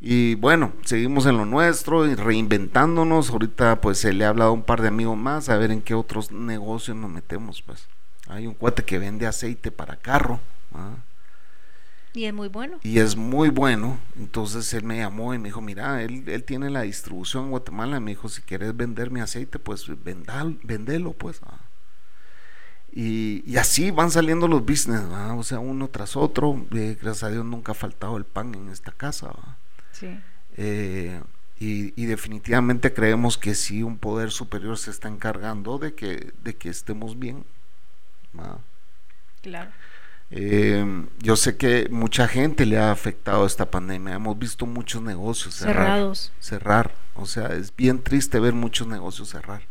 Y 0.00 0.34
bueno, 0.34 0.72
seguimos 0.84 1.26
en 1.26 1.38
lo 1.38 1.46
nuestro 1.46 2.06
y 2.06 2.14
reinventándonos. 2.14 3.30
Ahorita 3.30 3.80
pues 3.80 3.98
se 3.98 4.12
le 4.12 4.24
ha 4.24 4.28
hablado 4.28 4.50
a 4.50 4.54
un 4.54 4.62
par 4.62 4.82
de 4.82 4.88
amigos 4.88 5.16
más 5.16 5.48
a 5.48 5.56
ver 5.56 5.70
en 5.70 5.82
qué 5.82 5.94
otros 5.94 6.32
negocios 6.32 6.96
nos 6.96 7.10
metemos. 7.10 7.62
Pues 7.62 7.86
hay 8.28 8.46
un 8.46 8.54
cuate 8.54 8.84
que 8.84 8.98
vende 8.98 9.26
aceite 9.26 9.70
para 9.70 9.96
carro. 9.96 10.40
Y 12.12 12.24
es 12.24 12.34
muy 12.34 12.48
bueno. 12.48 12.78
Y 12.82 12.98
es 12.98 13.16
muy 13.16 13.50
bueno. 13.50 13.98
Entonces 14.16 14.72
él 14.74 14.84
me 14.84 14.98
llamó 14.98 15.34
y 15.34 15.38
me 15.38 15.48
dijo, 15.48 15.60
mira, 15.60 16.02
él, 16.02 16.24
él 16.26 16.44
tiene 16.44 16.70
la 16.70 16.82
distribución 16.82 17.44
en 17.44 17.50
Guatemala. 17.50 18.00
Me 18.00 18.12
dijo, 18.12 18.28
si 18.28 18.42
quieres 18.42 18.76
vender 18.76 19.10
mi 19.10 19.20
aceite, 19.20 19.58
pues 19.58 19.86
vendal, 20.02 20.58
vendelo, 20.62 21.12
pues. 21.12 21.40
Y, 22.92 23.42
y, 23.46 23.58
así 23.58 23.90
van 23.90 24.10
saliendo 24.10 24.48
los 24.48 24.64
business, 24.64 25.02
o 25.02 25.42
sea, 25.42 25.58
uno 25.58 25.88
tras 25.88 26.16
otro. 26.16 26.64
Eh, 26.72 26.96
gracias 27.00 27.24
a 27.24 27.28
Dios 27.28 27.44
nunca 27.44 27.72
ha 27.72 27.74
faltado 27.74 28.16
el 28.16 28.24
pan 28.24 28.54
en 28.54 28.70
esta 28.70 28.92
casa. 28.92 29.34
Eh, 30.56 31.20
y, 31.58 32.06
definitivamente 32.06 32.92
creemos 32.92 33.38
que 33.38 33.54
si 33.54 33.82
un 33.82 33.98
poder 33.98 34.30
superior 34.30 34.76
se 34.76 34.90
está 34.90 35.08
encargando 35.08 35.78
de 35.78 35.94
que, 35.94 36.32
de 36.42 36.54
que 36.56 36.68
estemos 36.68 37.18
bien. 37.18 37.44
Claro. 39.42 39.70
Eh, 40.30 41.06
yo 41.18 41.36
sé 41.36 41.56
que 41.56 41.88
mucha 41.90 42.26
gente 42.26 42.66
le 42.66 42.78
ha 42.78 42.90
afectado 42.90 43.46
esta 43.46 43.70
pandemia. 43.70 44.14
Hemos 44.14 44.38
visto 44.38 44.66
muchos 44.66 45.02
negocios 45.02 45.54
cerrados. 45.54 46.32
Cerrar. 46.40 46.92
O 47.14 47.26
sea, 47.26 47.48
es 47.48 47.74
bien 47.74 48.02
triste 48.02 48.40
ver 48.40 48.52
muchos 48.52 48.86
negocios 48.86 49.30
cerrar. 49.30 49.62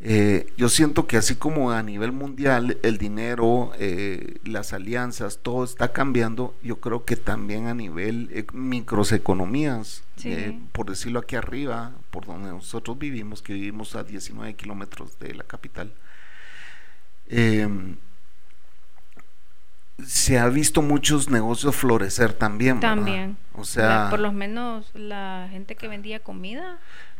Eh, 0.00 0.52
yo 0.56 0.68
siento 0.68 1.08
que 1.08 1.16
así 1.16 1.34
como 1.34 1.72
a 1.72 1.82
nivel 1.82 2.12
mundial 2.12 2.78
el 2.84 2.98
dinero, 2.98 3.72
eh, 3.78 4.36
las 4.44 4.72
alianzas, 4.72 5.40
todo 5.42 5.64
está 5.64 5.92
cambiando, 5.92 6.54
yo 6.62 6.78
creo 6.78 7.04
que 7.04 7.16
también 7.16 7.66
a 7.66 7.74
nivel 7.74 8.30
eh, 8.32 8.46
microeconomías, 8.52 10.04
por 10.70 10.88
decirlo 10.88 11.18
aquí 11.18 11.34
arriba, 11.34 11.92
por 12.12 12.26
donde 12.26 12.50
nosotros 12.50 12.96
vivimos, 12.96 13.42
que 13.42 13.54
vivimos 13.54 13.96
a 13.96 14.04
19 14.04 14.54
kilómetros 14.54 15.18
de 15.18 15.34
la 15.34 15.42
capital, 15.42 15.92
em, 17.28 17.96
se 20.04 20.38
ha 20.38 20.48
visto 20.48 20.80
muchos 20.80 21.28
negocios 21.28 21.74
florecer 21.74 22.32
también. 22.32 22.78
También. 22.78 23.36
O 23.52 23.64
sea, 23.64 24.06
por 24.10 24.20
lo 24.20 24.30
menos 24.30 24.92
la 24.94 25.48
gente 25.50 25.74
que 25.74 25.88
vendía 25.88 26.20
comida 26.20 26.78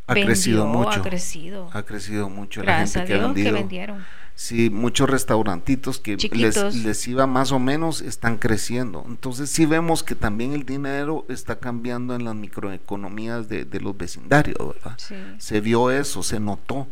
ha 0.08 0.14
crecido 0.14 0.66
mucho. 0.66 1.00
Ha 1.00 1.02
crecido. 1.02 1.70
Ha 1.72 1.82
crecido 1.82 2.28
mucho 2.28 2.62
la 2.62 2.78
gente 2.78 3.04
que, 3.04 3.14
ha 3.14 3.34
que 3.34 3.52
vendieron. 3.52 4.04
Sí, 4.34 4.70
muchos 4.70 5.10
restaurantitos 5.10 5.98
que 5.98 6.16
les, 6.16 6.74
les, 6.76 7.08
iba 7.08 7.26
más 7.26 7.52
o 7.52 7.58
menos 7.58 8.00
están 8.00 8.38
creciendo. 8.38 9.04
Entonces 9.06 9.50
sí 9.50 9.66
vemos 9.66 10.02
que 10.02 10.14
también 10.14 10.52
el 10.52 10.64
dinero 10.64 11.26
está 11.28 11.58
cambiando 11.58 12.14
en 12.14 12.24
las 12.24 12.36
microeconomías 12.36 13.48
de, 13.48 13.64
de 13.64 13.80
los 13.80 13.96
vecindarios, 13.98 14.56
¿verdad? 14.58 14.94
Sí. 14.96 15.16
Se 15.38 15.60
vio 15.60 15.90
eso, 15.90 16.22
se 16.22 16.40
notó. 16.40 16.86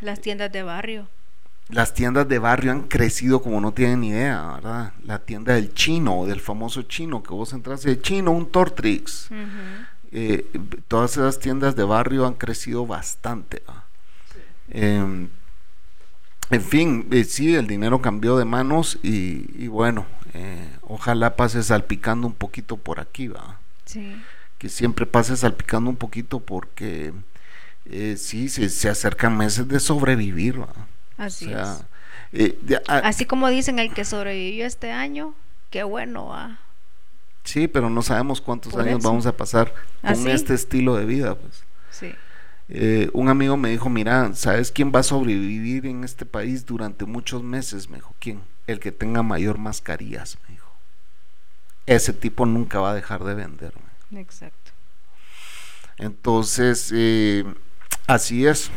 Las 0.00 0.20
tiendas 0.20 0.52
de 0.52 0.62
barrio. 0.64 1.08
Las 1.68 1.94
tiendas 1.94 2.26
de 2.28 2.38
barrio 2.38 2.72
han 2.72 2.82
crecido 2.82 3.42
como 3.42 3.60
no 3.60 3.72
tienen 3.72 4.00
ni 4.00 4.08
idea, 4.08 4.54
¿verdad? 4.54 4.92
La 5.04 5.18
tienda 5.18 5.54
del 5.54 5.74
chino, 5.74 6.24
del 6.26 6.40
famoso 6.40 6.82
chino, 6.82 7.22
que 7.22 7.34
vos 7.34 7.52
entras 7.52 7.82
de 7.82 8.00
chino, 8.00 8.30
un 8.30 8.50
Tortrix. 8.50 9.28
Eh, 10.12 10.46
todas 10.88 11.12
esas 11.12 11.38
tiendas 11.38 11.76
de 11.76 11.84
barrio 11.84 12.26
han 12.26 12.34
crecido 12.34 12.86
bastante. 12.86 13.62
Em, 14.70 15.28
en 16.50 16.62
fin, 16.62 17.06
eh, 17.10 17.24
sí, 17.24 17.54
el 17.54 17.66
dinero 17.66 18.00
cambió 18.00 18.36
de 18.38 18.44
manos 18.46 18.98
y, 19.02 19.66
bueno, 19.68 20.06
eh, 20.32 20.66
ojalá 20.82 21.36
pase 21.36 21.62
salpicando 21.62 22.26
un 22.26 22.32
poquito 22.32 22.76
por 22.78 23.00
aquí, 23.00 23.28
¿va? 23.28 23.58
Que 24.58 24.68
siempre 24.68 25.06
pase 25.06 25.36
salpicando 25.36 25.90
un 25.90 25.96
poquito 25.96 26.40
porque 26.40 27.12
sí, 28.16 28.48
se, 28.48 28.68
se 28.68 28.88
acercan 28.88 29.36
meses 29.36 29.68
de 29.68 29.80
sobrevivir. 29.80 30.60
¿va? 30.60 30.68
Así 31.16 31.46
O 31.46 31.50
sea, 31.50 31.72
es. 31.74 31.84
eh, 32.32 32.58
de- 32.62 32.76
a- 32.88 32.98
Así 32.98 33.24
como 33.26 33.48
dicen 33.48 33.78
el 33.78 33.92
que 33.94 34.04
sobrevivió 34.04 34.66
este 34.66 34.90
año, 34.92 35.34
qué 35.70 35.82
bueno, 35.82 36.26
va. 36.26 36.58
Sí, 37.48 37.68
pero 37.68 37.90
no 37.90 38.02
sabemos 38.02 38.40
cuántos 38.40 38.72
Por 38.72 38.82
años 38.82 39.00
eso. 39.00 39.08
vamos 39.08 39.26
a 39.26 39.36
pasar 39.36 39.72
¿Ah, 40.02 40.12
con 40.14 40.28
este 40.28 40.54
estilo 40.54 40.94
de 40.96 41.04
vida. 41.04 41.34
Pues. 41.34 41.64
Sí. 41.90 42.14
Eh, 42.68 43.08
un 43.14 43.28
amigo 43.28 43.56
me 43.56 43.70
dijo, 43.70 43.88
mira, 43.88 44.34
¿sabes 44.34 44.70
quién 44.70 44.92
va 44.94 45.00
a 45.00 45.02
sobrevivir 45.02 45.86
en 45.86 46.04
este 46.04 46.26
país 46.26 46.66
durante 46.66 47.04
muchos 47.06 47.42
meses? 47.42 47.88
Me 47.88 47.96
dijo, 47.96 48.14
¿quién? 48.18 48.42
El 48.66 48.78
que 48.80 48.92
tenga 48.92 49.22
mayor 49.22 49.58
mascarillas, 49.58 50.36
me 50.46 50.54
dijo. 50.54 50.68
Ese 51.86 52.12
tipo 52.12 52.44
nunca 52.44 52.80
va 52.80 52.90
a 52.90 52.94
dejar 52.94 53.24
de 53.24 53.34
vender. 53.34 53.72
me 54.10 54.18
dijo. 54.20 54.20
Exacto. 54.30 54.72
Entonces, 55.98 56.90
eh, 56.94 57.44
así 58.06 58.46
es. 58.46 58.70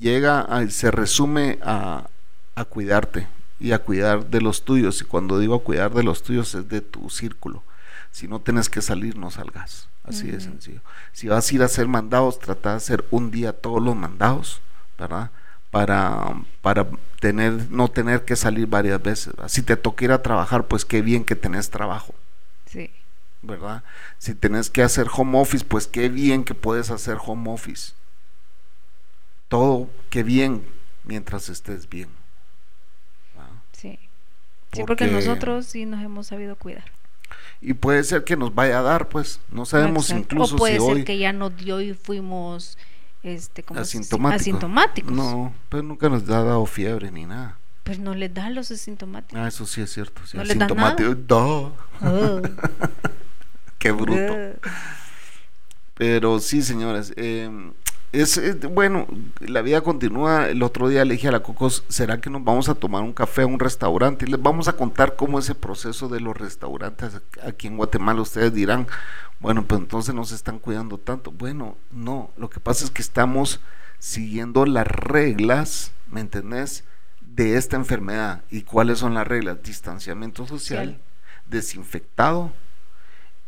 Llega, 0.00 0.40
a- 0.40 0.68
se 0.68 0.90
resume 0.90 1.58
a, 1.62 2.08
a 2.54 2.64
cuidarte 2.64 3.28
y 3.60 3.72
a 3.72 3.78
cuidar 3.78 4.26
de 4.26 4.40
los 4.40 4.64
tuyos. 4.64 5.00
Y 5.00 5.04
cuando 5.04 5.38
digo 5.38 5.54
a 5.54 5.62
cuidar 5.62 5.94
de 5.94 6.02
los 6.02 6.22
tuyos 6.22 6.54
es 6.54 6.68
de 6.68 6.80
tu 6.80 7.08
círculo. 7.10 7.62
Si 8.10 8.28
no 8.28 8.40
tienes 8.40 8.68
que 8.68 8.82
salir, 8.82 9.16
no 9.16 9.30
salgas. 9.30 9.88
Así 10.04 10.30
de 10.30 10.40
sencillo. 10.40 10.80
Si 11.12 11.28
vas 11.28 11.50
a 11.50 11.54
ir 11.54 11.62
a 11.62 11.64
hacer 11.64 11.88
mandados, 11.88 12.38
trata 12.38 12.70
de 12.70 12.76
hacer 12.76 13.04
un 13.10 13.30
día 13.30 13.52
todos 13.54 13.82
los 13.82 13.96
mandados, 13.96 14.60
¿verdad? 14.98 15.30
Para, 15.70 16.34
para 16.60 16.86
tener, 17.20 17.70
no 17.70 17.88
tener 17.88 18.24
que 18.24 18.36
salir 18.36 18.66
varias 18.66 19.02
veces. 19.02 19.28
¿verdad? 19.34 19.48
Si 19.48 19.62
te 19.62 19.76
toca 19.76 20.04
ir 20.04 20.12
a 20.12 20.22
trabajar, 20.22 20.66
pues 20.66 20.84
qué 20.84 21.00
bien 21.02 21.24
que 21.24 21.34
tenés 21.36 21.70
trabajo. 21.70 22.14
Sí. 22.66 22.90
¿verdad? 23.42 23.82
Si 24.18 24.34
tenés 24.34 24.70
que 24.70 24.82
hacer 24.82 25.06
home 25.14 25.38
office, 25.38 25.64
pues 25.64 25.86
qué 25.86 26.08
bien 26.08 26.44
que 26.44 26.54
puedes 26.54 26.90
hacer 26.90 27.18
home 27.24 27.50
office. 27.50 27.92
Todo, 29.48 29.88
qué 30.10 30.22
bien, 30.22 30.64
mientras 31.04 31.48
estés 31.48 31.88
bien. 31.88 32.08
Sí. 33.72 33.98
Sí, 34.72 34.82
Porque- 34.86 35.06
nosotros 35.06 35.66
sí 35.66 35.84
nos 35.86 36.02
hemos 36.02 36.26
sabido 36.28 36.56
cuidar. 36.56 36.84
Y 37.60 37.74
puede 37.74 38.04
ser 38.04 38.24
que 38.24 38.36
nos 38.36 38.54
vaya 38.54 38.78
a 38.80 38.82
dar, 38.82 39.08
pues, 39.08 39.40
no 39.50 39.64
sabemos 39.64 40.10
Exacto. 40.10 40.34
incluso 40.34 40.54
o 40.54 40.58
puede 40.58 40.74
si 40.78 40.80
ser 40.84 40.96
hoy 40.96 41.04
que 41.04 41.18
ya 41.18 41.32
nos 41.32 41.56
dio 41.56 41.80
y 41.80 41.94
fuimos 41.94 42.76
este, 43.22 43.62
¿cómo 43.62 43.78
se 43.84 43.84
dice? 43.84 43.98
asintomáticos. 43.98 44.40
asintomáticos. 44.42 45.12
No, 45.12 45.54
pero 45.70 45.82
nunca 45.82 46.08
nos 46.10 46.22
ha 46.28 46.42
dado 46.44 46.66
fiebre 46.66 47.10
ni 47.10 47.24
nada. 47.24 47.56
Pues 47.82 47.98
no 47.98 48.14
les 48.14 48.32
da 48.32 48.50
los 48.50 48.70
asintomáticos. 48.70 49.38
Ah, 49.42 49.48
eso 49.48 49.66
sí 49.66 49.80
es 49.80 49.92
cierto. 49.92 50.20
Sí, 50.26 50.36
¿No 50.36 50.44
les 50.44 50.58
da. 50.58 50.66
No, 50.68 51.72
Oh. 52.02 52.42
qué 53.78 53.92
bruto. 53.92 54.58
Pero 55.94 56.40
sí, 56.40 56.62
señores, 56.62 57.12
eh, 57.16 57.50
es, 58.20 58.36
es- 58.36 58.60
bueno, 58.60 59.06
la 59.40 59.62
vida 59.62 59.80
continúa. 59.82 60.48
El 60.48 60.62
otro 60.62 60.88
día 60.88 61.04
le 61.04 61.14
dije 61.14 61.28
a 61.28 61.32
la 61.32 61.42
Cocos, 61.42 61.84
¿será 61.88 62.20
que 62.20 62.30
nos 62.30 62.44
vamos 62.44 62.68
a 62.68 62.74
tomar 62.74 63.02
un 63.02 63.12
café 63.12 63.42
a 63.42 63.46
un 63.46 63.58
restaurante? 63.58 64.24
Y 64.26 64.30
les 64.30 64.40
vamos 64.42 64.68
a 64.68 64.74
contar 64.74 65.16
cómo 65.16 65.38
es 65.38 65.48
el 65.48 65.56
proceso 65.56 66.08
de 66.08 66.20
los 66.20 66.36
restaurantes 66.36 67.20
aquí 67.42 67.66
en 67.66 67.76
Guatemala. 67.76 68.20
Ustedes 68.22 68.52
dirán, 68.54 68.86
bueno, 69.40 69.64
pues 69.66 69.80
entonces 69.80 70.14
no 70.14 70.24
se 70.24 70.34
están 70.34 70.58
cuidando 70.58 70.98
tanto. 70.98 71.30
Bueno, 71.30 71.76
no, 71.90 72.30
lo 72.36 72.48
que 72.50 72.60
pasa 72.60 72.84
es 72.84 72.90
que 72.90 73.02
estamos 73.02 73.60
siguiendo 73.98 74.66
las 74.66 74.86
reglas, 74.86 75.92
¿me 76.10 76.20
entendés? 76.20 76.84
De 77.20 77.56
esta 77.56 77.76
enfermedad. 77.76 78.42
¿Y 78.50 78.62
cuáles 78.62 78.98
son 78.98 79.14
las 79.14 79.26
reglas? 79.26 79.62
Distanciamiento 79.62 80.46
social, 80.46 80.86
Social. 80.86 81.00
desinfectado 81.48 82.52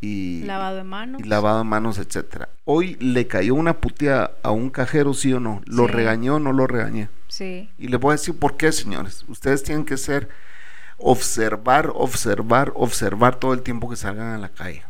y 0.01 0.43
lavado 0.43 0.77
de 0.77 0.85
manos. 0.85 1.21
y 1.21 1.25
lavado 1.25 1.59
de 1.59 1.65
manos, 1.65 1.99
etcétera. 1.99 2.49
Hoy 2.65 2.97
le 3.01 3.27
cayó 3.27 3.55
una 3.55 3.81
puteada 3.81 4.33
a 4.43 4.51
un 4.51 4.71
cajero, 4.71 5.15
sí 5.15 5.33
o 5.33 5.41
no. 5.41 5.63
¿Lo 5.67 5.87
Sí. 5.87 5.93
regañó 5.93 6.37
o 6.37 6.39
no 6.41 6.53
lo 6.53 6.67
regañé? 6.67 7.09
Sí. 7.29 7.71
Y 7.79 7.89
les 7.89 7.99
voy 8.01 8.11
a 8.11 8.13
decir 8.17 8.39
por 8.39 8.57
qué, 8.57 8.73
señores. 8.73 9.25
Ustedes 9.29 9.63
tienen 9.63 9.85
que 9.85 9.97
ser 9.97 10.29
observar, 10.99 11.91
observar, 11.95 12.73
observar 12.75 13.37
todo 13.37 13.53
el 13.53 13.63
tiempo 13.63 13.89
que 13.91 13.97
salgan 13.97 14.29
a 14.35 14.39
la 14.39 14.49
calle. 14.49 14.83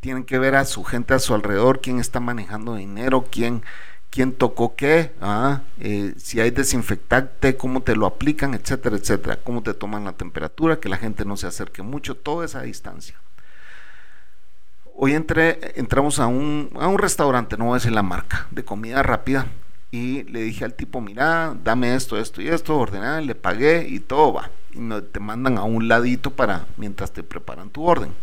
Tienen 0.00 0.24
que 0.24 0.38
ver 0.38 0.54
a 0.56 0.64
su 0.64 0.82
gente 0.84 1.14
a 1.14 1.18
su 1.18 1.34
alrededor, 1.34 1.80
quién 1.80 1.98
está 2.00 2.18
manejando 2.18 2.74
dinero, 2.74 3.26
quién, 3.30 3.62
quién 4.10 4.32
tocó 4.32 4.74
qué, 4.74 5.12
ah, 5.20 5.60
eh, 5.78 6.14
si 6.16 6.40
hay 6.40 6.50
desinfectante, 6.50 7.56
cómo 7.56 7.82
te 7.82 7.94
lo 7.94 8.06
aplican, 8.06 8.54
etcétera, 8.54 8.96
etcétera, 8.96 9.38
cómo 9.44 9.62
te 9.62 9.74
toman 9.74 10.04
la 10.04 10.12
temperatura, 10.12 10.80
que 10.80 10.88
la 10.88 10.96
gente 10.96 11.24
no 11.24 11.36
se 11.36 11.46
acerque 11.46 11.82
mucho, 11.82 12.16
toda 12.16 12.44
esa 12.44 12.62
distancia. 12.62 13.14
Hoy 14.94 15.14
entré, 15.14 15.72
entramos 15.76 16.18
a 16.18 16.26
un, 16.26 16.70
a 16.78 16.86
un 16.86 16.98
restaurante, 16.98 17.56
no 17.56 17.66
voy 17.66 17.72
a 17.72 17.76
decir 17.76 17.92
la 17.92 18.02
marca, 18.02 18.46
de 18.50 18.64
comida 18.64 19.02
rápida. 19.02 19.46
Y 19.90 20.22
le 20.24 20.40
dije 20.40 20.64
al 20.64 20.74
tipo, 20.74 21.00
mira, 21.00 21.54
dame 21.62 21.94
esto, 21.94 22.18
esto 22.18 22.40
y 22.40 22.48
esto, 22.48 22.78
ordené, 22.78 23.20
le 23.22 23.34
pagué 23.34 23.86
y 23.88 24.00
todo 24.00 24.32
va. 24.32 24.50
Y 24.72 24.78
no, 24.78 25.02
te 25.02 25.20
mandan 25.20 25.58
a 25.58 25.64
un 25.64 25.88
ladito 25.88 26.30
para 26.30 26.66
mientras 26.76 27.12
te 27.12 27.22
preparan 27.22 27.68
tu 27.68 27.84
orden. 27.84 28.14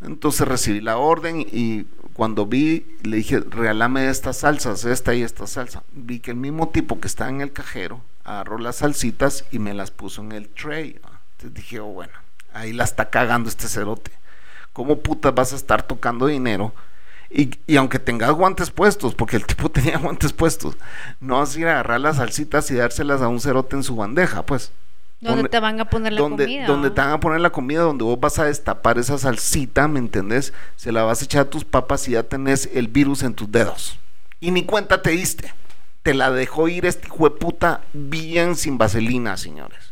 Entonces 0.00 0.48
recibí 0.48 0.80
la 0.80 0.96
orden 0.96 1.40
y 1.40 1.84
cuando 2.14 2.46
vi, 2.46 2.86
le 3.02 3.18
dije, 3.18 3.40
regálame 3.40 4.08
estas 4.08 4.38
salsas, 4.38 4.84
esta 4.84 5.14
y 5.14 5.22
esta 5.22 5.46
salsa. 5.46 5.82
Vi 5.92 6.20
que 6.20 6.30
el 6.30 6.38
mismo 6.38 6.70
tipo 6.70 7.00
que 7.00 7.06
está 7.08 7.28
en 7.28 7.40
el 7.42 7.52
cajero 7.52 8.00
agarró 8.24 8.58
las 8.58 8.76
salsitas 8.76 9.44
y 9.50 9.58
me 9.58 9.74
las 9.74 9.90
puso 9.90 10.22
en 10.22 10.32
el 10.32 10.48
tray. 10.48 10.98
Entonces 11.32 11.54
dije, 11.54 11.80
oh, 11.80 11.86
bueno, 11.86 12.12
ahí 12.54 12.72
la 12.72 12.84
está 12.84 13.10
cagando 13.10 13.48
este 13.48 13.68
cerote. 13.68 14.12
¿Cómo 14.72 14.98
putas 15.00 15.34
vas 15.34 15.52
a 15.52 15.56
estar 15.56 15.82
tocando 15.82 16.26
dinero? 16.26 16.72
Y, 17.30 17.50
y 17.66 17.76
aunque 17.76 17.98
tengas 17.98 18.32
guantes 18.32 18.70
puestos, 18.70 19.14
porque 19.14 19.36
el 19.36 19.46
tipo 19.46 19.68
tenía 19.70 19.98
guantes 19.98 20.32
puestos, 20.32 20.76
no 21.20 21.38
vas 21.38 21.54
a 21.56 21.60
ir 21.60 21.66
a 21.68 21.72
agarrar 21.72 22.00
las 22.00 22.16
salsitas 22.16 22.70
y 22.70 22.74
dárselas 22.74 23.22
a 23.22 23.28
un 23.28 23.40
cerote 23.40 23.76
en 23.76 23.82
su 23.82 23.96
bandeja, 23.96 24.44
pues. 24.44 24.72
¿Dónde 25.20 25.36
Donde- 25.36 25.48
te 25.50 25.60
van 25.60 25.78
a 25.80 25.84
poner 25.84 26.14
la 26.14 26.20
donde, 26.20 26.44
comida? 26.44 26.66
donde 26.66 26.90
te 26.90 27.00
van 27.00 27.10
a 27.10 27.20
poner 27.20 27.40
la 27.40 27.50
comida, 27.50 27.82
donde 27.82 28.04
vos 28.04 28.18
vas 28.18 28.38
a 28.38 28.44
destapar 28.46 28.96
esa 28.98 29.18
salsita, 29.18 29.86
¿me 29.86 29.98
entendés? 29.98 30.54
Se 30.76 30.92
la 30.92 31.02
vas 31.02 31.20
a 31.20 31.24
echar 31.26 31.42
a 31.42 31.50
tus 31.50 31.64
papas 31.64 32.08
y 32.08 32.12
ya 32.12 32.22
tenés 32.22 32.70
el 32.72 32.88
virus 32.88 33.22
en 33.22 33.34
tus 33.34 33.52
dedos. 33.52 33.98
Y 34.40 34.50
ni 34.50 34.64
cuenta 34.64 35.02
te 35.02 35.10
diste. 35.10 35.52
Te 36.02 36.14
la 36.14 36.30
dejó 36.30 36.68
ir 36.68 36.86
este 36.86 37.08
hijo 37.08 37.28
de 37.28 37.36
puta 37.36 37.82
bien 37.92 38.56
sin 38.56 38.78
vaselina, 38.78 39.36
señores. 39.36 39.89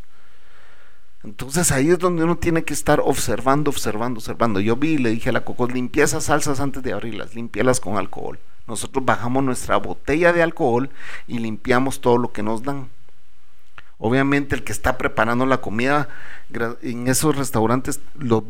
Entonces 1.24 1.72
ahí 1.72 1.90
es 1.90 1.98
donde 1.98 2.22
uno 2.24 2.36
tiene 2.36 2.64
que 2.64 2.72
estar 2.72 3.00
observando, 3.00 3.70
observando, 3.70 4.18
observando. 4.18 4.60
Yo 4.60 4.76
vi 4.76 4.90
y 4.90 4.98
le 4.98 5.10
dije 5.10 5.30
a 5.30 5.32
la 5.32 5.44
Cocos, 5.44 5.72
limpia 5.72 6.04
esas 6.04 6.24
salsas 6.24 6.60
antes 6.60 6.82
de 6.82 6.92
abrirlas, 6.92 7.34
limpialas 7.34 7.80
con 7.80 7.96
alcohol. 7.96 8.38
Nosotros 8.68 9.04
bajamos 9.04 9.42
nuestra 9.42 9.76
botella 9.78 10.32
de 10.32 10.42
alcohol 10.42 10.90
y 11.26 11.38
limpiamos 11.38 12.00
todo 12.00 12.18
lo 12.18 12.32
que 12.32 12.42
nos 12.42 12.62
dan. 12.62 12.88
Obviamente 13.98 14.54
el 14.54 14.62
que 14.62 14.70
está 14.70 14.96
preparando 14.96 15.44
la 15.44 15.60
comida 15.60 16.08
en 16.82 17.08
esos 17.08 17.34
restaurantes 17.34 18.00
los, 18.14 18.44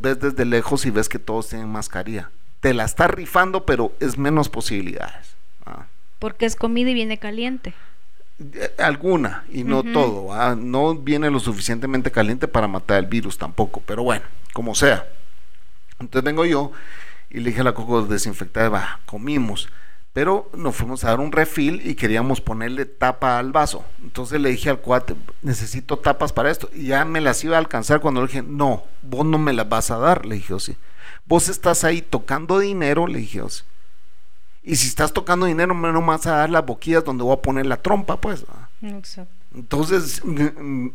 ves 0.00 0.20
desde 0.20 0.44
lejos 0.44 0.86
y 0.86 0.90
ves 0.90 1.08
que 1.08 1.18
todos 1.18 1.48
tienen 1.48 1.68
mascarilla. 1.68 2.30
Te 2.60 2.72
la 2.72 2.84
está 2.84 3.08
rifando, 3.08 3.66
pero 3.66 3.92
es 3.98 4.16
menos 4.16 4.48
posibilidades. 4.48 5.34
Porque 6.20 6.46
es 6.46 6.54
comida 6.54 6.90
y 6.90 6.94
viene 6.94 7.18
caliente. 7.18 7.74
Eh, 8.38 8.74
Alguna, 8.78 9.44
y 9.50 9.64
no 9.64 9.82
todo. 9.82 10.56
No 10.56 10.94
viene 10.94 11.30
lo 11.30 11.40
suficientemente 11.40 12.10
caliente 12.10 12.48
para 12.48 12.68
matar 12.68 12.98
el 12.98 13.06
virus 13.06 13.38
tampoco, 13.38 13.82
pero 13.86 14.02
bueno, 14.02 14.24
como 14.52 14.74
sea. 14.74 15.06
Entonces 15.98 16.24
vengo 16.24 16.44
yo 16.44 16.72
y 17.30 17.40
le 17.40 17.50
dije 17.50 17.62
a 17.62 17.64
la 17.64 17.74
Coco 17.74 18.02
desinfectada, 18.02 18.68
va, 18.68 19.00
comimos. 19.06 19.68
Pero 20.12 20.50
nos 20.54 20.74
fuimos 20.74 21.04
a 21.04 21.08
dar 21.08 21.20
un 21.20 21.30
refil 21.30 21.82
y 21.86 21.94
queríamos 21.94 22.40
ponerle 22.40 22.86
tapa 22.86 23.38
al 23.38 23.52
vaso. 23.52 23.84
Entonces 24.02 24.40
le 24.40 24.48
dije 24.50 24.70
al 24.70 24.78
cuate, 24.80 25.14
necesito 25.42 25.98
tapas 25.98 26.32
para 26.32 26.50
esto. 26.50 26.70
Y 26.74 26.86
ya 26.86 27.04
me 27.04 27.20
las 27.20 27.44
iba 27.44 27.56
a 27.56 27.58
alcanzar 27.58 28.00
cuando 28.00 28.22
le 28.22 28.28
dije, 28.28 28.42
no, 28.42 28.84
vos 29.02 29.26
no 29.26 29.36
me 29.36 29.52
las 29.52 29.68
vas 29.68 29.90
a 29.90 29.98
dar. 29.98 30.24
Le 30.24 30.36
dije, 30.36 30.54
"Oh, 30.54 30.58
sí. 30.60 30.76
Vos 31.26 31.50
estás 31.50 31.84
ahí 31.84 32.00
tocando 32.00 32.58
dinero, 32.58 33.06
le 33.06 33.18
dije, 33.18 33.42
"Oh, 33.42 33.50
sí. 33.50 33.62
Y 34.66 34.74
si 34.74 34.88
estás 34.88 35.12
tocando 35.12 35.46
dinero, 35.46 35.72
no 35.74 36.02
vas 36.02 36.26
a 36.26 36.38
dar 36.38 36.50
las 36.50 36.66
boquillas 36.66 37.04
donde 37.04 37.22
voy 37.22 37.34
a 37.34 37.40
poner 37.40 37.66
la 37.66 37.76
trompa, 37.76 38.20
pues. 38.20 38.44
¿va?". 38.44 38.68
Exacto. 38.82 39.32
Entonces 39.54 40.20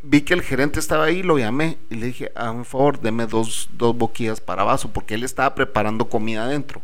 vi 0.04 0.22
que 0.22 0.34
el 0.36 0.44
gerente 0.44 0.80
estaba 0.80 1.06
ahí, 1.06 1.24
lo 1.24 1.40
llamé 1.40 1.78
y 1.90 1.96
le 1.96 2.08
dije, 2.08 2.32
a 2.36 2.52
un 2.52 2.66
favor, 2.66 3.00
deme 3.00 3.26
dos, 3.26 3.70
dos 3.74 3.98
boquillas 3.98 4.40
para 4.42 4.64
vaso, 4.64 4.92
porque 4.92 5.16
él 5.16 5.24
estaba 5.24 5.56
preparando 5.56 6.10
comida 6.10 6.44
adentro. 6.44 6.84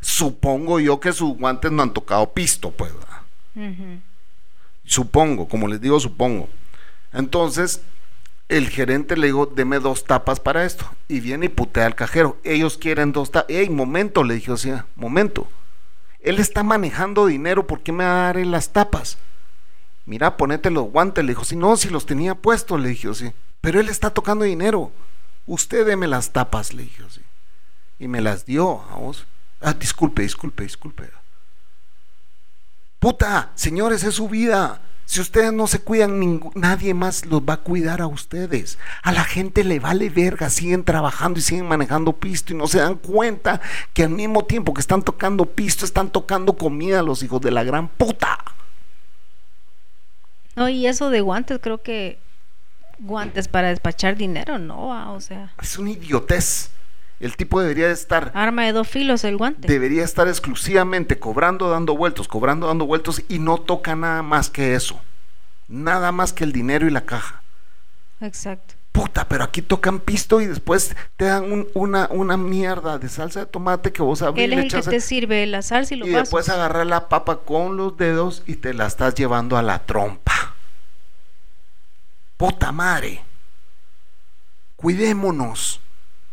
Supongo 0.00 0.80
yo 0.80 0.98
que 0.98 1.12
sus 1.12 1.36
guantes 1.36 1.70
no 1.70 1.82
han 1.82 1.92
tocado 1.92 2.32
pisto, 2.32 2.72
pues. 2.72 2.92
Supongo, 4.84 5.46
como 5.48 5.68
les 5.68 5.80
digo, 5.80 6.00
supongo. 6.00 6.48
Entonces, 7.12 7.82
el 8.48 8.68
gerente 8.68 9.16
le 9.16 9.28
digo, 9.28 9.46
deme 9.46 9.78
dos 9.78 10.04
tapas 10.04 10.40
para 10.40 10.64
esto. 10.64 10.86
Y 11.08 11.20
viene 11.20 11.46
y 11.46 11.50
putea 11.50 11.86
al 11.86 11.94
cajero. 11.94 12.38
Ellos 12.42 12.78
quieren 12.78 13.12
dos 13.12 13.30
tapas. 13.30 13.50
Ey, 13.50 13.68
momento, 13.68 14.24
le 14.24 14.34
dije, 14.34 14.50
o 14.50 14.56
sea, 14.56 14.86
momento. 14.96 15.46
Él 16.22 16.38
está 16.38 16.62
manejando 16.62 17.26
dinero, 17.26 17.66
¿por 17.66 17.80
qué 17.80 17.92
me 17.92 18.04
va 18.04 18.28
a 18.30 18.32
dar 18.32 18.46
las 18.46 18.72
tapas? 18.72 19.18
Mira, 20.06 20.36
ponete 20.36 20.70
los 20.70 20.84
guantes. 20.90 21.24
Le 21.24 21.32
dijo, 21.32 21.44
si 21.44 21.56
no, 21.56 21.76
si 21.76 21.88
los 21.88 22.06
tenía 22.06 22.34
puestos, 22.34 22.80
le 22.80 22.90
dije, 22.90 23.12
sí. 23.14 23.32
Pero 23.60 23.80
él 23.80 23.88
está 23.88 24.10
tocando 24.10 24.44
dinero. 24.44 24.92
Usted 25.46 25.86
deme 25.86 26.06
las 26.06 26.32
tapas, 26.32 26.72
le 26.72 26.84
dije, 26.84 27.02
sí. 27.10 27.20
Y 27.98 28.08
me 28.08 28.20
las 28.20 28.46
dio 28.46 28.82
a 28.90 28.96
vos. 28.96 29.26
Ah, 29.60 29.72
disculpe, 29.72 30.22
disculpe, 30.22 30.64
disculpe. 30.64 31.10
Puta, 32.98 33.50
señores, 33.54 34.04
es 34.04 34.14
su 34.14 34.28
vida. 34.28 34.80
Si 35.12 35.20
ustedes 35.20 35.52
no 35.52 35.66
se 35.66 35.78
cuidan, 35.78 36.40
nadie 36.54 36.94
más 36.94 37.26
los 37.26 37.42
va 37.42 37.52
a 37.52 37.56
cuidar 37.58 38.00
a 38.00 38.06
ustedes. 38.06 38.78
A 39.02 39.12
la 39.12 39.24
gente 39.24 39.62
le 39.62 39.78
vale 39.78 40.08
verga, 40.08 40.48
siguen 40.48 40.84
trabajando 40.84 41.38
y 41.38 41.42
siguen 41.42 41.68
manejando 41.68 42.14
pisto 42.14 42.54
y 42.54 42.56
no 42.56 42.66
se 42.66 42.78
dan 42.78 42.94
cuenta 42.94 43.60
que 43.92 44.04
al 44.04 44.08
mismo 44.08 44.46
tiempo 44.46 44.72
que 44.72 44.80
están 44.80 45.02
tocando 45.02 45.44
pisto, 45.44 45.84
están 45.84 46.08
tocando 46.08 46.54
comida 46.54 47.00
a 47.00 47.02
los 47.02 47.22
hijos 47.22 47.42
de 47.42 47.50
la 47.50 47.62
gran 47.62 47.88
puta. 47.88 48.38
No, 50.56 50.70
y 50.70 50.86
eso 50.86 51.10
de 51.10 51.20
guantes, 51.20 51.58
creo 51.62 51.82
que 51.82 52.18
guantes 52.98 53.48
para 53.48 53.68
despachar 53.68 54.16
dinero, 54.16 54.58
no, 54.58 55.12
o 55.12 55.20
sea. 55.20 55.52
Es 55.60 55.76
una 55.76 55.90
idiotez. 55.90 56.70
El 57.22 57.36
tipo 57.36 57.60
debería 57.60 57.88
estar. 57.88 58.32
Arma 58.34 58.64
de 58.64 58.72
dos 58.72 58.88
filos 58.88 59.22
el 59.22 59.36
guante. 59.36 59.68
Debería 59.68 60.02
estar 60.02 60.26
exclusivamente 60.26 61.20
cobrando, 61.20 61.70
dando 61.70 61.96
vueltos, 61.96 62.26
cobrando, 62.26 62.66
dando 62.66 62.84
vueltos 62.84 63.22
y 63.28 63.38
no 63.38 63.58
toca 63.58 63.94
nada 63.94 64.22
más 64.22 64.50
que 64.50 64.74
eso. 64.74 65.00
Nada 65.68 66.10
más 66.10 66.32
que 66.32 66.42
el 66.42 66.50
dinero 66.50 66.84
y 66.88 66.90
la 66.90 67.02
caja. 67.02 67.40
Exacto. 68.20 68.74
Puta, 68.90 69.28
pero 69.28 69.44
aquí 69.44 69.62
tocan 69.62 70.00
pisto 70.00 70.40
y 70.40 70.46
después 70.46 70.96
te 71.16 71.26
dan 71.26 71.66
una, 71.74 72.08
una 72.10 72.36
mierda 72.36 72.98
de 72.98 73.08
salsa 73.08 73.38
de 73.38 73.46
tomate 73.46 73.92
que 73.92 74.02
vos 74.02 74.20
abrís. 74.20 74.44
Él 74.44 74.54
es 74.54 74.74
el 74.74 74.82
que 74.82 74.90
te 74.90 75.00
sirve 75.00 75.46
la 75.46 75.62
salsa 75.62 75.94
y 75.94 75.98
los 75.98 76.08
Y 76.08 76.10
después 76.10 76.48
agarrar 76.48 76.86
la 76.86 77.08
papa 77.08 77.36
con 77.44 77.76
los 77.76 77.96
dedos 77.96 78.42
y 78.46 78.56
te 78.56 78.74
la 78.74 78.88
estás 78.88 79.14
llevando 79.14 79.56
a 79.56 79.62
la 79.62 79.78
trompa. 79.78 80.56
Puta 82.36 82.72
madre. 82.72 83.22
Cuidémonos. 84.74 85.81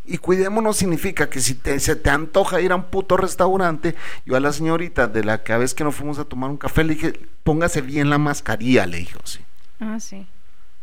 Y 0.09 0.17
cuidémonos 0.17 0.77
significa 0.77 1.29
que 1.29 1.39
si 1.39 1.53
te, 1.53 1.79
se 1.79 1.95
te 1.95 2.09
antoja 2.09 2.59
ir 2.61 2.71
a 2.71 2.75
un 2.75 2.85
puto 2.85 3.15
restaurante, 3.15 3.95
yo 4.25 4.35
a 4.35 4.39
la 4.39 4.51
señorita 4.51 5.05
de 5.05 5.23
la 5.23 5.43
que 5.43 5.53
a 5.53 5.59
vez 5.59 5.75
que 5.75 5.83
nos 5.83 5.93
fuimos 5.93 6.17
a 6.17 6.25
tomar 6.25 6.49
un 6.49 6.57
café 6.57 6.83
le 6.83 6.95
dije, 6.95 7.19
póngase 7.43 7.81
bien 7.81 8.09
la 8.09 8.17
mascarilla, 8.17 8.87
le 8.87 8.97
dije, 8.97 9.15
sí. 9.23 9.39
Ah, 9.79 9.99
sí. 9.99 10.25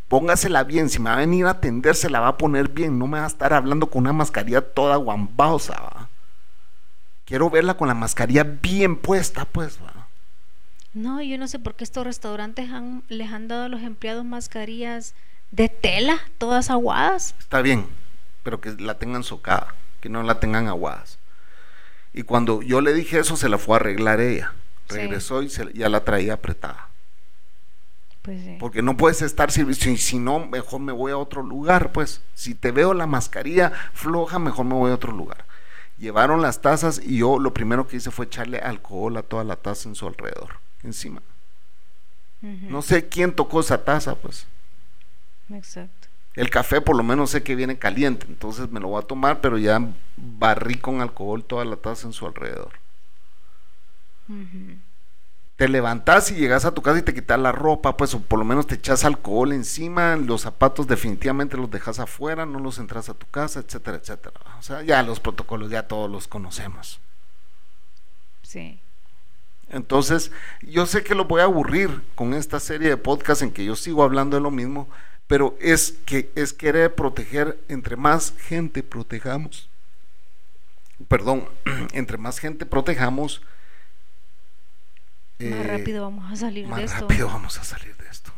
Póngasela 0.07 0.63
bien, 0.63 0.89
si 0.89 0.99
me 0.99 1.09
va 1.09 1.17
a 1.17 1.19
venir 1.19 1.45
a 1.45 1.49
atender 1.49 1.93
se 1.93 2.09
la 2.09 2.21
va 2.21 2.29
a 2.29 2.37
poner 2.37 2.69
bien, 2.69 2.97
no 2.97 3.05
me 3.07 3.19
va 3.19 3.25
a 3.25 3.27
estar 3.27 3.51
hablando 3.51 3.89
con 3.89 4.03
una 4.03 4.13
mascarilla 4.13 4.61
toda 4.61 4.95
guambaosa, 4.95 6.07
Quiero 7.25 7.49
verla 7.49 7.73
con 7.73 7.89
la 7.89 7.93
mascarilla 7.93 8.45
bien 8.45 8.95
puesta, 8.95 9.43
pues, 9.43 9.77
va. 9.83 10.07
No, 10.93 11.21
yo 11.21 11.37
no 11.37 11.49
sé 11.49 11.59
por 11.59 11.75
qué 11.75 11.83
estos 11.83 12.05
restaurantes 12.05 12.69
han, 12.71 13.03
les 13.09 13.29
han 13.33 13.49
dado 13.49 13.63
a 13.63 13.67
los 13.67 13.81
empleados 13.81 14.23
mascarillas 14.23 15.13
de 15.51 15.67
tela, 15.67 16.17
todas 16.37 16.69
aguadas. 16.69 17.35
Está 17.37 17.61
bien, 17.61 17.87
pero 18.47 18.61
que 18.61 18.71
la 18.81 18.97
tengan 18.97 19.25
socada, 19.25 19.75
que 19.99 20.07
no 20.07 20.23
la 20.23 20.39
tengan 20.39 20.69
aguadas. 20.69 21.17
Y 22.13 22.23
cuando 22.23 22.61
yo 22.61 22.79
le 22.79 22.93
dije 22.93 23.19
eso, 23.19 23.35
se 23.35 23.49
la 23.49 23.57
fue 23.57 23.75
a 23.75 23.79
arreglar 23.81 24.21
ella. 24.21 24.53
Regresó 24.87 25.43
y 25.43 25.49
ya 25.73 25.89
la 25.89 26.05
traía 26.05 26.35
apretada. 26.35 26.87
Pues 28.21 28.39
Porque 28.57 28.81
no 28.81 28.95
puedes 28.95 29.21
estar 29.21 29.51
si, 29.51 29.97
si 29.97 30.17
no, 30.17 30.47
mejor 30.47 30.79
me 30.79 30.93
voy 30.93 31.11
a 31.11 31.17
otro 31.17 31.43
lugar, 31.43 31.91
pues. 31.91 32.21
Si 32.35 32.55
te 32.55 32.71
veo 32.71 32.93
la 32.93 33.05
mascarilla 33.05 33.73
floja, 33.91 34.39
mejor 34.39 34.65
me 34.65 34.75
voy 34.75 34.91
a 34.91 34.95
otro 34.95 35.11
lugar. 35.11 35.43
Llevaron 35.97 36.41
las 36.41 36.61
tazas 36.61 37.01
y 37.03 37.17
yo 37.17 37.39
lo 37.39 37.53
primero 37.53 37.85
que 37.85 37.97
hice 37.97 38.11
fue 38.11 38.27
echarle 38.27 38.59
alcohol 38.59 39.17
a 39.17 39.23
toda 39.23 39.43
la 39.43 39.57
taza 39.57 39.89
en 39.89 39.95
su 39.95 40.07
alrededor, 40.07 40.61
encima. 40.83 41.21
No 42.41 42.81
sé 42.81 43.09
quién 43.09 43.33
tocó 43.33 43.59
esa 43.59 43.83
taza, 43.83 44.15
pues. 44.15 44.47
Exacto. 45.49 45.96
El 46.37 46.51
café 46.51 46.81
por 46.81 46.95
lo 46.95 47.01
menos 47.01 47.31
sé 47.31 47.41
que 47.41 47.55
viene 47.55 47.79
caliente, 47.79 48.27
entonces 48.29 48.71
me 48.71 48.79
lo 48.79 48.89
voy 48.89 49.01
a 49.01 49.07
tomar, 49.07 49.41
pero 49.41 49.57
ya 49.57 49.81
barrí 50.15 50.75
con 50.75 51.01
alcohol 51.01 51.43
toda 51.43 51.65
la 51.65 51.77
taza 51.77 52.05
en 52.05 52.13
su 52.13 52.27
alrededor. 52.27 52.73
Te 55.55 55.67
levantas 55.67 56.29
y 56.29 56.35
llegas 56.35 56.65
a 56.65 56.75
tu 56.75 56.83
casa 56.83 56.99
y 56.99 57.01
te 57.01 57.15
quitas 57.15 57.39
la 57.39 57.51
ropa, 57.51 57.97
pues 57.97 58.13
o 58.13 58.21
por 58.21 58.37
lo 58.37 58.45
menos 58.45 58.67
te 58.67 58.75
echas 58.75 59.03
alcohol 59.03 59.51
encima, 59.51 60.15
los 60.15 60.41
zapatos 60.41 60.85
definitivamente 60.85 61.57
los 61.57 61.71
dejas 61.71 61.97
afuera, 61.97 62.45
no 62.45 62.59
los 62.59 62.77
entras 62.77 63.09
a 63.09 63.15
tu 63.15 63.25
casa, 63.25 63.61
etcétera, 63.61 63.97
etcétera. 63.97 64.39
O 64.59 64.61
sea, 64.61 64.83
ya 64.83 65.01
los 65.01 65.19
protocolos 65.19 65.71
ya 65.71 65.87
todos 65.87 66.07
los 66.07 66.27
conocemos. 66.27 66.99
Sí. 68.43 68.79
Entonces, 69.69 70.31
yo 70.61 70.85
sé 70.85 71.03
que 71.03 71.15
lo 71.15 71.25
voy 71.25 71.41
a 71.41 71.45
aburrir 71.45 72.03
con 72.13 72.35
esta 72.35 72.59
serie 72.59 72.89
de 72.89 72.97
podcasts 72.97 73.41
en 73.41 73.51
que 73.51 73.65
yo 73.65 73.75
sigo 73.75 74.03
hablando 74.03 74.37
de 74.37 74.43
lo 74.43 74.51
mismo, 74.51 74.87
pero 75.27 75.57
es 75.59 75.91
que 76.05 76.31
es 76.35 76.53
querer 76.53 76.95
proteger 76.95 77.59
entre 77.67 77.97
más 77.97 78.33
gente 78.39 78.81
protejamos 78.81 79.69
perdón 81.07 81.47
entre 81.93 82.17
más 82.17 82.39
gente 82.39 82.65
protejamos 82.65 83.41
más 85.39 85.49
eh, 85.49 85.63
rápido 85.63 86.03
vamos 86.03 86.31
a 86.31 86.35
salir 86.35 86.67
de 86.67 86.83
esto. 86.83 86.91
más 86.91 87.01
rápido 87.01 87.27
vamos 87.33 87.59
a 87.59 87.63
salir 87.63 87.95
de 87.97 88.07
esto. 88.09 88.31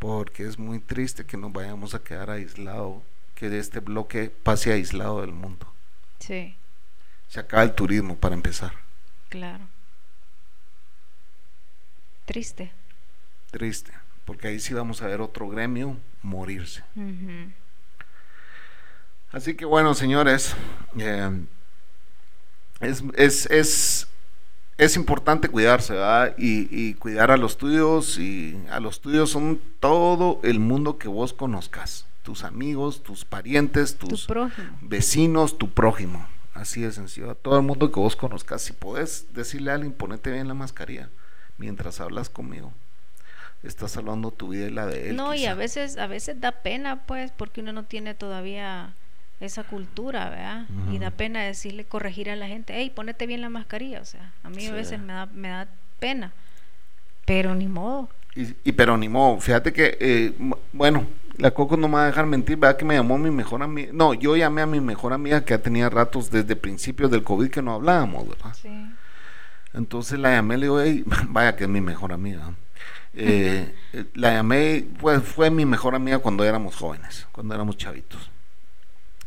Porque 0.00 0.44
es 0.44 0.58
muy 0.58 0.80
triste 0.80 1.24
que 1.24 1.36
nos 1.36 1.52
vayamos 1.52 1.94
a 1.94 2.02
quedar 2.02 2.30
aislados 2.30 3.02
que 3.34 3.48
de 3.48 3.60
este 3.60 3.78
bloque 3.78 4.30
pase 4.30 4.72
aislado 4.72 5.20
del 5.20 5.30
mundo. 5.32 5.72
Sí. 6.18 6.56
Se 7.28 7.38
acaba 7.38 7.62
el 7.62 7.74
turismo 7.74 8.16
para 8.16 8.34
empezar. 8.34 8.72
Claro. 9.28 9.68
Triste. 12.26 12.72
Triste 13.50 13.97
porque 14.28 14.48
ahí 14.48 14.60
sí 14.60 14.74
vamos 14.74 15.00
a 15.00 15.06
ver 15.06 15.22
otro 15.22 15.48
gremio 15.48 15.96
morirse. 16.20 16.84
Así 19.32 19.54
que 19.54 19.64
bueno, 19.64 19.94
señores, 19.94 20.54
eh, 20.98 21.30
es, 22.80 24.06
es, 24.76 24.96
importante 24.96 25.48
cuidarse, 25.48 25.94
¿verdad? 25.94 26.34
Y, 26.36 26.92
cuidar 26.94 27.30
a 27.30 27.38
los 27.38 27.56
tuyos, 27.56 28.18
y 28.18 28.62
a 28.70 28.80
los 28.80 29.00
tuyos 29.00 29.30
son 29.30 29.62
todo 29.80 30.40
el 30.42 30.60
mundo 30.60 30.98
que 30.98 31.08
vos 31.08 31.32
conozcas, 31.32 32.04
tus 32.22 32.44
amigos, 32.44 33.02
tus 33.02 33.24
parientes, 33.24 33.96
tus 33.96 34.28
vecinos, 34.82 35.56
tu 35.56 35.70
prójimo. 35.70 36.28
Así 36.52 36.82
de 36.82 36.92
sencillo, 36.92 37.30
a 37.30 37.34
todo 37.34 37.56
el 37.56 37.62
mundo 37.62 37.90
que 37.90 37.98
vos 37.98 38.14
conozcas. 38.14 38.60
Si 38.60 38.74
podés 38.74 39.32
decirle 39.32 39.70
a 39.70 39.74
alguien, 39.76 39.94
ponete 39.94 40.30
bien 40.30 40.48
la 40.48 40.54
mascarilla 40.54 41.08
mientras 41.56 41.98
hablas 41.98 42.28
conmigo 42.28 42.74
estás 43.62 43.92
salvando 43.92 44.30
tu 44.30 44.48
vida 44.48 44.66
y 44.66 44.70
la 44.70 44.86
de 44.86 45.10
él. 45.10 45.16
No, 45.16 45.34
y 45.34 45.46
a 45.46 45.54
veces, 45.54 45.98
a 45.98 46.06
veces 46.06 46.40
da 46.40 46.52
pena, 46.52 47.04
pues, 47.06 47.32
porque 47.32 47.60
uno 47.60 47.72
no 47.72 47.84
tiene 47.84 48.14
todavía 48.14 48.94
esa 49.40 49.62
cultura, 49.64 50.30
¿verdad? 50.30 50.66
Y 50.90 50.98
da 50.98 51.10
pena 51.10 51.42
decirle, 51.42 51.84
corregir 51.84 52.30
a 52.30 52.36
la 52.36 52.48
gente, 52.48 52.74
hey, 52.76 52.90
ponete 52.94 53.26
bien 53.26 53.40
la 53.40 53.48
mascarilla, 53.48 54.00
o 54.00 54.04
sea, 54.04 54.32
a 54.42 54.50
mí 54.50 54.66
a 54.66 54.72
veces 54.72 54.98
me 55.00 55.12
da, 55.12 55.26
me 55.26 55.48
da 55.48 55.68
pena, 56.00 56.32
pero 57.24 57.54
ni 57.54 57.68
modo. 57.68 58.08
Y, 58.34 58.72
pero 58.72 58.96
ni 58.96 59.08
modo, 59.08 59.40
fíjate 59.40 59.72
que, 59.72 59.96
eh, 60.00 60.32
bueno, 60.72 61.06
la 61.38 61.52
Coco 61.52 61.76
no 61.76 61.88
me 61.88 61.94
va 61.94 62.04
a 62.04 62.06
dejar 62.06 62.26
mentir, 62.26 62.56
¿verdad? 62.56 62.76
Que 62.76 62.84
me 62.84 62.94
llamó 62.94 63.16
mi 63.16 63.30
mejor 63.30 63.62
amiga, 63.62 63.90
no, 63.92 64.14
yo 64.14 64.36
llamé 64.36 64.62
a 64.62 64.66
mi 64.66 64.80
mejor 64.80 65.12
amiga 65.12 65.44
que 65.44 65.54
ya 65.54 65.58
tenía 65.58 65.88
ratos 65.88 66.30
desde 66.30 66.56
principios 66.56 67.10
del 67.10 67.22
COVID 67.22 67.48
que 67.48 67.62
no 67.62 67.74
hablábamos, 67.74 68.28
¿verdad? 68.28 68.54
Sí. 68.60 68.70
Entonces 69.72 70.18
la 70.18 70.32
llamé, 70.32 70.56
le 70.56 70.66
digo, 70.66 70.80
hey, 70.80 71.04
vaya 71.28 71.54
que 71.54 71.64
es 71.64 71.70
mi 71.70 71.80
mejor 71.80 72.12
amiga. 72.12 72.54
Eh, 73.20 73.74
la 74.14 74.32
llamé, 74.34 74.86
pues 75.00 75.24
fue 75.24 75.50
mi 75.50 75.66
mejor 75.66 75.96
amiga 75.96 76.20
cuando 76.20 76.44
éramos 76.44 76.76
jóvenes, 76.76 77.26
cuando 77.32 77.52
éramos 77.52 77.76
chavitos. 77.76 78.30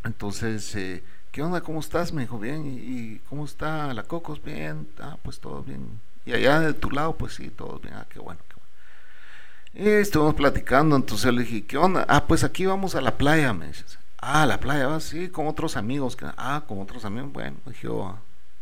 Entonces, 0.05 0.73
eh, 0.75 1.03
¿qué 1.31 1.41
onda? 1.41 1.59
¿Cómo 1.59 1.81
estás? 1.81 2.13
Me 2.13 2.21
dijo, 2.21 2.39
bien. 2.39 2.65
¿Y, 2.65 3.19
cómo 3.27 3.43
está 3.43 3.93
la 3.93 4.03
Cocos? 4.03 4.41
Bien. 4.41 4.87
Ah, 4.99 5.17
pues 5.21 5.39
todo 5.39 5.61
bien. 5.61 5.99
Y 6.25 6.31
allá 6.31 6.61
de 6.61 6.73
tu 6.73 6.89
lado, 6.89 7.17
pues 7.17 7.35
sí, 7.35 7.49
todo 7.49 7.79
bien. 7.79 7.95
Ah, 7.95 8.07
qué 8.09 8.19
bueno, 8.19 8.39
qué 8.47 8.55
bueno. 8.55 9.89
Y 9.89 9.89
estuvimos 10.01 10.35
platicando, 10.35 10.95
entonces 10.95 11.33
le 11.33 11.43
dije, 11.43 11.65
¿qué 11.65 11.77
onda? 11.77 12.05
Ah, 12.07 12.25
pues 12.27 12.45
aquí 12.45 12.65
vamos 12.65 12.95
a 12.95 13.01
la 13.01 13.17
playa, 13.17 13.51
me 13.51 13.67
dice. 13.67 13.83
Ah, 14.17 14.45
la 14.45 14.59
playa, 14.59 14.87
va, 14.87 15.01
sí, 15.01 15.27
con 15.29 15.47
otros 15.47 15.75
amigos. 15.75 16.17
Ah, 16.37 16.63
con 16.65 16.79
otros 16.79 17.03
amigos, 17.03 17.33
bueno, 17.33 17.57
dije 17.65 17.87
yo, 17.87 18.17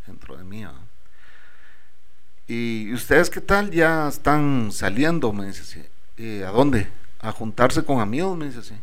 dentro 0.08 0.38
de 0.38 0.44
mí. 0.44 0.66
¿Y 2.50 2.92
ustedes 2.94 3.30
qué 3.30 3.42
tal? 3.42 3.70
Ya 3.70 4.08
están 4.08 4.72
saliendo, 4.72 5.32
me 5.32 5.46
dice 5.46 5.62
así. 5.62 5.84
Eh, 6.18 6.44
¿A 6.44 6.50
dónde? 6.50 6.88
¿A 7.20 7.32
juntarse 7.32 7.84
con 7.86 8.00
amigos? 8.00 8.36
Me 8.36 8.46
dice 8.48 8.58
así. 8.58 8.74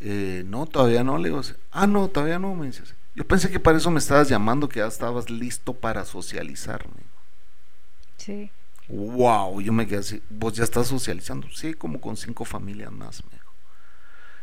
Eh, 0.00 0.44
no, 0.46 0.64
todavía 0.64 1.04
no, 1.04 1.18
le 1.18 1.28
digo 1.28 1.40
así. 1.40 1.52
Ah, 1.72 1.86
no, 1.86 2.08
todavía 2.08 2.38
no, 2.38 2.54
me 2.54 2.68
dice 2.68 2.84
así. 2.84 2.94
Yo 3.14 3.28
pensé 3.28 3.50
que 3.50 3.60
para 3.60 3.76
eso 3.76 3.90
me 3.90 3.98
estabas 3.98 4.30
llamando, 4.30 4.66
que 4.66 4.78
ya 4.78 4.86
estabas 4.86 5.28
listo 5.28 5.74
para 5.74 6.06
socializarme. 6.06 7.02
Sí. 8.16 8.50
Wow, 8.88 9.60
yo 9.60 9.74
me 9.74 9.86
quedé 9.86 9.98
así. 9.98 10.22
¿Vos 10.30 10.54
ya 10.54 10.64
estás 10.64 10.86
socializando? 10.86 11.48
Sí, 11.52 11.74
como 11.74 12.00
con 12.00 12.16
cinco 12.16 12.46
familias 12.46 12.90
más, 12.90 13.22
me 13.24 13.30
dijo. 13.32 13.52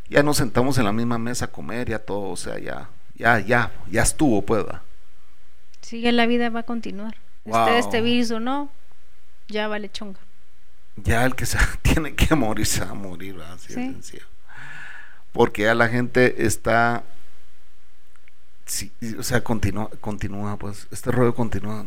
Ya 0.10 0.22
nos 0.22 0.38
sentamos 0.38 0.78
en 0.78 0.86
la 0.86 0.94
misma 0.94 1.18
mesa 1.18 1.46
a 1.46 1.52
comer, 1.52 1.90
ya 1.90 1.98
todo, 1.98 2.30
o 2.30 2.38
sea, 2.38 2.60
ya, 2.60 2.88
ya, 3.16 3.40
ya, 3.40 3.72
ya 3.90 4.04
estuvo, 4.04 4.44
pues. 4.44 4.64
Sigue, 5.82 6.12
la 6.12 6.28
vida 6.28 6.52
va 6.52 6.60
a 6.60 6.64
continuar 6.64 7.16
este 7.78 8.02
virus 8.02 8.32
o 8.32 8.40
no, 8.40 8.70
ya 9.48 9.68
vale 9.68 9.90
chonga. 9.90 10.20
Ya 10.98 11.26
el 11.26 11.36
que 11.36 11.46
se 11.46 11.58
tiene 11.82 12.16
que 12.16 12.36
morir 12.36 12.66
se 12.66 12.84
va 12.84 12.92
a 12.92 12.94
morir, 12.94 13.40
así 13.54 13.74
¿Sí? 14.02 14.20
Porque 15.32 15.64
ya 15.64 15.76
la 15.76 15.88
gente 15.88 16.46
está, 16.46 17.04
o 19.20 19.24
sea, 19.24 19.44
continúa, 19.44 19.90
continúa, 20.02 20.58
pues, 20.58 20.88
este 20.92 21.12
rollo 21.12 21.36
continúa. 21.36 21.86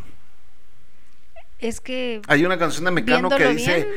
es 1.58 1.80
que 1.80 2.22
Hay 2.28 2.44
una 2.44 2.58
canción 2.58 2.84
de 2.84 2.92
Mecano 2.92 3.28
que 3.28 3.48
dice, 3.48 3.74
bien. 3.74 3.88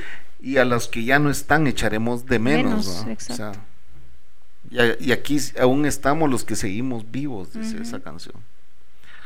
y 0.41 0.57
a 0.57 0.65
los 0.65 0.87
que 0.87 1.03
ya 1.03 1.19
no 1.19 1.29
están 1.29 1.67
echaremos 1.67 2.25
de 2.25 2.39
menos. 2.39 2.87
Menos, 2.87 3.05
¿no? 3.05 3.11
exacto. 3.11 3.33
O 3.33 3.35
sea, 4.73 4.97
y, 4.99 5.11
aquí 5.11 5.37
aún 5.59 5.85
estamos 5.85 6.31
los 6.31 6.43
que 6.43 6.55
seguimos 6.55 7.11
vivos, 7.11 7.53
dice 7.53 7.79
esa 7.79 7.99
canción. 7.99 8.35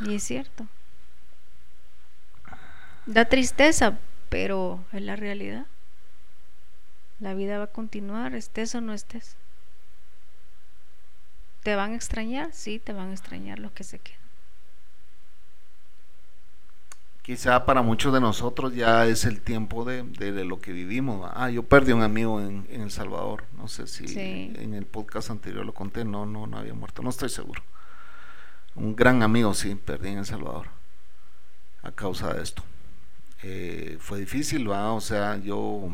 y 0.06 0.16
es 0.16 0.24
cierto. 0.24 0.68
Da 3.08 3.26
tristeza, 3.26 3.98
pero 4.30 4.84
es 4.92 5.02
la 5.02 5.16
realidad. 5.16 5.66
La 7.20 7.34
vida 7.34 7.58
va 7.58 7.64
a 7.66 7.68
continuar, 7.68 8.36
estés 8.36 8.76
o 8.76 8.82
no 8.82 8.94
estés. 8.94 9.36
¿Te 11.64 11.76
van 11.76 11.94
a 11.94 11.96
extrañar? 11.96 12.50
Sí, 12.54 12.80
te 12.80 12.94
van 12.94 13.10
a 13.10 13.14
extrañar 13.14 13.60
los 13.60 13.72
que 13.72 13.84
se 13.84 14.00
quedan. 14.00 14.20
Quizá 17.22 17.66
para 17.66 17.82
muchos 17.82 18.14
de 18.14 18.22
nosotros 18.22 18.74
ya 18.74 19.06
es 19.06 19.26
el 19.26 19.42
tiempo 19.42 19.84
de, 19.84 20.04
de- 20.04 20.32
de 20.32 20.46
lo 20.46 20.62
que 20.62 20.72
vivimos. 20.72 21.30
Ah, 21.34 21.50
yo 21.50 21.64
perdí 21.64 21.92
un 21.92 22.02
amigo 22.02 22.40
en, 22.40 22.66
en 22.70 22.82
El 22.82 22.92
Salvador. 22.92 23.44
No 23.58 23.68
sé 23.68 23.88
si 23.88 24.08
Sí. 24.08 24.54
en 24.56 24.74
el 24.74 24.86
podcast 24.86 25.30
anterior 25.30 25.66
lo 25.66 25.74
conté. 25.74 26.06
No, 26.06 26.26
no, 26.26 26.48
no 26.48 26.58
había 26.58 26.74
muerto. 26.74 27.02
No 27.02 27.10
estoy 27.10 27.28
seguro. 27.30 27.62
Un 28.76 28.96
gran 28.96 29.24
amigo, 29.24 29.54
sí, 29.54 29.76
perdí 29.76 30.10
en 30.10 30.20
El 30.20 30.26
Salvador 30.26 30.68
a 31.84 31.92
causa 31.92 32.34
de 32.34 32.44
esto. 32.44 32.64
Eh, 33.44 33.98
fue 34.00 34.20
difícil, 34.20 34.70
¿va? 34.70 34.94
O 34.94 35.02
sea, 35.02 35.38
yo. 35.38 35.90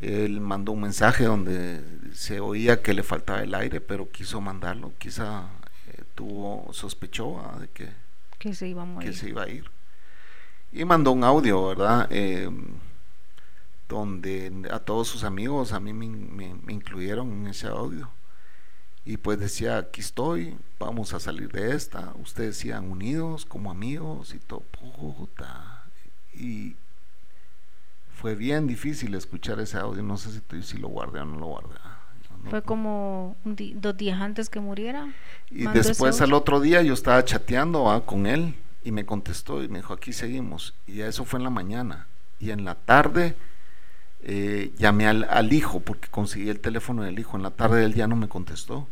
Él 0.00 0.40
mandó 0.40 0.72
un 0.72 0.82
mensaje 0.82 1.24
donde 1.24 1.82
se 2.12 2.38
oía 2.40 2.82
que 2.82 2.94
le 2.94 3.02
faltaba 3.02 3.42
el 3.42 3.54
aire, 3.54 3.80
pero 3.80 4.08
quiso 4.10 4.40
mandarlo. 4.40 4.92
Quizá 4.98 5.48
eh, 5.88 6.02
tuvo, 6.14 6.72
sospechó 6.72 7.32
¿va? 7.34 7.58
de 7.58 7.68
que 7.68 7.88
Que 8.38 8.54
se 8.54 8.68
iba 8.68 8.82
a 8.82 8.84
morir. 8.84 9.10
que 9.10 9.16
se 9.16 9.28
iba 9.30 9.42
a 9.42 9.48
ir. 9.48 9.68
Y 10.72 10.84
mandó 10.84 11.10
un 11.12 11.24
audio, 11.24 11.66
¿verdad? 11.66 12.06
Eh, 12.10 12.48
donde 13.88 14.68
a 14.70 14.78
todos 14.80 15.08
sus 15.08 15.24
amigos, 15.24 15.72
a 15.72 15.80
mí 15.80 15.92
me, 15.92 16.06
me- 16.08 16.54
me 16.54 16.72
incluyeron 16.74 17.32
en 17.32 17.46
ese 17.48 17.66
audio. 17.66 18.10
Y 19.04 19.16
pues 19.16 19.40
decía, 19.40 19.78
aquí 19.78 20.00
estoy, 20.02 20.56
vamos 20.78 21.14
a 21.14 21.18
salir 21.20 21.50
de 21.50 21.74
esta. 21.74 22.12
Ustedes 22.22 22.58
sigan 22.58 22.90
unidos 22.90 23.46
como 23.46 23.70
amigos 23.70 24.34
y 24.34 24.38
todo. 24.38 24.60
Puta. 24.60 25.67
Y 26.38 26.76
fue 28.14 28.34
bien 28.34 28.66
difícil 28.66 29.14
escuchar 29.14 29.60
ese 29.60 29.78
audio. 29.78 30.02
No 30.02 30.16
sé 30.16 30.30
si, 30.32 30.40
tú- 30.40 30.62
si 30.62 30.78
lo 30.78 30.88
guardé 30.88 31.20
o 31.20 31.24
no 31.24 31.38
lo 31.38 31.46
guardé. 31.46 31.74
No- 32.44 32.50
Fue 32.50 32.62
como 32.62 33.36
un 33.44 33.56
di- 33.56 33.74
dos 33.74 33.96
días 33.96 34.20
antes 34.20 34.48
que 34.48 34.60
muriera. 34.60 35.12
y 35.50 35.66
después 35.66 36.20
al 36.20 36.32
otro 36.32 36.60
día 36.60 36.82
yo 36.82 36.94
estaba 36.94 37.24
chateando 37.24 37.84
¿va? 37.84 38.04
con 38.06 38.26
él 38.26 38.54
y 38.84 38.92
me 38.92 39.04
contestó 39.04 39.62
y 39.62 39.68
me 39.68 39.78
dijo, 39.78 39.92
aquí 39.92 40.12
seguimos. 40.12 40.74
Y 40.86 41.00
eso 41.00 41.24
fue 41.24 41.38
en 41.40 41.44
la 41.44 41.50
mañana. 41.50 42.06
Y 42.38 42.50
en 42.50 42.64
la 42.64 42.76
tarde 42.76 43.34
eh, 44.22 44.72
llamé 44.78 45.06
al, 45.08 45.24
al 45.24 45.52
hijo 45.52 45.80
porque 45.80 46.08
conseguí 46.08 46.48
el 46.48 46.60
teléfono 46.60 47.02
del 47.02 47.18
hijo. 47.18 47.36
En 47.36 47.42
la 47.42 47.50
tarde 47.50 47.84
él 47.84 47.94
ya 47.94 48.06
no 48.06 48.14
me 48.16 48.28
contestó. 48.28 48.88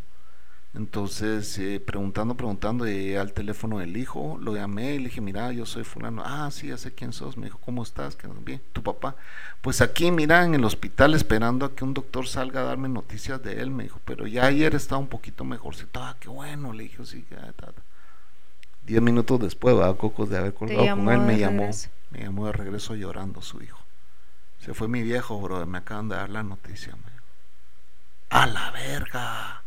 Entonces, 0.77 1.59
eh, 1.59 1.81
preguntando, 1.81 2.37
preguntando, 2.37 2.85
llegué 2.85 3.19
al 3.19 3.33
teléfono 3.33 3.79
del 3.79 3.97
hijo, 3.97 4.37
lo 4.39 4.55
llamé 4.55 4.95
y 4.95 4.99
le 4.99 5.05
dije, 5.05 5.23
mira, 5.23 5.51
yo 5.51 5.65
soy 5.65 5.85
fulano. 5.85 6.23
Ah, 6.23 6.51
sí, 6.53 6.69
ya 6.69 6.77
sé 6.77 6.93
quién 6.93 7.15
sos. 7.15 7.39
Me 7.39 7.47
dijo, 7.47 7.59
¿cómo 7.65 7.83
estás? 7.83 8.15
¿Qué 8.15 8.29
bien? 8.29 8.61
¿Tu 8.75 8.83
papá? 8.83 9.17
Pues 9.63 9.81
aquí, 9.81 10.11
mira, 10.11 10.45
en 10.45 10.55
el 10.55 10.65
hospital 10.65 11.15
esperando 11.15 11.65
a 11.65 11.75
que 11.75 11.83
un 11.83 11.95
doctor 11.95 12.29
salga 12.29 12.61
a 12.61 12.65
darme 12.65 12.91
noticias 12.91 13.43
de 13.43 13.63
él. 13.63 13.71
Me 13.71 13.85
dijo, 13.85 14.01
pero 14.05 14.27
ya 14.27 14.45
ayer 14.45 14.75
estaba 14.75 14.99
un 15.01 15.07
poquito 15.07 15.45
mejorcito. 15.45 16.03
Ah, 16.03 16.15
qué 16.21 16.29
bueno. 16.29 16.75
Le 16.75 16.83
dije, 16.83 17.07
sí, 17.07 17.25
ya, 17.31 17.53
ta, 17.53 17.73
ta". 17.73 17.83
Diez 18.85 19.01
minutos 19.01 19.41
después, 19.41 19.75
¿verdad? 19.75 19.97
Cocos 19.97 20.29
de 20.29 20.37
haber 20.37 20.53
colgado 20.53 20.95
con 20.95 21.09
él, 21.09 21.21
me 21.21 21.39
llamó. 21.39 21.61
regreso. 21.63 21.89
Me 22.11 22.21
llamó 22.21 22.47
de 22.47 22.53
regreso 22.53 22.95
llorando 22.95 23.41
su 23.41 23.63
hijo. 23.63 23.79
Se 24.61 24.75
fue 24.75 24.89
mi 24.89 25.03
viejo, 25.03 25.41
bro. 25.41 25.65
Me 25.67 25.79
acaban 25.79 26.11
de 26.11 26.17
dar 26.17 26.29
la 26.29 26.43
noticia. 26.43 26.95
me 26.95 27.11
dijo. 27.11 27.25
A 28.29 28.47
la 28.47 28.71
verga. 28.73 29.63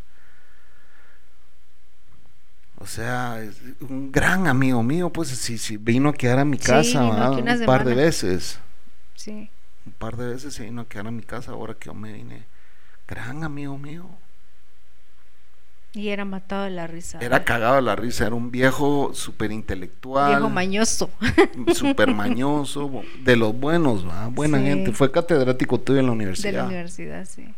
O 2.82 2.88
sea, 2.88 3.38
un 3.82 4.12
gran 4.12 4.48
amigo 4.48 4.82
mío, 4.84 5.10
pues 5.12 5.28
si, 5.30 5.58
si 5.58 5.76
vino 5.78 6.10
a 6.10 6.14
quedar 6.14 6.40
a 6.40 6.46
mi 6.46 6.58
Sí, 6.58 6.64
casa 6.64 7.04
un 7.04 7.66
par 7.66 7.84
de 7.84 7.94
veces. 7.94 8.60
Sí. 9.16 9.50
Un 9.86 9.92
par 9.94 10.16
de 10.16 10.28
veces 10.28 10.54
se 10.54 10.64
vino 10.64 10.82
a 10.82 10.86
quedar 10.88 11.08
a 11.08 11.12
mi 11.12 11.24
casa 11.24 11.52
ahora 11.52 11.74
que 11.74 11.88
yo 11.88 11.94
me 11.94 12.14
vine. 12.14 12.44
Gran 13.08 13.44
amigo 13.44 13.78
mío. 13.78 14.06
Y 15.94 16.10
era 16.10 16.24
matado 16.24 16.66
de 16.66 16.70
la 16.70 16.86
risa. 16.88 17.18
Era 17.20 17.44
cagado 17.44 17.76
de 17.78 17.82
la 17.82 17.96
risa, 17.96 18.28
era 18.28 18.36
un 18.36 18.52
viejo 18.52 19.12
súper 19.14 19.52
intelectual. 19.52 20.34
Viejo 20.36 20.50
mañoso. 20.50 21.10
súper 21.74 22.14
mañoso, 22.14 23.02
de 23.24 23.36
los 23.36 23.54
buenos, 23.60 24.08
¿va? 24.08 24.28
buena 24.28 24.60
Sí. 24.60 24.66
gente. 24.66 24.92
Fue 24.94 25.12
catedrático 25.12 25.80
tuyo 25.80 26.00
en 26.00 26.06
la 26.06 26.12
de 26.12 26.16
universidad. 26.16 26.54
la 26.62 26.66
universidad, 26.68 27.26
sí. 27.26 27.54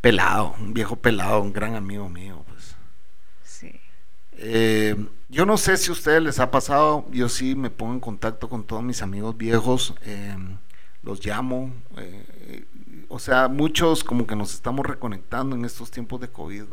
Pelado, 0.00 0.56
un 0.58 0.74
viejo 0.74 0.96
pelado, 0.96 1.40
un 1.40 1.52
gran 1.52 1.76
amigo 1.76 2.08
mío. 2.08 2.44
Sí. 2.48 2.49
Eh, 4.42 4.96
yo 5.28 5.44
no 5.44 5.58
sé 5.58 5.76
si 5.76 5.90
a 5.90 5.92
ustedes 5.92 6.22
les 6.22 6.38
ha 6.40 6.50
pasado, 6.50 7.04
yo 7.10 7.28
sí 7.28 7.54
me 7.54 7.68
pongo 7.70 7.92
en 7.92 8.00
contacto 8.00 8.48
con 8.48 8.64
todos 8.64 8.82
mis 8.82 9.02
amigos 9.02 9.36
viejos, 9.36 9.94
eh, 10.02 10.34
los 11.02 11.24
llamo, 11.24 11.72
eh, 11.98 12.64
o 13.08 13.18
sea, 13.18 13.48
muchos 13.48 14.02
como 14.02 14.26
que 14.26 14.36
nos 14.36 14.54
estamos 14.54 14.86
reconectando 14.86 15.56
en 15.56 15.64
estos 15.66 15.90
tiempos 15.90 16.20
de 16.20 16.28
COVID. 16.28 16.64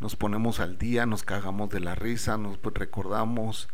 Nos 0.00 0.16
ponemos 0.16 0.60
al 0.60 0.76
día, 0.76 1.06
nos 1.06 1.22
cagamos 1.22 1.70
de 1.70 1.80
la 1.80 1.94
risa, 1.94 2.36
nos 2.36 2.58
pues, 2.58 2.74
recordamos 2.74 3.68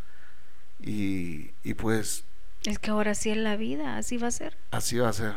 y, 0.81 1.51
y 1.65 1.75
pues 1.75 2.25
Es 2.65 2.79
que 2.79 2.91
ahora 2.91 3.15
sí 3.15 3.31
es 3.31 3.37
la 3.37 3.57
vida, 3.57 3.97
así 3.97 4.17
va 4.17 4.29
a 4.29 4.31
ser. 4.31 4.57
Así 4.71 4.99
va 4.99 5.09
a 5.09 5.13
ser. 5.13 5.35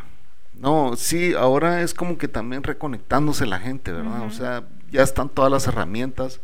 No, 0.53 0.95
sí, 0.95 1.33
ahora 1.33 1.81
es 1.81 1.93
como 1.93 2.17
que 2.17 2.27
también 2.27 2.63
reconectándose 2.63 3.45
la 3.47 3.59
gente, 3.59 3.91
¿verdad? 3.91 4.21
O 4.21 4.25
Ujú. 4.27 4.35
sea, 4.35 4.67
ya 4.91 5.01
están 5.01 5.29
todas 5.29 5.51
las 5.51 5.67
herramientas. 5.67 6.41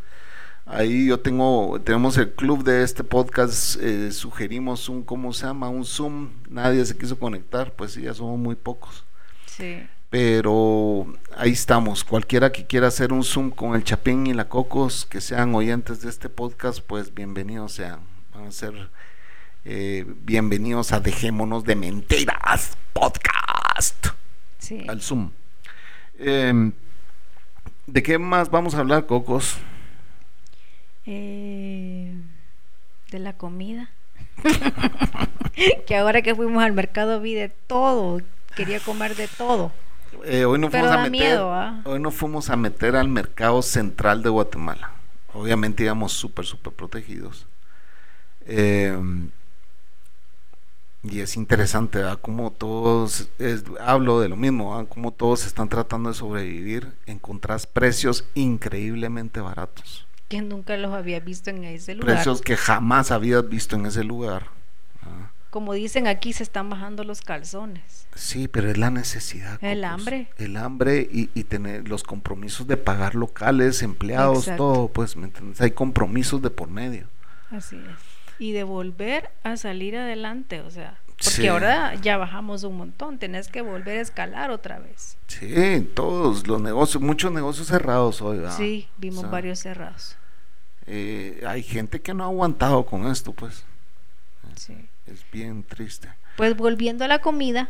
Ahí 0.72 1.08
yo 1.08 1.20
tengo, 1.20 1.82
tenemos 1.84 2.16
el 2.20 2.32
club 2.32 2.64
de 2.64 2.84
este 2.84 3.04
podcast, 3.04 3.76
eh, 3.82 4.12
sugerimos 4.12 4.88
un, 4.88 5.02
¿cómo 5.04 5.34
se 5.34 5.48
llama? 5.48 5.68
Un 5.68 5.84
Zoom, 5.84 6.30
nadie 6.48 6.86
se 6.86 6.96
quiso 6.96 7.18
conectar, 7.18 7.74
pues 7.74 7.94
sí, 7.94 8.04
ya 8.04 8.14
somos 8.14 8.38
muy 8.38 8.54
pocos. 8.56 9.04
Sí. 9.48 9.82
Pero 10.12 11.12
ahí 11.36 11.52
estamos, 11.54 12.04
cualquiera 12.04 12.52
que 12.52 12.68
quiera 12.68 12.86
hacer 12.88 13.12
un 13.14 13.24
Zoom 13.24 13.50
con 13.50 13.74
el 13.74 13.84
Chapín 13.84 14.28
y 14.28 14.34
la 14.36 14.48
Cocos, 14.48 15.08
que 15.08 15.22
sean 15.22 15.56
oyentes 15.56 16.02
de 16.02 16.10
este 16.10 16.30
podcast, 16.30 16.82
pues 16.86 17.16
bienvenidos 17.16 17.72
sean. 17.72 18.02
Van 18.36 18.46
a 18.46 18.52
ser 18.52 18.92
eh, 19.66 20.06
bienvenidos 20.24 20.92
a 20.92 21.00
Dejémonos 21.00 21.64
de 21.64 21.76
Mentiras 21.76 22.78
Podcast 22.94 24.06
Sí. 24.60 24.86
al 24.88 25.02
Zoom. 25.02 25.32
Eh, 26.20 26.72
¿De 27.88 28.04
qué 28.04 28.20
más 28.20 28.52
vamos 28.52 28.76
a 28.76 28.80
hablar, 28.82 29.08
Cocos? 29.08 29.56
Eh, 31.12 32.14
de 33.12 33.20
la 33.20 33.34
comida. 33.34 33.90
que 35.88 35.96
ahora 35.98 36.22
que 36.22 36.36
fuimos 36.36 36.64
al 36.64 36.74
mercado 36.74 37.20
vi 37.20 37.34
de 37.34 37.50
todo. 37.50 38.22
Quería 38.56 38.80
comer 38.80 39.16
de 39.16 39.28
todo. 39.28 39.72
Eh, 40.26 40.46
hoy, 40.46 40.60
nos 40.60 40.72
Pero 40.72 40.84
fuimos 40.84 40.92
a 40.92 40.98
meter, 40.98 41.12
miedo, 41.12 41.54
¿ah? 41.54 41.82
hoy 41.86 42.00
nos 42.00 42.14
fuimos 42.14 42.50
a 42.50 42.56
meter 42.56 42.96
al 42.96 43.08
mercado 43.10 43.62
central 43.62 44.22
de 44.22 44.30
Guatemala. 44.30 44.92
Obviamente 45.34 45.84
íbamos 45.84 46.14
súper, 46.14 46.46
súper 46.46 46.74
protegidos. 46.74 47.48
Eh, 48.46 48.98
y 51.04 51.22
es 51.22 51.38
interesante, 51.38 52.00
¿verdad? 52.00 52.20
Como 52.22 52.52
todos, 52.52 53.30
es- 53.40 53.64
hablo 53.80 54.20
de 54.20 54.28
lo 54.30 54.36
mismo, 54.36 54.72
¿verdad? 54.76 54.90
Como 54.90 55.12
todos 55.12 55.46
están 55.46 55.70
tratando 55.70 56.10
de 56.10 56.16
sobrevivir. 56.16 56.92
Encontrás 57.06 57.66
precios 57.68 58.26
increíblemente 58.36 59.40
baratos. 59.40 60.06
Que 60.30 60.42
nunca 60.42 60.78
los 60.78 60.94
había 60.94 61.20
visto 61.20 61.50
en 61.50 61.66
ese 61.66 61.96
lugar. 61.96 62.16
Precios 62.16 62.42
que 62.42 62.56
jamás 62.56 63.12
habías 63.12 63.48
visto 63.50 63.76
en 63.76 63.88
ese 63.88 64.04
lugar. 64.04 64.48
¿verdad? 65.04 65.32
Como 65.50 65.74
dicen 65.74 66.06
aquí, 66.08 66.32
se 66.32 66.44
están 66.44 66.70
bajando 66.70 67.04
los 67.04 67.22
calzones. 67.22 68.08
Sí, 68.16 68.48
pero 68.48 68.70
es 68.70 68.78
la 68.78 68.92
necesidad. 68.92 69.58
El 69.64 69.84
hambre. 69.84 70.30
El 70.38 70.56
hambre 70.56 71.10
y, 71.12 71.30
y 71.34 71.44
tener 71.46 71.90
los 71.90 72.04
compromisos 72.04 72.68
de 72.68 72.78
pagar 72.78 73.16
locales, 73.16 73.82
empleados, 73.82 74.40
Exacto. 74.40 74.64
todo, 74.64 74.88
pues, 74.90 75.16
¿me 75.16 75.26
entiendes? 75.26 75.60
Hay 75.60 75.72
compromisos 75.72 76.42
de 76.42 76.52
por 76.52 76.70
medio. 76.70 77.08
Así 77.50 77.76
es. 77.76 77.98
Y 78.38 78.52
de 78.52 78.64
volver 78.64 79.32
a 79.44 79.58
salir 79.58 79.98
adelante, 79.98 80.62
o 80.62 80.70
sea. 80.70 81.00
Porque 81.24 81.42
Sí. 81.42 81.48
ahora 81.48 81.96
ya 81.96 82.18
bajamos 82.18 82.64
un 82.64 82.78
montón. 82.78 83.20
Tenés 83.20 83.50
que 83.50 83.62
volver 83.62 83.98
a 83.98 84.02
escalar 84.02 84.52
otra 84.52 84.80
vez. 84.80 85.18
Sí, 85.28 85.82
todos 85.94 86.48
los 86.48 86.62
negocios, 86.62 87.04
muchos 87.04 87.32
negocios 87.32 87.68
cerrados 87.68 88.22
hoy, 88.22 88.38
¿verdad? 88.38 88.56
Sí, 88.58 88.88
vimos 88.98 89.20
O 89.20 89.22
sea, 89.24 89.30
varios 89.32 89.60
cerrados. 89.60 90.16
eh, 90.86 91.44
hay 91.46 91.62
gente 91.62 92.02
que 92.02 92.14
no 92.14 92.24
ha 92.24 92.28
aguantado 92.28 92.86
con 92.86 93.06
esto, 93.08 93.34
pues. 93.34 93.64
Sí. 94.56 94.88
Es 95.06 95.24
bien 95.32 95.64
triste. 95.64 96.10
Pues 96.38 96.56
volviendo 96.56 97.04
a 97.04 97.08
la 97.08 97.20
comida, 97.20 97.70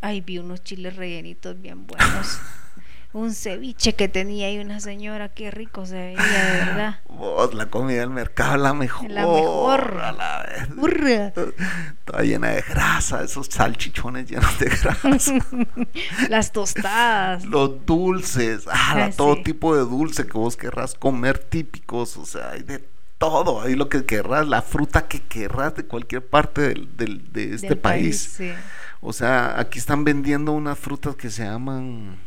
ahí 0.00 0.20
vi 0.20 0.38
unos 0.38 0.62
chiles 0.64 0.96
rellenitos 0.96 1.60
bien 1.60 1.86
buenos. 1.86 2.40
Un 3.12 3.34
ceviche 3.34 3.94
que 3.96 4.06
tenía 4.08 4.46
ahí 4.46 4.60
una 4.60 4.78
señora, 4.78 5.28
qué 5.30 5.50
rico 5.50 5.84
se 5.84 5.94
veía, 5.96 6.16
de 6.22 6.58
verdad. 6.64 7.00
Vos, 7.08 7.52
la 7.54 7.66
comida 7.66 8.00
del 8.00 8.10
mercado 8.10 8.56
la 8.56 8.72
mejor. 8.72 9.10
La 9.10 9.26
mejor. 9.26 10.00
a 10.00 10.12
la 10.12 10.42
vez. 10.44 10.74
Burra. 10.76 11.32
Toda 12.04 12.22
llena 12.22 12.50
de 12.50 12.62
grasa, 12.62 13.24
esos 13.24 13.48
salchichones 13.48 14.30
llenos 14.30 14.56
de 14.60 14.66
grasa. 14.66 15.32
Las 16.28 16.52
tostadas. 16.52 17.44
Los 17.46 17.84
dulces, 17.84 18.64
ah, 18.70 19.10
todo 19.16 19.42
tipo 19.42 19.74
de 19.74 19.82
dulce 19.82 20.24
que 20.26 20.32
vos 20.38 20.56
querrás 20.56 20.94
comer 20.94 21.38
típicos, 21.38 22.16
o 22.16 22.24
sea, 22.24 22.50
hay 22.50 22.62
de 22.62 22.84
todo, 23.18 23.60
hay 23.60 23.74
lo 23.74 23.88
que 23.88 24.04
querrás, 24.06 24.46
la 24.46 24.62
fruta 24.62 25.08
que 25.08 25.20
querrás 25.20 25.74
de 25.74 25.84
cualquier 25.84 26.24
parte 26.26 26.60
del, 26.62 26.96
del- 26.96 27.32
de 27.32 27.54
este 27.54 27.68
del 27.70 27.78
país. 27.78 28.34
sí. 28.36 28.52
O 29.02 29.12
sea, 29.14 29.58
aquí 29.58 29.78
están 29.78 30.04
vendiendo 30.04 30.52
unas 30.52 30.78
frutas 30.78 31.16
que 31.16 31.30
se 31.30 31.42
llaman... 31.44 32.18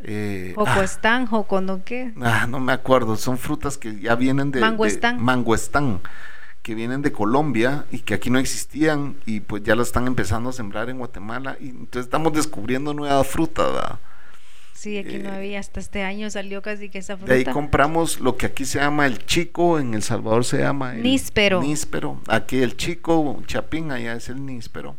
eh, 0.00 0.54
ah, 0.56 0.60
Jocoestán, 0.66 1.26
jocono 1.26 1.80
qué. 1.84 2.12
Ah, 2.20 2.46
no 2.48 2.60
me 2.60 2.72
acuerdo, 2.72 3.16
son 3.16 3.38
frutas 3.38 3.78
que 3.78 3.98
ya 4.00 4.14
vienen 4.14 4.50
de... 4.50 4.60
de- 4.60 4.64
Mangoestán. 4.66 5.22
mangoestán, 5.22 6.00
que 6.62 6.74
vienen 6.74 7.00
de 7.02 7.12
Colombia 7.12 7.84
y 7.90 8.00
que 8.00 8.14
aquí 8.14 8.28
no 8.30 8.38
existían 8.38 9.16
y 9.24 9.40
pues 9.40 9.62
ya 9.62 9.74
las 9.76 9.86
están 9.88 10.06
empezando 10.06 10.50
a 10.50 10.52
sembrar 10.52 10.90
en 10.90 10.98
Guatemala 10.98 11.56
y 11.60 11.68
entonces 11.70 12.04
estamos 12.06 12.32
descubriendo 12.32 12.92
nuevas 12.92 13.26
frutas, 13.26 13.72
¿verdad? 13.72 13.98
Sí, 14.72 14.98
aquí 14.98 15.16
no 15.18 15.30
Eh, 15.30 15.36
había, 15.36 15.58
hasta 15.60 15.80
este 15.80 16.02
año 16.02 16.28
salió 16.28 16.60
casi 16.60 16.90
que 16.90 16.98
esa 16.98 17.16
fruta. 17.16 17.32
De 17.32 17.38
ahí 17.38 17.44
compramos 17.46 18.20
lo 18.20 18.36
que 18.36 18.44
aquí 18.44 18.66
se 18.66 18.78
llama 18.78 19.06
el 19.06 19.24
chico, 19.24 19.78
en 19.78 19.94
El 19.94 20.02
Salvador 20.02 20.44
se 20.44 20.58
llama 20.58 20.94
el 20.94 21.02
Níspero. 21.02 21.62
níspero. 21.62 22.20
Aquí 22.28 22.58
el 22.60 22.76
chico, 22.76 23.42
chapín, 23.46 23.90
allá 23.90 24.12
es 24.14 24.28
el 24.28 24.44
níspero. 24.44 24.94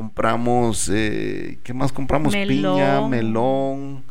Compramos, 0.00 0.90
eh, 0.92 1.58
¿qué 1.64 1.72
más 1.72 1.90
compramos? 1.90 2.34
Piña, 2.34 3.00
Melón. 3.08 4.04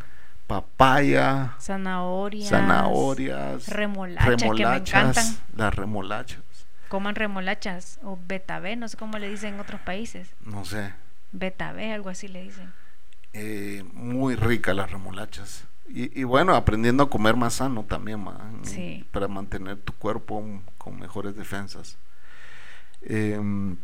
papaya, 0.48 1.54
Zanahorias. 1.62 2.50
zanahorias, 2.50 3.68
remolacha, 3.68 4.50
que 4.50 4.66
me 4.66 4.78
encantan. 4.78 5.26
las 5.56 5.76
remolachas, 5.76 6.40
Coman 6.90 7.14
remolachas 7.14 8.00
o 8.04 8.18
betabé, 8.28 8.76
no 8.78 8.88
sé 8.88 8.98
cómo 8.98 9.20
le 9.20 9.30
dicen 9.30 9.54
en 9.54 9.60
otros 9.60 9.80
países. 9.82 10.34
no 10.44 10.66
sé, 10.66 10.92
Betabé, 11.34 11.94
algo 11.94 12.10
así 12.10 12.28
le 12.30 12.42
dicen. 12.42 12.74
eh, 13.34 13.84
muy 13.94 14.36
ricas 14.36 14.76
las 14.76 14.90
remolachas. 14.92 15.66
Y, 15.88 16.20
y 16.20 16.24
bueno, 16.24 16.56
aprendiendo 16.56 17.04
a 17.04 17.10
comer 17.12 17.36
más 17.36 17.54
sano 17.54 17.84
también, 17.84 18.24
ma, 18.24 18.40
Sí. 18.64 19.06
para 19.12 19.28
mantener 19.28 19.78
tu 19.78 19.94
cuerpo 19.94 20.44
con 20.80 21.00
mejores 21.00 21.36
defensas. 21.36 22.00
Em, 23.04 23.78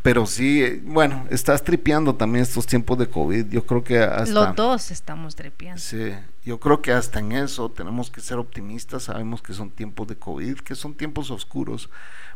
pero 0.00 0.24
sí, 0.26 0.62
eh, 0.62 0.80
bueno, 0.84 1.26
estás 1.30 1.62
tripeando 1.62 2.14
también 2.14 2.42
estos 2.42 2.66
tiempos 2.66 2.98
de 2.98 3.08
COVID. 3.08 3.46
Yo 3.50 3.66
creo 3.66 3.84
que 3.84 3.98
hasta... 3.98 4.32
Los 4.32 4.56
dos 4.56 4.90
estamos 4.90 5.36
trepeando. 5.36 5.80
Sí, 5.80 6.14
yo 6.44 6.58
creo 6.58 6.80
que 6.80 6.92
hasta 6.92 7.20
en 7.20 7.32
eso 7.32 7.70
tenemos 7.70 8.10
que 8.10 8.20
ser 8.20 8.38
optimistas. 8.38 9.04
Sabemos 9.04 9.42
que 9.42 9.52
son 9.52 9.70
tiempos 9.70 10.08
de 10.08 10.16
COVID, 10.16 10.60
que 10.60 10.74
son 10.74 10.94
tiempos 10.94 11.30
oscuros, 11.30 11.90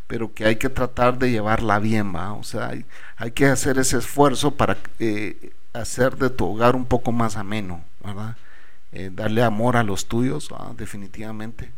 pero 0.07 0.35
que 0.35 0.45
hay 0.45 0.57
que 0.57 0.69
tratar 0.69 1.19
de 1.19 1.31
llevarla 1.31 1.79
bien, 1.79 2.15
¿va? 2.15 2.35
O 2.35 2.45
sea, 2.45 2.69
hay, 2.69 2.85
hay 3.17 3.31
que 3.31 3.47
hacer 3.47 3.79
ese 3.79 3.99
esfuerzo 3.99 4.53
para 4.53 4.77
eh, 4.99 5.53
hacer 5.73 6.17
de 6.17 6.31
tu 6.31 6.45
hogar 6.47 6.77
un 6.77 6.85
poco 6.85 7.11
más 7.11 7.37
ameno, 7.37 7.83
¿verdad? 8.05 8.37
Eh, 8.93 9.11
darle 9.13 9.43
amor 9.43 9.77
a 9.77 9.83
los 9.83 10.07
tuyos, 10.07 10.51
¿va? 10.53 10.73
definitivamente. 10.77 11.73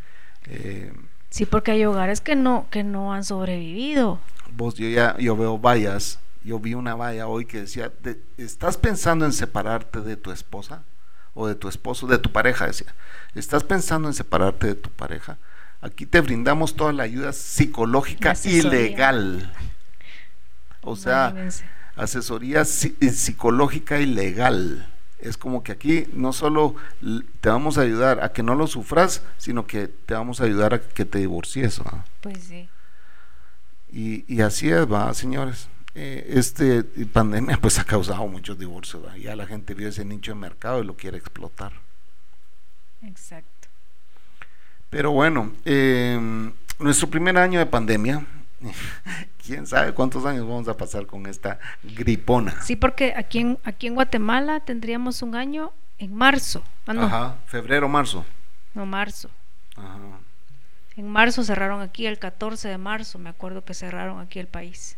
Eh, 0.47 0.93
Sí, 1.31 1.45
porque 1.45 1.73
hay 1.73 1.85
hogares 1.85 2.21
que 2.21 2.37
no, 2.37 2.67
que 2.71 2.85
no 2.85 3.13
han 3.13 3.25
sobrevivido. 3.25 4.19
Vos, 4.57 4.75
yo 4.75 4.89
ya 4.89 5.17
yo 5.19 5.37
veo 5.37 5.59
vallas. 5.59 6.19
Yo 6.45 6.59
vi 6.59 6.75
una 6.75 6.95
valla 6.95 7.27
hoy 7.27 7.45
que 7.47 7.61
decía, 7.63 7.93
de- 8.03 8.21
¿estás 8.39 8.77
pensando 8.79 9.25
en 9.27 9.33
separarte 9.33 10.01
de 10.01 10.17
tu 10.17 10.31
esposa? 10.31 10.83
O 11.35 11.47
de 11.47 11.55
tu 11.55 11.69
esposo, 11.69 12.07
de 12.07 12.19
tu 12.19 12.33
pareja, 12.33 12.67
decía. 12.67 12.95
¿Estás 13.35 13.65
pensando 13.65 14.09
en 14.09 14.15
separarte 14.15 14.69
de 14.69 14.75
tu 14.75 14.89
pareja? 14.91 15.37
Aquí 15.81 16.07
te 16.07 16.21
brindamos 16.21 16.75
toda 16.75 16.93
la 16.93 17.03
ayuda 17.05 17.33
psicológica 17.33 18.35
La 18.35 18.51
y 18.51 18.63
legal. 18.63 19.53
O 20.83 20.97
sea, 20.97 21.35
asesoría 21.97 22.63
eh, 22.63 22.65
psicológica 22.65 24.01
y 24.01 24.07
legal. 24.07 24.89
Es 25.21 25.37
como 25.37 25.63
que 25.65 25.73
aquí 25.73 26.07
no 26.13 26.33
solo 26.33 26.77
te 27.41 27.49
vamos 27.49 27.77
a 27.77 27.83
ayudar 27.83 28.23
a 28.23 28.33
que 28.33 28.43
no 28.43 28.55
lo 28.55 28.67
sufras, 28.69 29.23
sino 29.37 29.67
que 29.67 29.89
te 29.89 30.15
vamos 30.15 30.41
a 30.41 30.45
ayudar 30.45 30.75
a 30.75 30.81
que 30.81 31.05
te 31.05 31.19
divorcies. 31.19 31.81
Pues 32.21 32.45
sí. 32.45 32.69
Y, 33.93 34.25
y 34.33 34.41
así 34.43 34.69
es, 34.71 34.91
va, 34.91 35.13
señores. 35.15 35.69
Eh, 35.95 36.33
este 36.35 36.85
pandemia 37.13 37.57
pues 37.61 37.79
ha 37.79 37.85
causado 37.85 38.27
muchos 38.29 38.59
divorcios. 38.59 39.05
¿va? 39.05 39.17
Ya 39.17 39.35
la 39.35 39.47
gente 39.47 39.75
vio 39.75 39.89
ese 39.89 40.05
nicho 40.05 40.33
de 40.33 40.37
mercado 40.39 40.81
y 40.81 40.85
lo 40.87 40.95
quiere 40.97 41.19
explotar. 41.19 41.73
Exacto. 43.03 43.69
Pero 44.91 45.11
bueno, 45.13 45.53
eh, 45.65 46.51
nuestro 46.79 47.09
primer 47.09 47.37
año 47.37 47.59
de 47.59 47.67
pandemia, 47.67 48.25
quién 49.45 49.67
sabe 49.67 49.93
cuántos 49.93 50.25
años 50.25 50.47
vamos 50.47 50.69
a 50.69 50.77
pasar 50.77 51.07
con 51.07 51.27
esta 51.27 51.59
gripona. 51.83 52.61
Sí, 52.63 52.77
porque 52.77 53.15
aquí 53.17 53.41
en, 53.41 53.59
aquí 53.65 53.87
en 53.87 53.95
Guatemala 53.95 54.61
tendríamos 54.61 55.23
un 55.23 55.35
año 55.35 55.73
en 55.99 56.15
marzo. 56.15 56.63
Ah, 56.87 56.95
no, 56.95 57.03
Ajá, 57.03 57.37
febrero, 57.47 57.89
marzo. 57.89 58.25
no 58.75 58.87
marzo. 58.87 59.31
Ajá. 59.77 59.99
En 60.99 61.09
marzo 61.09 61.45
cerraron 61.45 61.81
aquí, 61.81 62.07
el 62.07 62.19
14 62.19 62.67
de 62.67 62.77
marzo, 62.77 63.21
me 63.21 63.31
acuerdo 63.31 63.65
que 63.65 63.73
cerraron 63.73 64.19
aquí 64.19 64.41
el 64.41 64.49
país. 64.49 64.97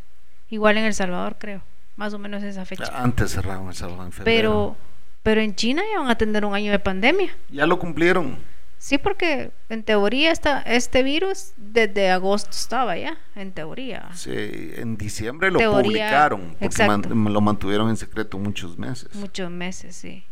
Igual 0.48 0.78
en 0.78 0.84
El 0.84 0.94
Salvador, 0.94 1.36
creo. 1.38 1.60
Más 1.96 2.14
o 2.14 2.18
menos 2.18 2.42
esa 2.42 2.64
fecha. 2.64 2.90
Antes 2.94 3.32
cerraron 3.32 3.68
el 3.68 3.74
Salvador 3.74 4.06
en 4.06 4.12
febrero. 4.12 4.24
Pero, 4.24 4.76
pero 5.22 5.40
en 5.42 5.54
China 5.54 5.82
ya 5.92 6.00
van 6.00 6.08
a 6.10 6.16
tener 6.16 6.46
un 6.46 6.54
año 6.54 6.72
de 6.72 6.78
pandemia. 6.78 7.36
Ya 7.50 7.66
lo 7.66 7.78
cumplieron. 7.78 8.38
Sí, 8.78 8.96
porque 8.96 9.50
en 9.68 9.82
teoría 9.82 10.32
esta, 10.32 10.62
este 10.62 11.02
virus 11.02 11.52
desde 11.58 12.10
agosto 12.10 12.48
estaba 12.52 12.96
ya, 12.96 13.18
en 13.36 13.52
teoría. 13.52 14.08
Sí, 14.14 14.32
en 14.76 14.96
diciembre 14.96 15.50
lo 15.50 15.58
Teoría, 15.58 15.82
publicaron, 15.82 16.56
porque 16.58 16.86
man- 16.86 17.04
lo 17.30 17.40
mantuvieron 17.42 17.90
en 17.90 17.98
secreto 17.98 18.38
muchos 18.38 18.78
meses. 18.78 19.14
Muchos 19.16 19.50
meses, 19.50 19.94
sí. 19.96 20.24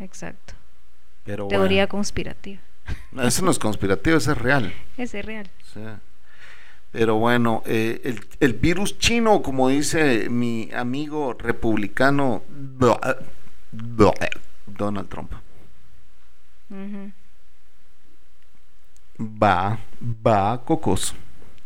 Exacto. 0.00 0.54
Pero 1.22 1.46
Teoría 1.46 1.82
bueno, 1.84 1.90
conspirativa. 1.90 2.60
no, 3.12 3.22
eso 3.22 3.44
no 3.44 3.50
es 3.50 3.58
conspirativo, 3.58 4.16
eso 4.16 4.32
es 4.32 4.38
real. 4.38 4.72
Ese 4.96 5.20
es 5.20 5.24
real. 5.24 5.50
Sí. 5.72 5.80
Pero 6.90 7.16
bueno, 7.16 7.62
eh, 7.64 8.00
el, 8.04 8.24
el 8.40 8.52
virus 8.52 8.98
chino, 8.98 9.40
como 9.40 9.68
dice 9.68 10.28
mi 10.28 10.70
amigo 10.74 11.32
republicano 11.32 12.42
Donald 14.66 15.08
Trump, 15.08 15.32
va, 19.18 19.78
va, 20.26 20.62
cocos. 20.64 21.14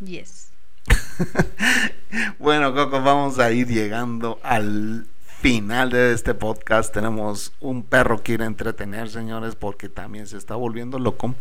Yes. 0.00 0.50
Bueno, 2.38 2.72
Coco, 2.72 3.02
vamos 3.02 3.38
a 3.38 3.50
ir 3.50 3.66
llegando 3.66 4.38
al 4.42 5.06
final 5.46 5.90
de 5.90 6.12
este 6.12 6.34
podcast. 6.34 6.92
Tenemos 6.92 7.52
un 7.60 7.84
perro 7.84 8.20
que 8.20 8.32
ir 8.32 8.42
a 8.42 8.46
entretener, 8.46 9.08
señores, 9.08 9.54
porque 9.54 9.88
también 9.88 10.26
se 10.26 10.36
está 10.36 10.56
volviendo 10.56 10.98
loco. 10.98 11.36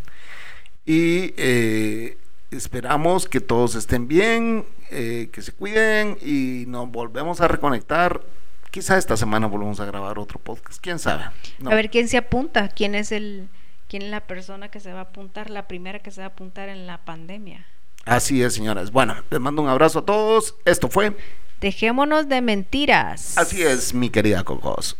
Y 0.85 1.33
eh, 1.37 2.15
esperamos 2.51 3.27
que 3.27 3.41
todos 3.41 3.73
estén 3.73 4.07
bien, 4.07 4.63
eh, 4.91 5.29
que 5.31 5.41
se 5.41 5.53
cuiden 5.53 6.19
y 6.21 6.65
nos 6.67 6.91
volvemos 6.91 7.41
a 7.41 7.47
reconectar. 7.47 8.21
Quizá 8.69 8.95
esta 8.99 9.17
semana 9.17 9.47
volvemos 9.47 9.79
a 9.79 9.85
grabar 9.85 10.19
otro 10.19 10.37
podcast, 10.37 10.79
quién 10.79 10.99
sabe. 10.99 11.23
No. 11.57 11.71
A 11.71 11.73
ver 11.73 11.89
quién 11.89 12.07
se 12.07 12.17
apunta, 12.17 12.67
quién 12.67 12.93
es 12.93 13.11
el 13.11 13.49
quién 13.89 14.03
es 14.03 14.11
la 14.11 14.21
persona 14.21 14.69
que 14.69 14.79
se 14.79 14.93
va 14.93 14.99
a 14.99 15.03
apuntar, 15.03 15.49
la 15.49 15.67
primera 15.67 15.97
que 15.97 16.11
se 16.11 16.21
va 16.21 16.25
a 16.25 16.29
apuntar 16.29 16.69
en 16.69 16.85
la 16.85 16.99
pandemia. 16.99 17.65
Así 18.05 18.43
es, 18.43 18.53
señoras. 18.53 18.91
Bueno, 18.91 19.15
les 19.31 19.39
mando 19.39 19.63
un 19.63 19.67
abrazo 19.67 19.99
a 19.99 20.05
todos. 20.05 20.53
Esto 20.63 20.89
fue. 20.89 21.15
Dejémonos 21.61 22.27
de 22.29 22.41
mentiras. 22.41 23.37
Así 23.37 23.61
es, 23.61 23.93
mi 23.93 24.09
querida 24.09 24.43
Cocos. 24.43 24.97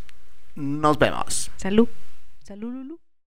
Nos 0.54 0.98
vemos. 0.98 1.50
Salud. 1.56 1.88
Salud, 2.42 2.72
Lulu. 2.72 3.05